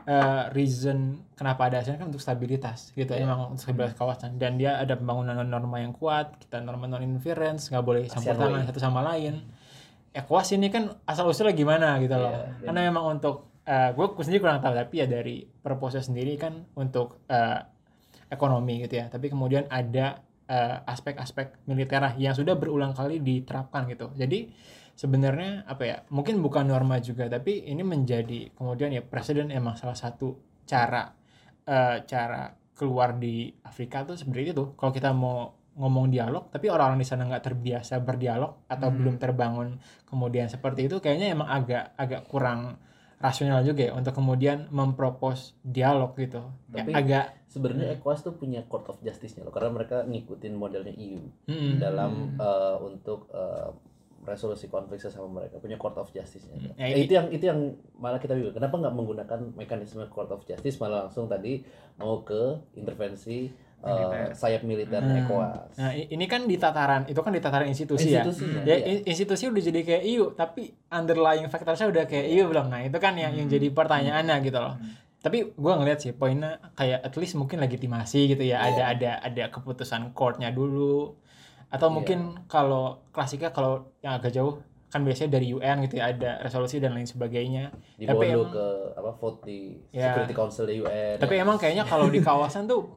Eh, 0.09 0.43
reason 0.57 1.21
kenapa 1.37 1.69
ada 1.69 1.85
ASEAN 1.85 2.01
kan 2.01 2.09
untuk 2.09 2.17
stabilitas 2.17 2.89
gitu 2.97 3.13
emang 3.13 3.53
untuk 3.53 3.61
stabilitas 3.61 3.93
kawasan. 3.93 4.41
Dan 4.41 4.57
dia 4.57 4.81
ada 4.81 4.97
pembangunan 4.97 5.37
norma 5.45 5.85
yang 5.85 5.93
kuat 5.93 6.33
kita 6.41 6.65
norma 6.65 6.89
non 6.89 7.05
interference 7.05 7.69
nggak 7.69 7.85
boleh 7.85 8.09
campur 8.09 8.33
tangan 8.33 8.65
satu 8.65 8.81
sama 8.81 9.05
lain. 9.05 9.45
ECOWAS 10.09 10.57
ini 10.57 10.73
kan 10.73 10.89
asal 11.05 11.29
usulnya 11.29 11.53
gimana 11.53 12.01
gitu 12.01 12.17
loh. 12.17 12.33
Iya, 12.33 12.65
karena 12.65 12.89
memang 12.89 13.21
untuk 13.21 13.53
eh, 13.69 13.93
gue 13.93 14.05
sendiri 14.25 14.41
kurang 14.41 14.65
tahu 14.65 14.73
tapi 14.73 14.95
ya 14.97 15.05
dari 15.05 15.45
purpose 15.45 16.01
sendiri 16.01 16.41
kan 16.41 16.57
untuk 16.73 17.21
eh, 17.29 17.61
ekonomi 18.33 18.81
gitu 18.89 18.97
ya. 18.97 19.13
Tapi 19.13 19.29
kemudian 19.29 19.69
ada 19.69 20.25
aspek-aspek 20.89 21.69
militer 21.69 22.01
yang 22.17 22.33
sudah 22.33 22.57
berulang 22.57 22.97
kali 22.97 23.21
diterapkan 23.21 23.85
gitu. 23.85 24.09
Jadi 24.17 24.49
sebenarnya 24.99 25.63
apa 25.63 25.83
ya 25.87 25.97
mungkin 26.11 26.43
bukan 26.43 26.67
norma 26.67 26.99
juga 26.99 27.31
tapi 27.31 27.63
ini 27.63 27.87
menjadi 27.87 28.51
kemudian 28.51 28.91
ya 28.91 28.99
presiden 28.99 29.47
emang 29.47 29.79
salah 29.79 29.95
satu 29.95 30.35
cara 30.67 31.07
eh, 31.63 32.03
cara 32.03 32.51
keluar 32.75 33.15
di 33.15 33.47
Afrika 33.63 34.03
tuh 34.03 34.15
seperti 34.15 34.51
itu. 34.55 34.75
Kalau 34.75 34.91
kita 34.91 35.15
mau 35.15 35.55
ngomong 35.79 36.11
dialog 36.11 36.51
tapi 36.51 36.67
orang-orang 36.67 36.99
di 36.99 37.07
sana 37.07 37.23
nggak 37.23 37.43
terbiasa 37.47 38.03
berdialog 38.03 38.67
atau 38.67 38.91
belum 38.91 39.15
terbangun 39.15 39.79
kemudian 40.03 40.51
seperti 40.51 40.91
itu 40.91 40.99
kayaknya 40.99 41.31
emang 41.31 41.47
agak 41.47 41.95
agak 41.95 42.27
kurang 42.27 42.75
rasional 43.23 43.63
juga 43.63 43.87
ya 43.87 43.95
untuk 43.95 44.11
kemudian 44.11 44.67
mempropos 44.71 45.55
dialog 45.63 46.15
gitu. 46.19 46.43
Ya, 46.75 46.83
Tapi- 46.83 46.95
agak 46.95 47.25
Sebenarnya 47.49 47.97
ECOWAS 47.97 48.21
tuh 48.27 48.37
punya 48.37 48.61
Court 48.69 48.85
of 48.91 49.01
Justice-nya 49.01 49.41
loh 49.41 49.49
karena 49.49 49.73
mereka 49.73 50.05
ngikutin 50.05 50.53
modelnya 50.53 50.93
EU 50.93 51.23
mm, 51.49 51.81
dalam 51.81 52.37
eh, 52.37 52.75
untuk 52.83 53.25
eh, 53.33 53.71
resolusi 54.21 54.65
konflik 54.65 54.97
sesama 54.97 55.27
mereka 55.29 55.57
punya 55.57 55.75
Court 55.75 55.95
of 55.95 56.09
Justice-nya. 56.09 56.53
Hmm. 56.53 56.75
Ya, 56.75 56.85
Eh, 56.89 57.03
itu 57.03 57.13
yang 57.13 57.27
itu 57.27 57.43
yang 57.43 57.59
malah 57.95 58.17
kita 58.17 58.33
bingung. 58.33 58.51
Kenapa 58.51 58.75
nggak 58.75 58.91
menggunakan 58.91 59.39
mekanisme 59.53 60.03
Court 60.07 60.29
of 60.29 60.43
Justice 60.43 60.75
malah 60.77 61.05
langsung 61.05 61.25
tadi 61.25 61.63
mau 61.95 62.19
ke 62.21 62.41
intervensi 62.73 63.47
eh, 63.79 63.87
Militer. 63.87 64.35
sayap 64.35 64.61
militer 64.61 64.99
Hmm. 64.99 65.23
ECOWAS. 65.23 65.71
Nah, 65.77 65.95
ini 65.95 66.25
kan 66.25 66.43
di 66.43 66.55
tataran 66.55 67.07
itu 67.07 67.15
kan 67.17 67.31
di 67.31 67.39
tataran 67.39 67.63
institusi, 67.65 68.11
Institusinya, 68.11 68.59
ya. 68.61 68.65
Ya, 68.65 68.75
iya. 68.75 68.85
in- 68.91 69.03
institusi 69.05 69.47
udah 69.47 69.63
jadi 69.63 69.79
kayak 69.81 70.03
EU, 70.05 70.25
tapi 70.33 70.61
underlying 70.89 71.47
factorsnya 71.47 71.87
udah 71.87 72.03
kayak 72.03 72.27
EU 72.29 72.45
belum. 72.45 72.67
Nah, 72.67 72.83
itu 72.83 72.97
kan 72.97 73.15
yang 73.15 73.31
yang 73.33 73.47
jadi 73.47 73.71
pertanyaannya 73.71 74.35
gitu 74.43 74.59
loh. 74.59 74.75
Tapi 75.17 75.51
gua 75.53 75.75
ngeliat 75.75 75.99
sih 75.99 76.11
poinnya 76.11 76.59
kayak 76.73 76.99
at 77.01 77.15
least 77.15 77.35
mungkin 77.35 77.59
legitimasi 77.59 78.27
gitu 78.29 78.39
ya. 78.41 78.59
Ada 78.61 78.83
ada 78.89 79.11
ada 79.21 79.43
keputusan 79.47 80.11
courtnya 80.11 80.47
dulu. 80.49 81.15
Atau 81.69 81.87
Iya. 81.87 81.95
mungkin 81.95 82.19
kalau 82.45 82.97
klasiknya 83.09 83.49
kalau 83.49 83.93
yang 83.99 84.17
agak 84.17 84.31
jauh 84.31 84.57
kan 84.89 85.05
biasanya 85.05 85.37
dari 85.37 85.53
UN 85.53 85.85
gitu 85.85 86.01
ya 86.01 86.09
ada 86.09 86.41
resolusi 86.41 86.81
dan 86.81 86.97
lain 86.97 87.05
sebagainya. 87.05 87.69
Dibawa 87.93 88.17
Tapi 88.17 88.25
emang- 88.27 88.49
ke 88.49 88.67
apa 88.97 89.11
vote 89.13 89.39
di 89.45 89.59
Ya. 89.91 90.09
Security 90.09 90.33
Council 90.33 90.65
di 90.65 90.81
UN. 90.81 91.15
Tapi 91.15 91.35
emang 91.37 91.61
kayaknya 91.61 91.85
kalau 91.85 92.09
di 92.09 92.17
kawasan 92.19 92.65
tuh 92.65 92.89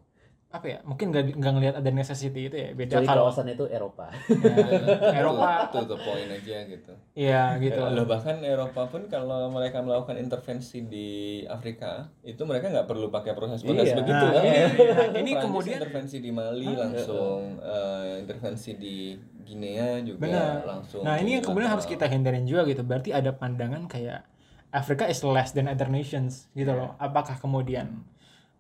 apa 0.53 0.67
ya? 0.69 0.79
Mungkin 0.85 1.09
nggak 1.09 1.25
nggak 1.35 1.53
ngelihat 1.53 1.75
ada 1.81 1.91
necessity 1.91 2.47
itu 2.47 2.55
ya. 2.55 2.69
Beda 2.71 3.01
Kecuali 3.01 3.07
kalau 3.09 3.23
kawasan 3.27 3.47
itu 3.49 3.65
Eropa. 3.67 4.07
ya, 4.13 5.17
Eropa 5.17 5.49
to, 5.69 5.81
to 5.81 5.91
the 5.91 5.99
point 5.99 6.29
aja 6.29 6.57
gitu 6.65 6.93
Iya 7.13 7.43
gitu. 7.59 7.81
Loh 7.81 8.05
bahkan 8.05 8.37
Eropa 8.39 8.85
pun 8.87 9.09
kalau 9.09 9.49
mereka 9.49 9.81
melakukan 9.81 10.15
intervensi 10.15 10.85
di 10.85 11.09
Afrika 11.45 12.13
itu 12.21 12.41
mereka 12.43 12.69
nggak 12.69 12.85
perlu 12.85 13.09
pakai 13.09 13.33
proses 13.33 13.61
proses 13.61 13.89
Iya. 13.89 13.97
begitu 13.97 14.13
Nah, 14.23 14.31
kan? 14.31 14.43
ini- 14.43 14.53
nah, 14.53 15.07
ini 15.15 15.31
Prancis 15.33 15.43
kemudian- 15.43 15.79
intervensi 15.79 16.17
di 16.19 16.31
Mali 16.31 16.69
langsung 16.69 17.41
eh, 17.59 18.13
intervensi 18.19 18.71
di 18.75 18.97
Guinea 19.43 19.99
juga 19.99 20.21
Benar. 20.23 20.57
langsung. 20.63 21.03
Nah 21.03 21.17
ini 21.17 21.35
yang 21.35 21.43
kemudian 21.43 21.67
harus 21.69 21.85
kita 21.85 22.07
hindarin 22.07 22.45
juga 22.45 22.63
gitu. 22.65 22.81
Berarti 22.81 23.11
ada 23.11 23.33
pandangan 23.33 23.85
kayak 23.87 24.23
Afrika 24.71 25.05
is 25.05 25.21
less 25.21 25.51
than 25.51 25.67
other 25.67 25.89
nations 25.89 26.47
gitu 26.53 26.71
loh. 26.71 26.95
Apakah 26.97 27.37
kemudian 27.37 28.05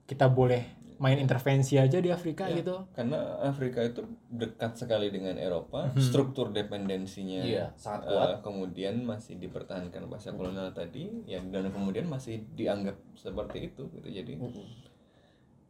kita 0.04 0.26
boleh 0.26 0.66
main 1.02 1.18
intervensi 1.18 1.74
aja 1.76 1.98
di 1.98 2.08
Afrika 2.08 2.46
Ya, 2.46 2.62
gitu 2.62 2.78
karena 2.94 3.18
Afrika 3.42 3.82
itu 3.82 4.06
dekat 4.30 4.78
sekali 4.78 5.10
dengan 5.10 5.34
Eropa, 5.34 5.90
struktur 5.98 6.48
dependensinya 6.48 7.42
Iya, 7.42 7.74
sangat 7.74 8.06
kuat. 8.06 8.38
kemudian 8.40 9.02
masih 9.02 9.34
dipertahankan 9.36 10.06
pasca 10.06 10.30
kolonial 10.30 10.70
tadi, 10.70 11.10
ya 11.26 11.42
dan 11.42 11.66
kemudian 11.68 12.06
masih 12.06 12.46
dianggap 12.54 12.94
seperti 13.12 13.68
itu 13.68 13.90
gitu. 13.90 14.08
Jadi 14.08 14.38
Mm-mm. 14.38 14.66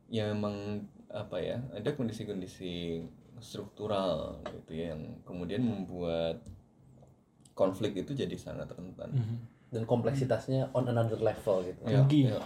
ya 0.06 0.28
memang 0.28 0.84
apa 1.08 1.40
ya 1.40 1.64
ada 1.72 1.88
kondisi-kondisi 1.90 3.00
struktural 3.40 4.36
gitu 4.52 4.76
ya, 4.76 4.92
yang 4.92 5.16
kemudian 5.24 5.64
membuat 5.64 6.44
konflik 7.52 7.96
itu 7.96 8.12
jadi 8.12 8.36
sangat 8.36 8.68
rentan. 8.70 9.16
dan 9.72 9.88
kompleksitasnya 9.88 10.68
on 10.76 10.84
another 10.84 11.16
level 11.16 11.64
gitu 11.64 11.80
Ya, 11.88 12.04
Tinggi. 12.04 12.28
ya. 12.28 12.36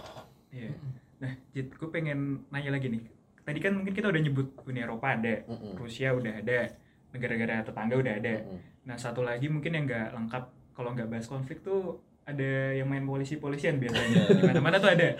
Iya. 0.47 0.71
Nah, 1.17 1.33
Jit, 1.49 1.69
gue 1.69 1.89
pengen 1.89 2.45
nanya 2.47 2.69
lagi 2.69 2.87
nih. 2.87 3.03
Tadi 3.41 3.59
kan 3.59 3.73
mungkin 3.73 3.91
kita 3.91 4.07
udah 4.07 4.19
nyebut 4.19 4.47
Uni 4.63 4.79
Eropa 4.79 5.15
ada, 5.15 5.41
Mm-mm. 5.47 5.73
Rusia 5.75 6.11
udah 6.11 6.33
ada, 6.35 6.67
negara-negara 7.09 7.63
tetangga 7.63 7.95
udah 7.95 8.13
ada. 8.13 8.35
Mm-mm. 8.43 8.59
Nah, 8.85 8.95
satu 8.95 9.23
lagi 9.23 9.47
mungkin 9.47 9.71
yang 9.71 9.85
nggak 9.85 10.13
lengkap 10.13 10.43
kalau 10.71 10.93
nggak 10.93 11.07
bahas 11.07 11.25
konflik 11.25 11.59
tuh 11.61 11.97
ada 12.21 12.75
yang 12.75 12.85
main 12.85 13.01
polisi-polisian 13.01 13.79
biasanya. 13.79 14.27
Di 14.29 14.43
mana-mana 14.43 14.77
tuh 14.77 14.91
ada. 14.91 15.15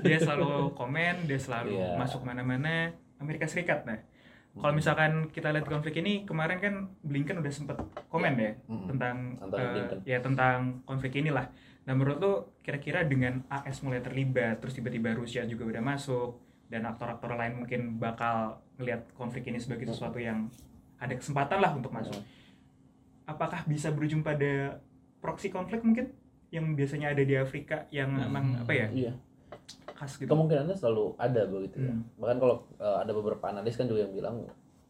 Dia 0.00 0.16
selalu 0.16 0.72
komen, 0.72 1.26
dia 1.26 1.36
selalu 1.36 1.74
Iya. 1.74 1.98
masuk 1.98 2.22
mana-mana. 2.22 2.94
Amerika 3.18 3.50
Serikat. 3.50 3.82
Nah, 3.82 3.98
kalau 4.52 4.72
misalkan 4.72 5.26
kita 5.28 5.50
lihat 5.50 5.66
konflik 5.66 5.96
ini 5.96 6.22
kemarin 6.22 6.58
kan 6.58 6.74
Blinken 7.00 7.38
udah 7.38 7.50
sempet 7.50 7.76
komen 8.06 8.34
ya 8.36 8.52
Mm-mm. 8.66 8.86
tentang 8.88 9.16
Antara 9.38 9.74
Blinken. 9.74 9.98
ya 10.06 10.18
tentang 10.22 10.58
konflik 10.84 11.18
inilah. 11.18 11.50
Nah 11.82 11.92
menurut 11.98 12.18
lo 12.22 12.32
kira-kira 12.62 13.02
dengan 13.02 13.42
AS 13.50 13.82
mulai 13.82 13.98
terlibat 13.98 14.62
terus 14.62 14.74
tiba-tiba 14.78 15.14
Rusia 15.18 15.42
juga 15.46 15.66
udah 15.66 15.82
masuk 15.82 16.38
dan 16.70 16.86
aktor-aktor 16.86 17.34
lain 17.34 17.58
mungkin 17.62 17.98
bakal 17.98 18.62
ngelihat 18.78 19.10
konflik 19.18 19.50
ini 19.50 19.58
sebagai 19.58 19.90
sesuatu 19.90 20.16
yang 20.22 20.46
ada 21.02 21.12
kesempatan 21.18 21.58
lah 21.58 21.74
untuk 21.74 21.90
masuk. 21.90 22.22
Apakah 23.26 23.66
bisa 23.66 23.90
berujung 23.90 24.22
pada 24.22 24.78
proxy 25.22 25.50
konflik 25.50 25.82
mungkin 25.82 26.10
yang 26.52 26.76
biasanya 26.76 27.16
ada 27.16 27.22
di 27.24 27.34
Afrika 27.34 27.88
yang 27.88 28.12
memang 28.12 28.60
apa 28.60 28.72
ya 28.76 28.86
iya 28.92 29.12
khas 29.96 30.20
gitu. 30.20 30.28
kemungkinannya 30.28 30.76
selalu 30.76 31.16
ada 31.16 31.48
begitu 31.48 31.80
ya 31.80 31.94
Hmm. 31.96 32.04
bahkan 32.20 32.36
kalau 32.42 32.56
eh, 32.76 32.96
ada 33.06 33.12
beberapa 33.16 33.44
analis 33.48 33.78
kan 33.78 33.88
juga 33.88 34.04
yang 34.04 34.12
bilang 34.12 34.36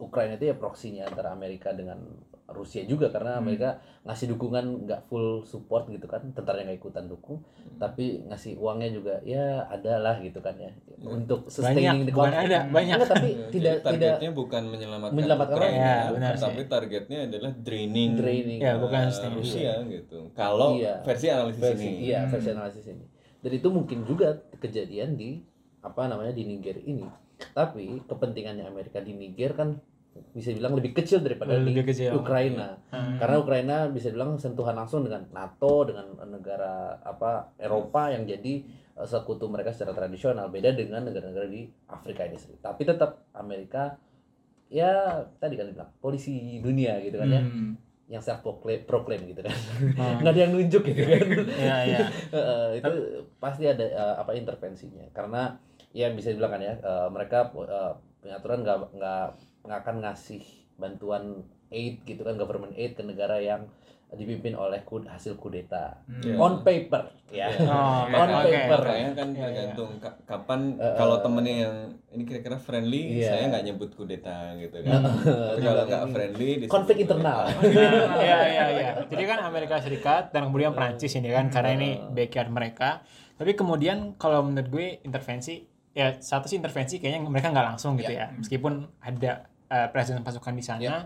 Ukraina 0.03 0.35
itu 0.35 0.45
ya 0.45 0.55
proksinya 0.55 1.05
antara 1.05 1.31
Amerika 1.31 1.71
dengan 1.71 2.03
Rusia 2.45 2.83
juga 2.83 3.09
karena 3.09 3.33
Hmm. 3.33 3.41
Amerika 3.41 3.71
ngasih 4.03 4.29
dukungan 4.29 4.85
nggak 4.85 5.07
full 5.07 5.41
support 5.43 5.87
gitu 5.87 6.05
kan 6.05 6.21
tentaranya 6.29 6.69
nggak 6.69 6.81
ikutan 6.81 7.07
dukung 7.07 7.39
Hmm. 7.39 7.79
tapi 7.79 8.21
ngasih 8.25 8.55
uangnya 8.55 8.91
juga 8.91 9.15
ya 9.23 9.65
ada 9.65 9.97
lah 9.99 10.19
gitu 10.19 10.37
kan 10.39 10.53
ya 10.55 10.69
untuk 11.01 11.47
banyak 11.47 11.55
sustaining 11.55 12.03
the 12.03 12.13
bukan 12.13 12.29
conflict. 12.29 12.47
ada 12.47 12.59
banyak 12.69 12.97
Enggak, 12.99 13.11
tapi 13.11 13.31
Ya, 13.31 13.47
tidak 13.49 13.73
jadi 13.73 13.81
tidak 13.89 14.13
targetnya 14.13 14.31
bukan 14.33 14.63
menyelamatkan, 14.67 15.15
menyelamatkan 15.15 15.57
Ukraina. 15.57 15.81
Ya, 15.81 15.97
benar 16.11 16.33
tapi 16.37 16.53
sih. 16.59 16.69
targetnya 16.69 17.19
adalah 17.25 17.53
draining, 17.57 18.11
draining 18.15 18.61
Ya, 18.61 18.73
bukan 18.77 19.01
sustainable. 19.09 19.41
Rusia 19.41 19.73
gitu. 19.87 20.19
Kalau 20.33 20.69
Iya. 20.75 20.95
versi 21.01 21.27
analisis 21.29 21.63
versi 21.63 21.87
ini. 21.87 21.99
iya 22.05 22.19
Hmm. 22.21 22.31
versi 22.31 22.49
analisis 22.51 22.85
ini 22.87 23.07
dan 23.39 23.51
itu 23.51 23.69
mungkin 23.69 23.99
juga 24.03 24.29
kejadian 24.57 25.15
di 25.15 25.41
apa 25.81 26.05
namanya 26.05 26.31
di 26.31 26.45
Niger 26.45 26.79
ini 26.81 27.07
tapi 27.51 27.99
kepentingannya 28.05 28.63
Amerika 28.65 28.99
di 28.99 29.13
Niger 29.13 29.51
kan 29.53 29.75
bisa 30.31 30.49
bilang 30.51 30.73
lebih 30.73 30.93
kecil 30.93 31.21
daripada 31.21 31.57
Lebih 31.57 31.83
di 31.83 31.89
kecil. 31.89 32.13
Ukraina 32.15 32.77
Hmm. 32.89 33.17
karena 33.17 33.37
Ukraina 33.39 33.77
bisa 33.89 34.09
bilang 34.09 34.37
sentuhan 34.37 34.73
langsung 34.73 35.01
dengan 35.03 35.25
NATO 35.31 35.85
dengan 35.85 36.05
negara 36.27 36.73
apa 36.99 37.57
Eropa 37.57 38.09
yang 38.09 38.25
jadi 38.25 38.61
eh, 38.93 39.07
sekutu 39.07 39.47
mereka 39.47 39.71
secara 39.71 39.93
tradisional 39.95 40.49
beda 40.49 40.73
dengan 40.73 41.01
negara-negara 41.03 41.47
di 41.47 41.65
Afrika 41.87 42.23
ini 42.23 42.37
sendiri 42.37 42.61
tapi 42.61 42.83
tetap 42.83 43.25
Amerika 43.33 43.97
ya 44.69 44.93
tadi 45.35 45.55
kan 45.55 45.69
bilang 45.71 45.91
polisi 45.99 46.57
dunia 46.59 47.01
gitu 47.01 47.17
kan 47.17 47.29
ya 47.29 47.41
Hmm. 47.41 47.73
yang 48.07 48.21
self 48.21 48.41
proclaim, 48.41 48.85
proclaim 48.85 49.25
gitu 49.25 49.41
kan 49.41 49.53
Hmm. 49.97 50.17
nggak 50.21 50.29
ada 50.31 50.41
yang 50.43 50.53
nunjuk 50.53 50.83
gitu 50.83 51.03
kan 51.03 51.25
Iya, 51.51 51.77
iya. 51.87 51.99
Eh, 52.33 52.69
itu 52.79 52.91
pasti 53.39 53.65
ada 53.65 53.81
eh, 53.83 54.15
apa 54.19 54.33
intervensinya 54.33 55.09
karena 55.11 55.57
ya 55.91 56.09
bisa 56.09 56.29
dibilang 56.29 56.53
kan 56.53 56.63
ya 56.63 56.75
eh, 56.75 57.09
mereka 57.09 57.49
eh, 57.55 57.93
punya 58.19 58.37
aturan 58.37 58.61
nggak 58.61 58.77
nggak 58.77 58.93
nggak 58.95 59.27
akan 59.65 60.01
ngasih 60.01 60.43
bantuan 60.75 61.41
aid 61.69 62.03
gitu 62.03 62.21
kan 62.21 62.35
government 62.35 62.75
aid 62.75 62.93
ke 62.93 63.03
negara 63.03 63.37
yang 63.37 63.65
dipimpin 64.11 64.53
oleh 64.53 64.85
kud, 64.85 65.09
hasil 65.09 65.35
kudeta 65.35 66.05
Hmm. 66.05 66.21
Iya. 66.23 66.37
on 66.37 66.55
paper 66.61 67.01
ya 67.27 67.49
Oh, 67.65 68.05
on 68.05 68.29
Oke, 68.29 68.45
paper 68.45 68.81
Makanya 68.83 69.13
kan 69.15 69.29
Iya, 69.31 69.41
iya. 69.41 69.41
tergantung 69.41 69.91
ka- 69.97 70.19
kapan 70.23 70.61
Eh, 70.77 70.95
kalau 70.95 71.17
eh. 71.17 71.21
temennya 71.23 71.55
yang 71.65 71.77
ini 72.11 72.23
kira-kira 72.23 72.57
friendly, 72.57 73.03
Iya. 73.17 73.29
saya 73.31 73.45
nggak 73.49 73.65
nyebut 73.65 73.91
kudeta 73.91 74.53
gitu 74.55 74.77
kan. 74.79 75.01
Tapi 75.01 75.61
kalau 75.63 75.83
nggak 75.87 76.03
friendly, 76.11 76.51
konflik 76.67 76.99
internal 77.01 77.49
Nah, 77.49 78.21
iya 78.21 78.39
iya 78.47 78.65
iya. 78.71 78.91
Jadi 79.03 79.25
kan 79.25 79.39
Amerika 79.41 79.81
Serikat 79.81 80.29
dan 80.29 80.45
kemudian 80.45 80.73
Prancis 80.73 81.09
ini 81.15 81.31
kan 81.31 81.49
karena 81.49 81.71
ini 81.73 81.91
Hmm. 81.97 82.13
backyard 82.13 82.51
mereka. 82.51 83.01
Tapi 83.33 83.57
kemudian 83.57 83.97
kalau 84.15 84.45
menurut 84.45 84.69
gue 84.69 85.01
intervensi 85.01 85.65
ya 85.91 86.13
satu 86.15 86.47
sih 86.47 86.57
intervensi 86.57 86.97
kayaknya 86.99 87.25
mereka 87.25 87.49
nggak 87.49 87.67
langsung 87.67 87.97
gitu 87.97 88.13
ya. 88.13 88.29
Meskipun 88.31 88.93
ada 88.99 89.49
eh, 89.73 89.89
presiden 89.89 90.21
pasukan 90.21 90.53
di 90.53 90.61
sana, 90.61 90.85
Ya. 90.85 90.97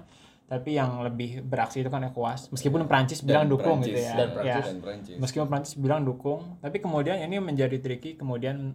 tapi 0.45 0.75
yang 0.75 1.01
lebih 1.01 1.41
beraksi 1.41 1.81
itu 1.81 1.89
kan 1.89 2.03
ECOWAS. 2.05 2.51
Meskipun 2.51 2.85
Prancis 2.85 3.23
bilang 3.23 3.47
Dan 3.47 3.53
dukung 3.53 3.79
Prancis, 3.79 3.95
gitu 3.95 4.01
ya. 4.01 4.12
dan 4.12 4.29
Ya. 4.29 4.35
Prancis. 4.35 4.67
Dan 4.67 4.79
Prancis. 4.81 5.17
Meskipun 5.17 5.47
Prancis 5.47 5.75
bilang 5.77 6.03
dukung, 6.03 6.41
tapi 6.59 6.77
kemudian 6.79 7.17
ini 7.17 7.39
menjadi 7.39 7.79
tricky 7.79 8.14
kemudian 8.14 8.75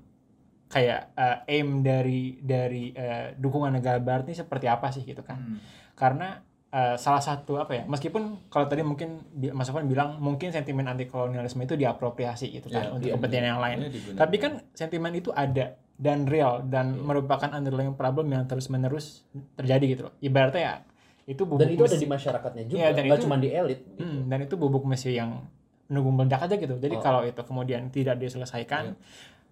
kayak 0.68 1.12
eh, 1.14 1.52
aim 1.52 1.82
dari 1.82 2.39
dari 2.39 2.92
eh, 2.92 3.36
dukungan 3.36 3.72
negara 3.74 4.00
barat 4.00 4.24
ini 4.26 4.38
seperti 4.38 4.66
apa 4.66 4.88
sih 4.89 5.04
gitu 5.04 5.20
kan 5.20 5.36
Hmm. 5.36 5.58
karena 5.94 6.39
eh, 6.72 6.95
salah 6.95 7.19
satu 7.19 7.55
apa 7.57 7.72
ya 7.74 7.84
meskipun 7.84 8.47
kalau 8.47 8.65
tadi 8.65 8.80
mungkin 8.82 9.19
Mas 9.51 9.65
Sofwan 9.65 9.86
bilang 9.86 10.15
mungkin 10.17 10.49
sentimen 10.49 10.86
anti 10.86 11.03
kolonialisme 11.03 11.59
itu 11.61 11.76
diapropriasi 11.76 12.47
gitu 12.49 12.67
kan 12.67 12.82
Iya, 12.82 12.91
untuk 12.91 13.07
iya, 13.07 13.15
kepentingan 13.15 13.47
yang 13.49 13.59
lain 13.59 13.78
digunakan. 13.86 14.17
tapi 14.17 14.36
kan 14.38 14.51
sentimen 14.72 15.11
itu 15.13 15.30
ada 15.30 15.65
dan 15.93 16.26
real 16.26 16.63
dan 16.65 16.97
merupakan 16.97 17.45
underlying 17.49 17.93
problem 17.93 18.28
yang 18.30 18.43
terus 18.45 18.67
menerus 18.67 19.28
terjadi 19.53 19.86
gitu 19.89 20.01
loh 20.03 20.13
ibaratnya 20.17 20.61
ya 20.61 20.76
itu 21.28 21.43
bubuk 21.43 21.61
dan 21.61 21.69
itu 21.69 21.84
ada 21.84 21.91
mesi- 21.91 21.99
di 21.99 22.09
masyarakatnya 22.09 22.63
juga 22.65 22.78
Iya, 22.78 22.88
dan 22.89 23.03
nggak 23.03 23.13
itu- 23.13 23.26
cuma 23.26 23.36
di 23.38 23.49
elit 23.49 23.80
gitu. 23.86 24.01
Hmm, 24.01 24.19
dan 24.26 24.39
itu 24.41 24.55
bubuk 24.55 24.84
mesi 24.84 25.11
yang 25.11 25.45
nunggu 25.88 26.07
meledak 26.09 26.41
aja 26.41 26.55
gitu. 26.55 26.76
Jadi 26.78 26.95
Oh. 26.95 27.01
kalau 27.01 27.22
itu 27.22 27.41
kemudian 27.41 27.91
tidak 27.91 28.15
diselesaikan 28.17 28.84
Iya. 28.88 28.95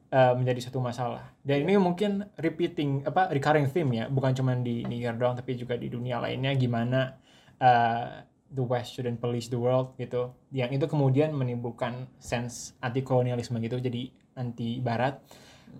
Eh, 0.09 0.33
menjadi 0.35 0.69
satu 0.69 0.81
masalah. 0.81 1.33
Dan 1.45 1.65
ini 1.65 1.77
mungkin 1.77 2.25
repeating 2.37 3.05
apa 3.05 3.29
recurring 3.29 3.69
theme 3.69 4.03
ya, 4.03 4.05
bukan 4.09 4.33
cuma 4.33 4.57
di 4.57 4.83
Niger 4.85 5.15
doang 5.15 5.37
tapi 5.37 5.55
juga 5.55 5.77
di 5.77 5.89
dunia 5.89 6.17
lainnya 6.19 6.53
gimana 6.57 7.15
eh, 7.61 8.25
the 8.49 8.65
West 8.65 8.97
shouldn't 8.97 9.21
police 9.21 9.47
the 9.53 9.57
world 9.57 9.93
gitu. 10.01 10.33
Yang 10.49 10.81
itu 10.81 10.85
kemudian 10.89 11.31
menimbulkan 11.33 12.09
sense 12.17 12.73
anti 12.81 13.05
kolonialisme 13.05 13.61
gitu, 13.61 13.77
jadi 13.77 14.09
anti 14.33 14.81
barat. 14.81 15.21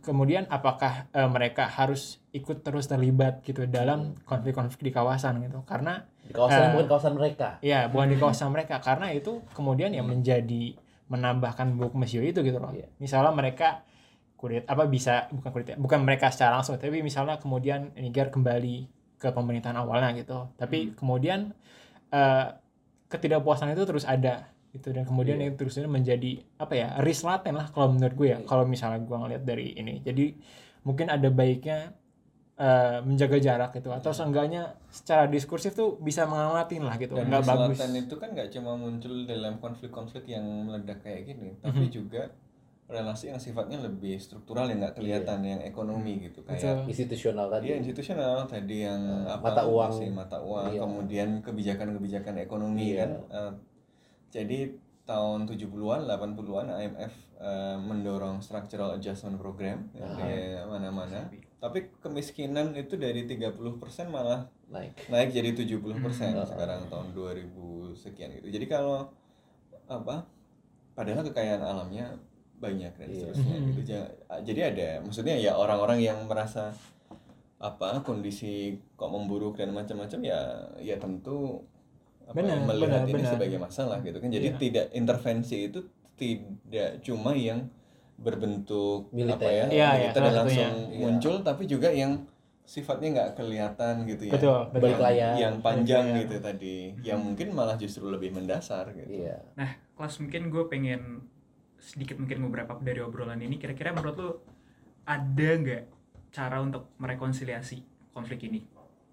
Kemudian 0.05 0.45
apakah 0.53 1.09
eh, 1.09 1.30
mereka 1.30 1.65
harus 1.65 2.21
ikut 2.30 2.61
terus 2.61 2.86
terlibat 2.86 3.41
gitu 3.41 3.65
dalam 3.65 4.13
konflik-konflik 4.21 4.86
di 4.86 4.93
kawasan 4.93 5.41
gitu? 5.41 5.65
Karena 5.65 6.05
di 6.21 6.30
kawasan 6.30 6.61
Eh, 6.61 6.71
bukan 6.77 6.88
kawasan 6.88 7.13
mereka 7.17 7.49
Ya, 7.65 7.89
bukan 7.89 8.07
di 8.13 8.17
kawasan 8.21 8.53
mereka 8.53 8.77
karena 8.86 9.09
itu 9.09 9.41
kemudian 9.57 9.89
yang 9.89 10.05
menjadi 10.05 10.77
menambahkan 11.09 11.73
buk 11.73 11.97
mesio 11.97 12.21
itu 12.21 12.45
gitu 12.45 12.61
loh. 12.61 12.69
Iya. 12.69 12.86
Misalnya 13.01 13.34
mereka 13.34 13.82
kudet 14.39 14.63
apa 14.65 14.87
bisa 14.87 15.27
bukan 15.29 15.49
kudet 15.51 15.75
bukan 15.75 15.99
mereka 15.99 16.31
secara 16.31 16.55
langsung 16.55 16.79
tapi 16.79 17.03
misalnya 17.03 17.35
kemudian 17.37 17.91
Niger 17.99 18.31
kembali 18.31 18.87
ke 19.19 19.35
pemerintahan 19.35 19.75
awalnya 19.75 20.15
gitu. 20.15 20.47
Tapi 20.55 20.95
kemudian 20.95 21.51
eh, 22.09 22.45
ketidakpuasan 23.11 23.75
itu 23.75 23.83
terus 23.83 24.07
ada 24.07 24.47
gitu 24.69 24.93
dan 24.93 25.03
kemudian 25.03 25.41
Iya. 25.41 25.49
itu 25.51 25.65
terus 25.65 25.75
menjadi 25.83 26.39
apa 26.55 26.73
ya 26.73 26.87
risk 27.01 27.25
laten 27.25 27.57
lah 27.57 27.67
kalau 27.73 27.89
menurut 27.91 28.13
gue 28.15 28.27
ya 28.31 28.39
Iya. 28.39 28.45
kalau 28.45 28.63
misalnya 28.63 29.01
gue 29.01 29.17
ngeliat 29.17 29.43
dari 29.43 29.73
ini 29.73 29.97
jadi 29.99 30.37
mungkin 30.85 31.09
ada 31.09 31.27
baiknya 31.27 31.97
eh, 32.55 32.99
menjaga 33.01 33.39
jarak 33.39 33.71
gitu 33.73 33.89
atau 33.89 34.11
seenggaknya 34.13 34.77
secara 34.87 35.25
diskursif 35.25 35.73
tuh 35.73 35.97
bisa 35.97 36.27
mengamatin 36.27 36.85
lah 36.85 36.95
gitu 36.95 37.17
dan 37.17 37.27
nggak 37.27 37.43
bagus 37.43 37.81
itu 37.81 38.15
kan 38.19 38.29
nggak 38.29 38.49
cuma 38.53 38.75
muncul 38.75 39.25
dalam 39.25 39.57
konflik-konflik 39.57 40.27
yang 40.27 40.43
meledak 40.67 41.01
kayak 41.01 41.23
gini, 41.25 41.55
tapi 41.57 41.87
Mhm. 41.87 41.91
juga 41.91 42.29
relasi 42.89 43.29
yang 43.29 43.37
sifatnya 43.37 43.77
lebih 43.79 44.17
struktural 44.17 44.65
yang 44.65 44.81
nggak 44.81 44.97
kelihatan, 44.97 45.45
yang 45.45 45.61
ekonomi 45.61 46.25
gitu 46.25 46.41
Betul. 46.41 46.57
kayak 46.57 46.89
institusional 46.89 47.45
tadi 47.47 47.69
Iya 47.69 47.75
institusional 47.79 48.43
tadi 48.43 48.77
yang 48.81 49.01
Eh, 49.05 49.29
apa, 49.29 49.45
mata 49.45 49.63
uang. 49.63 49.91
si 49.93 50.05
mata 50.09 50.37
uang, 50.41 50.73
Iya. 50.73 50.81
kemudian 50.81 51.29
kebijakan-kebijakan 51.39 52.35
ekonomi 52.41 52.91
Iya. 52.91 52.97
kan. 52.99 53.11
Eh, 53.29 53.51
jadi 54.31 54.59
tahun 55.05 55.45
70-an, 55.45 56.05
80-an 56.05 56.67
IMF 56.71 57.13
eh, 57.39 57.77
mendorong 57.77 58.41
structural 58.41 58.93
adjustment 58.93 59.37
program 59.37 59.87
ya, 59.93 60.03
Ah. 60.03 60.17
di 60.17 60.33
mana-mana. 60.65 61.29
Tapi 61.57 61.87
kemiskinan 61.97 62.73
itu 62.73 62.95
dari 62.95 63.23
30% 63.23 64.09
malah 64.09 64.49
naik 64.67 65.07
naik 65.07 65.29
jadi 65.29 65.53
70% 65.53 66.35
Hmm. 66.35 66.43
sekarang 66.43 66.81
tahun 66.87 67.13
2000 67.13 67.93
sekian 67.93 68.33
gitu. 68.33 68.49
Jadi 68.49 68.65
kalau 68.65 69.07
apa? 69.85 70.25
Padahal 70.93 71.23
kekayaan 71.23 71.63
alamnya 71.63 72.11
banyak 72.60 72.91
dan 72.93 73.07
Iya. 73.07 73.16
seterusnya 73.26 73.55
Mhm. 73.55 73.68
gitu. 73.70 73.82
Ja- 73.89 74.12
Jadi 74.41 74.62
ada 74.62 74.88
maksudnya 74.99 75.36
ya 75.36 75.51
orang-orang 75.53 75.99
yang 76.01 76.20
merasa 76.24 76.76
apa 77.57 77.99
kondisi 78.01 78.53
kok 78.93 79.10
memburuk 79.10 79.55
dan 79.55 79.72
macam-macam 79.72 80.20
ya 80.22 80.39
ya 80.78 80.95
tentu 80.95 81.60
apa 82.24 82.38
Benar, 82.38 82.55
ya, 82.55 82.64
melihat 82.64 82.88
benar, 83.01 83.03
ini 83.05 83.16
benar. 83.18 83.32
sebagai 83.34 83.60
masalah 83.60 83.97
gitu 83.99 84.18
kan 84.18 84.30
jadi 84.30 84.47
Iya. 84.49 84.57
tidak 84.57 84.86
intervensi 84.93 85.57
itu 85.66 85.80
tidak 86.14 87.01
cuma 87.01 87.32
yang 87.34 87.68
berbentuk 88.18 89.07
Militer. 89.10 89.39
apa 89.39 89.49
ya, 89.49 89.66
Iya, 89.66 89.70
iya, 89.70 89.89
militer 90.05 90.22
dan 90.22 90.34
langsung. 90.38 90.74
Iya. 90.86 90.99
muncul 91.01 91.36
tapi 91.41 91.64
juga 91.66 91.89
yang 91.89 92.12
sifatnya 92.62 93.07
nggak 93.10 93.30
kelihatan 93.34 93.93
gitu 94.05 94.24
ya 94.26 94.34
Betul, 94.36 94.60
betul. 94.70 94.82
Balik 94.86 94.99
layar. 95.01 95.34
yang 95.36 95.55
panjang 95.57 96.05
layar. 96.05 96.20
gitu 96.22 96.36
tadi 96.38 96.76
yang 97.01 97.20
mungkin 97.20 97.47
malah 97.49 97.76
justru 97.76 98.05
lebih 98.05 98.30
mendasar 98.30 98.91
gitu 98.93 99.10
Iya. 99.10 99.41
Nah, 99.55 99.68
kelas 99.91 100.20
mungkin 100.20 100.47
gue 100.47 100.64
pengen 100.66 101.01
sedikit 101.80 102.19
mungkin 102.19 102.43
beberapa 102.47 102.77
dari 102.80 102.99
obrolan 102.99 103.39
ini. 103.41 103.57
Kira-kira 103.57 103.95
menurut 103.95 104.15
lu 104.19 104.32
ada 105.07 105.49
nggak 105.57 105.84
cara 106.30 106.61
untuk 106.61 106.93
merekonsiliasi 107.01 108.11
konflik 108.13 108.45
ini? 108.45 108.61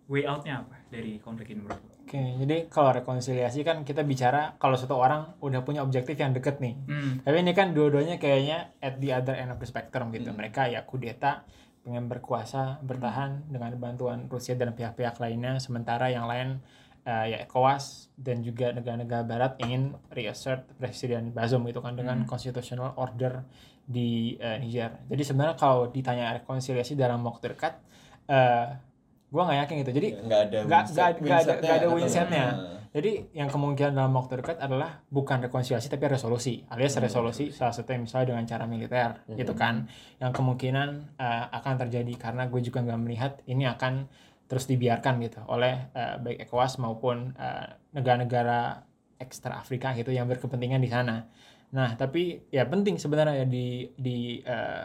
Way 0.06 0.22
outnya 0.30 0.62
apa 0.62 0.86
dari 0.86 1.18
konflik 1.18 1.50
ini 1.50 1.66
menurut 1.66 1.82
lu? 1.82 1.96
Oke, 2.06 2.22
jadi 2.38 2.70
kalau 2.70 2.94
rekonsiliasi 2.94 3.66
kan 3.66 3.82
kita 3.82 4.06
bicara 4.06 4.54
kalau 4.62 4.78
satu 4.78 4.94
orang 4.94 5.34
udah 5.42 5.66
punya 5.66 5.82
objektif 5.82 6.14
yang 6.14 6.30
deket 6.30 6.62
nih. 6.62 6.78
Hmm, 6.86 7.18
Tapi 7.26 7.42
ini 7.42 7.50
kan 7.50 7.74
dua-duanya 7.74 8.22
kayaknya 8.22 8.70
at 8.78 9.02
the 9.02 9.10
other 9.10 9.34
end 9.34 9.50
of 9.50 9.58
the 9.58 9.66
spectrum 9.66 10.14
gitu. 10.14 10.30
Hmm. 10.30 10.38
Mereka 10.38 10.70
ya 10.70 10.86
kudeta, 10.86 11.42
pengen 11.82 12.06
berkuasa, 12.06 12.78
bertahan 12.86 13.50
dengan 13.50 13.74
bantuan 13.82 14.30
Rusia 14.30 14.54
dan 14.54 14.78
pihak-pihak 14.78 15.18
lainnya. 15.18 15.58
Sementara 15.58 16.06
yang 16.06 16.30
lain 16.30 16.62
eh, 17.06 17.26
ya 17.30 17.38
ECOWAS 17.40 18.10
dan 18.12 18.42
juga 18.42 18.74
negara-negara 18.74 19.22
Barat 19.22 19.52
ingin 19.58 19.94
reassert 20.10 20.66
Presiden 20.74 21.30
Bazoum 21.30 21.62
gitu 21.64 21.78
kan 21.78 21.94
dengan 21.94 22.18
Hmm. 22.18 22.28
constitutional 22.28 22.92
order 22.96 23.46
di 23.80 24.34
eh, 24.36 24.58
Niger. 24.58 25.06
Jadi 25.06 25.22
sebenarnya 25.22 25.54
kalau 25.54 25.86
ditanya 25.86 26.34
rekonsiliasi 26.34 26.98
dalam 26.98 27.22
waktu 27.22 27.54
dekat, 27.54 27.78
eh 28.26 28.66
gue 29.26 29.38
nggak 29.38 29.58
yakin 29.62 29.74
gitu. 29.80 29.92
Jadi 29.92 30.08
nggak 30.18 30.40
ada 30.44 30.58
nggak- 30.60 30.84
ada- 30.90 31.20
nggak 31.22 32.74
Jadi 32.96 33.36
yang 33.36 33.52
kemungkinan 33.52 33.92
dalam 33.92 34.08
waktu 34.10 34.40
dekat 34.40 34.56
adalah 34.56 35.04
bukan 35.06 35.44
rekonsiliasi 35.44 35.86
tapi 35.86 36.08
resolusi, 36.08 36.64
alias 36.66 36.96
Hmm, 36.96 37.04
resolusi 37.04 37.52
salah 37.52 37.68
satunya 37.68 38.00
misalnya 38.00 38.32
dengan 38.32 38.48
cara 38.48 38.64
militer 38.64 39.20
Hmm. 39.22 39.36
gitu 39.36 39.52
kan, 39.52 39.84
yang 40.16 40.32
kemungkinan 40.32 40.88
eh, 41.14 41.44
akan 41.52 41.74
terjadi 41.76 42.08
karena 42.16 42.48
gue 42.48 42.58
juga 42.58 42.80
nggak 42.80 42.96
melihat 42.98 43.32
ini 43.44 43.68
akan 43.68 44.08
terus 44.46 44.64
dibiarkan 44.64 45.18
gitu 45.20 45.42
oleh 45.46 45.90
eh, 45.90 46.14
baik 46.16 46.38
ECOWAS 46.42 46.78
maupun 46.78 47.34
eh, 47.34 47.66
negara-negara 47.90 48.82
ekstra 49.16 49.56
Afrika 49.56 49.90
gitu 49.92 50.08
yang 50.08 50.26
berkepentingan 50.26 50.78
di 50.78 50.86
sana. 50.86 51.26
Nah 51.68 51.94
tapi 51.94 52.46
ya 52.48 52.62
penting 52.64 52.94
sebenarnya 52.94 53.42
ya 53.42 53.46
di 53.46 53.66
di 53.92 54.18
eh, 54.38 54.84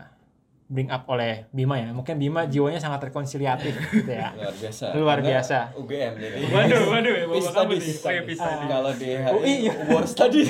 bring 0.66 0.88
up 0.88 1.04
oleh 1.06 1.52
Bima 1.52 1.76
ya, 1.76 1.92
mungkin 1.92 2.16
Bima 2.16 2.48
jiwanya 2.48 2.80
sangat 2.80 3.04
rekonsiliatif 3.06 3.76
gitu 3.92 4.08
ya. 4.08 4.32
luar 4.32 4.56
biasa 4.56 4.86
Luar 4.96 5.18
Karena 5.20 5.30
biasa. 5.30 5.58
UGM 5.76 6.14
jadi 6.16 6.38
Waduh, 6.48 6.82
waduh, 6.88 7.12
ya, 7.12 7.26
Peace 7.28 7.44
kamu 7.46 7.76
studies. 7.76 7.86
Oh, 8.00 8.10
iya, 8.10 8.22
peace 8.24 8.40
studies. 8.40 8.70
kalau 8.72 8.92
di 8.96 9.08
iya. 9.44 9.74
war 9.86 10.06
studies 10.08 10.48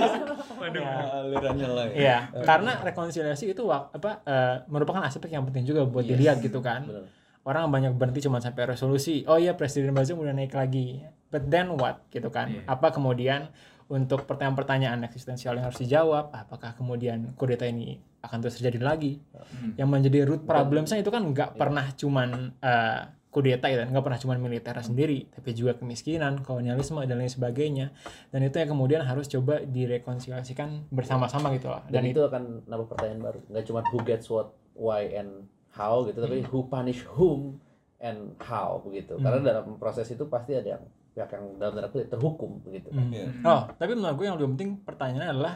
Waduh. 0.60 0.80
Ya. 0.80 0.92
alirannya 1.20 1.68
lain 1.70 1.92
Iya, 1.92 2.18
karena 2.40 2.72
rekonsiliasi 2.80 3.44
itu 3.48 3.62
wak- 3.62 3.92
apa 3.92 4.10
eh, 4.24 4.56
merupakan 4.66 5.00
aspek 5.02 5.28
yang 5.28 5.44
penting 5.44 5.64
juga 5.64 5.84
buat 5.84 6.02
Yes. 6.02 6.10
dilihat 6.10 6.36
gitu 6.40 6.60
kan. 6.60 6.84
Benar. 6.84 7.19
Orang 7.44 7.72
banyak 7.72 7.96
berhenti 7.96 8.28
cuma 8.28 8.38
sampai 8.38 8.68
resolusi. 8.68 9.24
Oh 9.24 9.40
iya 9.40 9.56
Presiden 9.56 9.96
Bazoum 9.96 10.20
udah 10.20 10.36
naik 10.36 10.52
lagi. 10.52 11.00
But 11.32 11.48
then 11.48 11.72
what 11.78 12.04
gitu 12.12 12.28
kan? 12.28 12.52
Iya. 12.52 12.62
Apa 12.68 12.92
kemudian 12.92 13.48
untuk 13.90 14.22
pertanyaan-pertanyaan 14.28 15.02
eksistensial 15.08 15.58
yang 15.58 15.66
harus 15.66 15.82
dijawab, 15.82 16.30
apakah 16.30 16.78
kemudian 16.78 17.34
kudeta 17.34 17.66
ini 17.66 17.98
akan 18.22 18.38
terus 18.38 18.62
terjadi 18.62 18.78
lagi? 18.78 19.18
Hmm. 19.34 19.74
Yang 19.74 19.88
menjadi 19.88 20.18
root 20.30 20.42
problemsnya 20.46 21.02
itu 21.02 21.10
kan 21.10 21.26
nggak 21.26 21.58
pernah 21.58 21.90
cuman 21.96 22.54
eh, 22.62 23.00
kudeta 23.30 23.70
ya, 23.70 23.86
nggak 23.86 24.04
pernah 24.04 24.20
cuman 24.20 24.38
militer 24.42 24.74
sendiri, 24.82 25.30
tapi 25.30 25.54
juga 25.54 25.78
kemiskinan, 25.78 26.42
kolonialisme 26.42 26.98
dan 27.06 27.18
lain 27.18 27.30
sebagainya. 27.30 27.94
Dan 28.34 28.42
itu 28.42 28.58
yang 28.58 28.74
kemudian 28.74 29.02
harus 29.06 29.30
coba 29.30 29.62
direkonsiliasikan 29.62 30.90
bersama-sama 30.90 31.54
gitu 31.54 31.70
loh. 31.70 31.82
Dan, 31.86 32.10
itu 32.10 32.26
akan 32.26 32.66
nambah 32.66 32.90
pertanyaan 32.90 33.22
baru. 33.22 33.40
Nggak 33.46 33.64
cuma 33.70 33.80
who 33.94 33.98
gets 34.02 34.26
what, 34.26 34.54
why, 34.74 35.06
and 35.14 35.46
how 35.74 36.02
gitu, 36.06 36.18
tapi 36.18 36.42
who 36.46 36.66
punish 36.66 37.06
whom 37.14 37.58
and 38.00 38.34
how 38.40 38.80
begitu. 38.82 39.14
Hmm. 39.16 39.24
Karena 39.24 39.40
dalam 39.54 39.76
proses 39.76 40.08
itu 40.08 40.24
pasti 40.26 40.56
ada 40.56 40.78
yang 40.78 40.84
pihak 41.10 41.30
yang 41.36 41.44
dalam 41.58 41.72
tanda 41.76 41.90
kutip 41.90 42.08
terhukum 42.08 42.62
begitu. 42.64 42.88
Hmm. 42.90 43.12
Iya. 43.12 43.28
Oh, 43.44 43.62
tapi 43.76 43.92
menurut 43.98 44.16
gue 44.16 44.26
yang 44.26 44.36
lebih 44.38 44.56
penting 44.56 44.70
pertanyaannya 44.82 45.28
adalah 45.30 45.54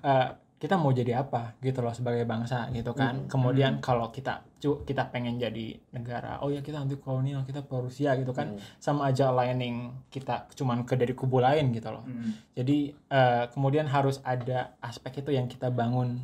eh, 0.00 0.28
kita 0.54 0.80
mau 0.80 0.96
jadi 0.96 1.20
apa 1.20 1.60
gitu 1.60 1.84
loh 1.84 1.92
sebagai 1.92 2.24
bangsa 2.24 2.72
gitu 2.72 2.96
kan. 2.96 3.26
Hmm. 3.26 3.28
Kemudian 3.28 3.84
kalau 3.84 4.08
kita 4.08 4.46
cu- 4.62 4.80
kita 4.86 5.12
pengen 5.12 5.36
jadi 5.36 5.76
negara, 5.92 6.40
oh 6.40 6.48
ya 6.48 6.64
kita 6.64 6.80
anti 6.80 6.96
kolonial, 6.96 7.44
kita 7.44 7.66
pro 7.68 7.84
Rusia 7.84 8.16
gitu 8.16 8.32
kan. 8.32 8.56
Hmm. 8.56 8.62
Sama 8.80 9.12
aja 9.12 9.28
aligning 9.28 9.92
kita 10.08 10.48
cuman 10.56 10.88
ke 10.88 10.96
dari 10.96 11.12
kubu 11.12 11.42
lain 11.42 11.68
gitu 11.74 11.92
loh. 11.92 12.06
Hmm. 12.06 12.32
Jadi 12.56 12.96
eh, 12.96 13.44
kemudian 13.52 13.84
harus 13.90 14.24
ada 14.24 14.72
aspek 14.80 15.20
itu 15.20 15.36
yang 15.36 15.50
kita 15.52 15.68
bangun 15.68 16.16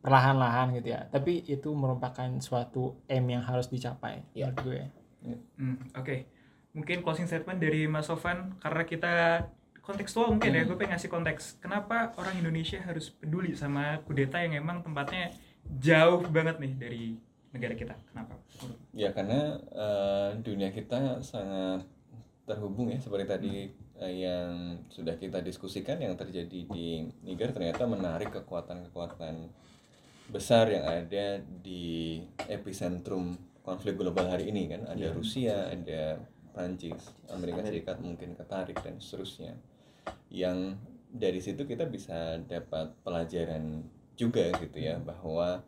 perlahan-lahan 0.00 0.78
gitu 0.78 0.94
ya. 0.94 1.06
Tapi 1.10 1.44
itu 1.44 1.70
merupakan 1.74 2.28
suatu 2.38 3.02
aim 3.10 3.26
yang 3.26 3.42
harus 3.42 3.66
dicapai 3.66 4.22
Iya. 4.32 4.54
menurut 4.54 4.58
gue. 4.64 4.80
Hmm, 5.58 5.76
Oke, 5.98 6.30
mungkin 6.72 7.02
closing 7.02 7.26
statement 7.26 7.58
dari 7.58 7.90
Mas 7.90 8.06
Sofan 8.06 8.54
karena 8.62 8.82
kita 8.86 9.14
kontekstual 9.82 10.30
mungkin 10.30 10.52
ya, 10.52 10.62
gue 10.68 10.76
pengen 10.76 10.94
ngasih 10.94 11.10
konteks. 11.10 11.58
Kenapa 11.58 12.12
orang 12.20 12.38
Indonesia 12.38 12.78
harus 12.78 13.08
peduli 13.10 13.56
sama 13.56 13.98
kudeta 14.04 14.38
yang 14.38 14.60
emang 14.60 14.84
tempatnya 14.84 15.32
jauh 15.64 16.22
banget 16.28 16.60
nih 16.60 16.72
dari 16.76 17.04
negara 17.50 17.74
kita? 17.74 17.96
Kenapa? 18.12 18.36
Ya 18.92 19.10
karena 19.16 19.56
eh, 19.58 20.30
dunia 20.44 20.70
kita 20.70 21.24
sangat 21.24 21.88
terhubung 22.44 22.88
ya 22.88 23.00
seperti 23.00 23.24
tadi 23.28 23.54
eh, 24.00 24.14
yang 24.24 24.78
sudah 24.88 25.16
kita 25.16 25.40
diskusikan 25.40 26.00
yang 26.00 26.16
terjadi 26.16 26.64
di 26.68 27.08
Niger 27.24 27.52
ternyata 27.52 27.84
menarik 27.84 28.32
kekuatan-kekuatan 28.32 29.48
besar 30.28 30.68
yang 30.68 30.84
ada 30.84 31.40
di 31.40 32.20
epicentrum 32.48 33.40
konflik 33.64 33.96
global 33.96 34.28
hari 34.28 34.48
ini 34.52 34.68
kan. 34.68 34.84
Ada 34.88 35.12
Rusia, 35.12 35.72
ada 35.72 36.20
Prancis, 36.52 37.12
Amerika 37.32 37.64
Serikat 37.64 38.00
mungkin 38.00 38.36
ketarik 38.36 38.76
dan 38.80 39.00
seterusnya. 39.00 39.56
Yang 40.32 40.80
dari 41.08 41.40
situ 41.40 41.64
kita 41.64 41.88
bisa 41.88 42.40
dapat 42.44 42.92
pelajaran 43.00 43.84
juga 44.16 44.52
gitu 44.60 44.78
ya 44.80 45.00
bahwa 45.00 45.64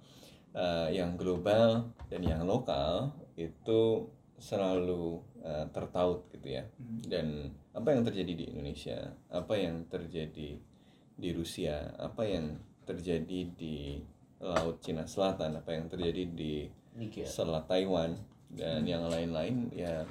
eh, 0.52 0.88
yang 0.96 1.16
global 1.16 1.92
dan 2.12 2.20
yang 2.20 2.44
lokal 2.44 3.16
itu 3.40 4.08
selalu 4.40 5.20
eh, 5.44 5.66
tertaut 5.72 6.28
gitu 6.32 6.60
ya. 6.60 6.64
Dan 7.08 7.52
apa 7.72 7.94
yang 7.94 8.02
terjadi 8.02 8.32
di 8.34 8.44
Indonesia 8.50 9.14
apa 9.30 9.54
yang 9.54 9.86
terjadi 9.86 10.58
di 11.20 11.30
Rusia 11.36 11.94
apa 12.00 12.24
yang 12.26 12.58
terjadi 12.88 13.40
di 13.54 14.02
Laut 14.40 14.80
Cina 14.80 15.04
Selatan 15.04 15.60
apa 15.60 15.76
yang 15.76 15.86
terjadi 15.86 16.24
di 16.32 16.64
Niger. 16.96 17.28
Selat 17.28 17.68
Taiwan 17.68 18.16
dan 18.50 18.82
yang 18.82 19.06
lain-lain 19.06 19.70
ya 19.70 20.02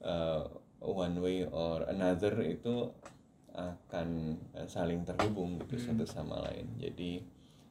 uh, 0.00 0.46
one 0.80 1.18
way 1.20 1.44
or 1.44 1.84
another 1.90 2.32
itu 2.46 2.88
akan 3.52 4.38
uh, 4.54 4.68
saling 4.68 5.02
terhubung 5.02 5.58
gitu 5.60 5.76
satu 5.76 6.06
sama 6.06 6.40
lain. 6.46 6.70
Jadi 6.78 7.20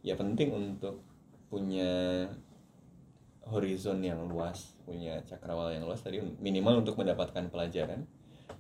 ya 0.06 0.14
penting 0.20 0.54
untuk 0.54 1.02
punya 1.50 2.26
horizon 3.46 4.02
yang 4.02 4.26
luas 4.26 4.74
punya 4.86 5.22
cakrawala 5.22 5.74
yang 5.74 5.86
luas 5.86 6.02
tadi 6.02 6.18
minimal 6.42 6.82
untuk 6.84 6.98
mendapatkan 6.98 7.48
pelajaran. 7.50 8.06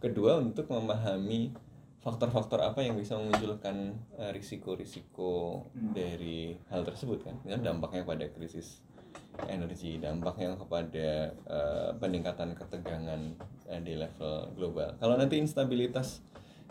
Kedua 0.02 0.38
untuk 0.42 0.70
memahami 0.70 1.54
faktor-faktor 2.06 2.62
apa 2.62 2.86
yang 2.86 2.94
bisa 2.94 3.18
memunculkan 3.18 3.98
uh, 4.22 4.30
risiko-risiko 4.30 5.66
dari 5.74 6.54
hal 6.70 6.86
tersebut 6.86 7.26
kan? 7.26 7.36
Misalnya 7.42 7.74
dampaknya 7.74 8.06
pada 8.06 8.30
krisis 8.30 8.86
energi 9.50 9.98
dampaknya 9.98 10.54
kepada 10.54 11.34
uh, 11.50 11.90
peningkatan 11.98 12.54
ketegangan 12.54 13.34
uh, 13.66 13.82
di 13.82 13.98
level 13.98 14.54
global. 14.54 14.94
Kalau 15.02 15.18
nanti 15.18 15.42
instabilitas 15.42 16.22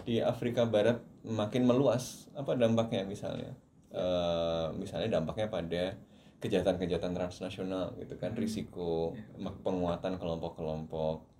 di 0.07 0.23
Afrika 0.23 0.63
Barat 0.71 1.03
makin 1.27 1.67
meluas 1.67 2.31
apa 2.39 2.55
dampaknya 2.55 3.03
misalnya? 3.03 3.59
Eh, 3.95 4.67
misalnya 4.75 5.23
dampaknya 5.23 5.47
pada 5.47 5.95
kejahatan-kejahatan 6.43 7.15
transnasional 7.15 7.95
gitu 8.03 8.19
kan? 8.19 8.35
Risiko 8.35 9.15
mak- 9.39 9.63
penguatan 9.63 10.19
kelompok-kelompok 10.19 11.34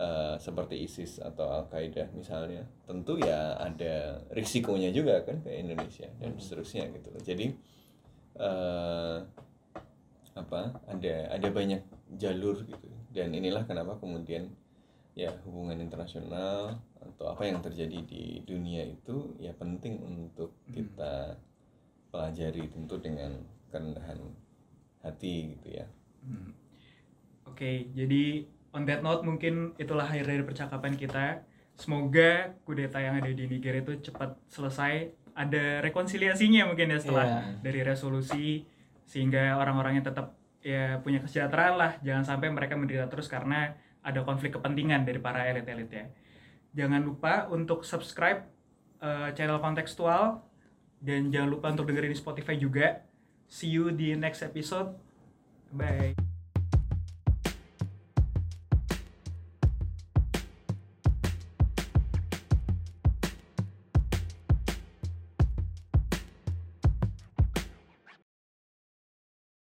eh, 0.00 0.36
seperti 0.40 0.80
ISIS 0.80 1.20
atau 1.20 1.52
Al 1.52 1.68
Qaeda 1.68 2.08
misalnya 2.16 2.64
tentu 2.88 3.20
ya 3.20 3.60
ada 3.60 4.24
risikonya 4.32 4.88
juga 4.88 5.20
kan 5.28 5.44
ke 5.44 5.52
Indonesia 5.52 6.08
dan 6.16 6.40
seterusnya 6.40 6.88
gitu 6.96 7.08
loh. 7.12 7.22
Jadi 7.22 7.46
eh, 8.40 9.18
apa 10.40 10.60
ada 10.88 11.14
ada 11.36 11.48
banyak 11.52 11.82
jalur 12.16 12.64
gitu. 12.64 12.88
Dan 13.12 13.36
inilah 13.36 13.68
kenapa 13.68 14.00
kemudian 14.00 14.48
ya 15.18 15.34
hubungan 15.44 15.76
internasional 15.82 16.78
atau 17.02 17.26
apa 17.28 17.42
yang 17.44 17.60
terjadi 17.60 17.98
di 18.06 18.40
dunia 18.46 18.86
itu 18.86 19.34
ya 19.36 19.52
penting 19.52 20.00
untuk 20.00 20.54
kita 20.70 21.36
pelajari 22.08 22.70
tentu 22.70 22.96
dengan 23.02 23.42
kerendahan 23.68 24.18
hati 25.02 25.56
gitu 25.56 25.68
ya. 25.82 25.86
Hmm. 26.24 26.52
Oke, 27.48 27.90
jadi 27.92 28.46
on 28.70 28.86
that 28.86 29.02
note 29.02 29.22
mungkin 29.22 29.74
itulah 29.76 30.06
akhir 30.06 30.26
dari 30.26 30.42
percakapan 30.42 30.94
kita. 30.94 31.42
Semoga 31.74 32.52
kudeta 32.62 33.00
yang 33.00 33.16
ada 33.16 33.30
di 33.30 33.44
Niger 33.48 33.80
itu 33.80 33.98
cepat 34.04 34.36
selesai. 34.46 35.08
Ada 35.32 35.80
rekonsiliasinya 35.80 36.68
mungkin 36.68 36.92
ya 36.92 36.98
setelah 37.00 37.26
Iya. 37.26 37.40
dari 37.64 37.80
resolusi 37.80 38.66
sehingga 39.06 39.56
orang-orangnya 39.56 40.12
tetap 40.12 40.36
ya 40.60 41.00
punya 41.00 41.24
kesejahteraan 41.24 41.74
lah. 41.80 41.92
Jangan 42.04 42.36
sampai 42.36 42.52
mereka 42.52 42.76
menderita 42.76 43.08
terus 43.08 43.26
karena 43.26 43.72
ada 44.04 44.20
konflik 44.24 44.52
kepentingan 44.56 45.08
dari 45.08 45.18
para 45.18 45.48
elit-elit 45.48 45.88
ya. 45.88 46.06
Jangan 46.76 47.00
lupa 47.02 47.48
untuk 47.48 47.82
subscribe 47.82 48.44
eh, 49.00 49.32
channel 49.32 49.58
kontekstual 49.58 50.44
dan 51.00 51.32
jangan 51.32 51.48
lupa 51.48 51.72
untuk 51.72 51.88
dengerin 51.88 52.12
di 52.12 52.18
Spotify 52.20 52.60
juga. 52.60 53.00
See 53.48 53.72
you 53.72 53.88
di 53.90 54.12
next 54.14 54.44
episode. 54.44 54.94
Bye. 55.72 56.29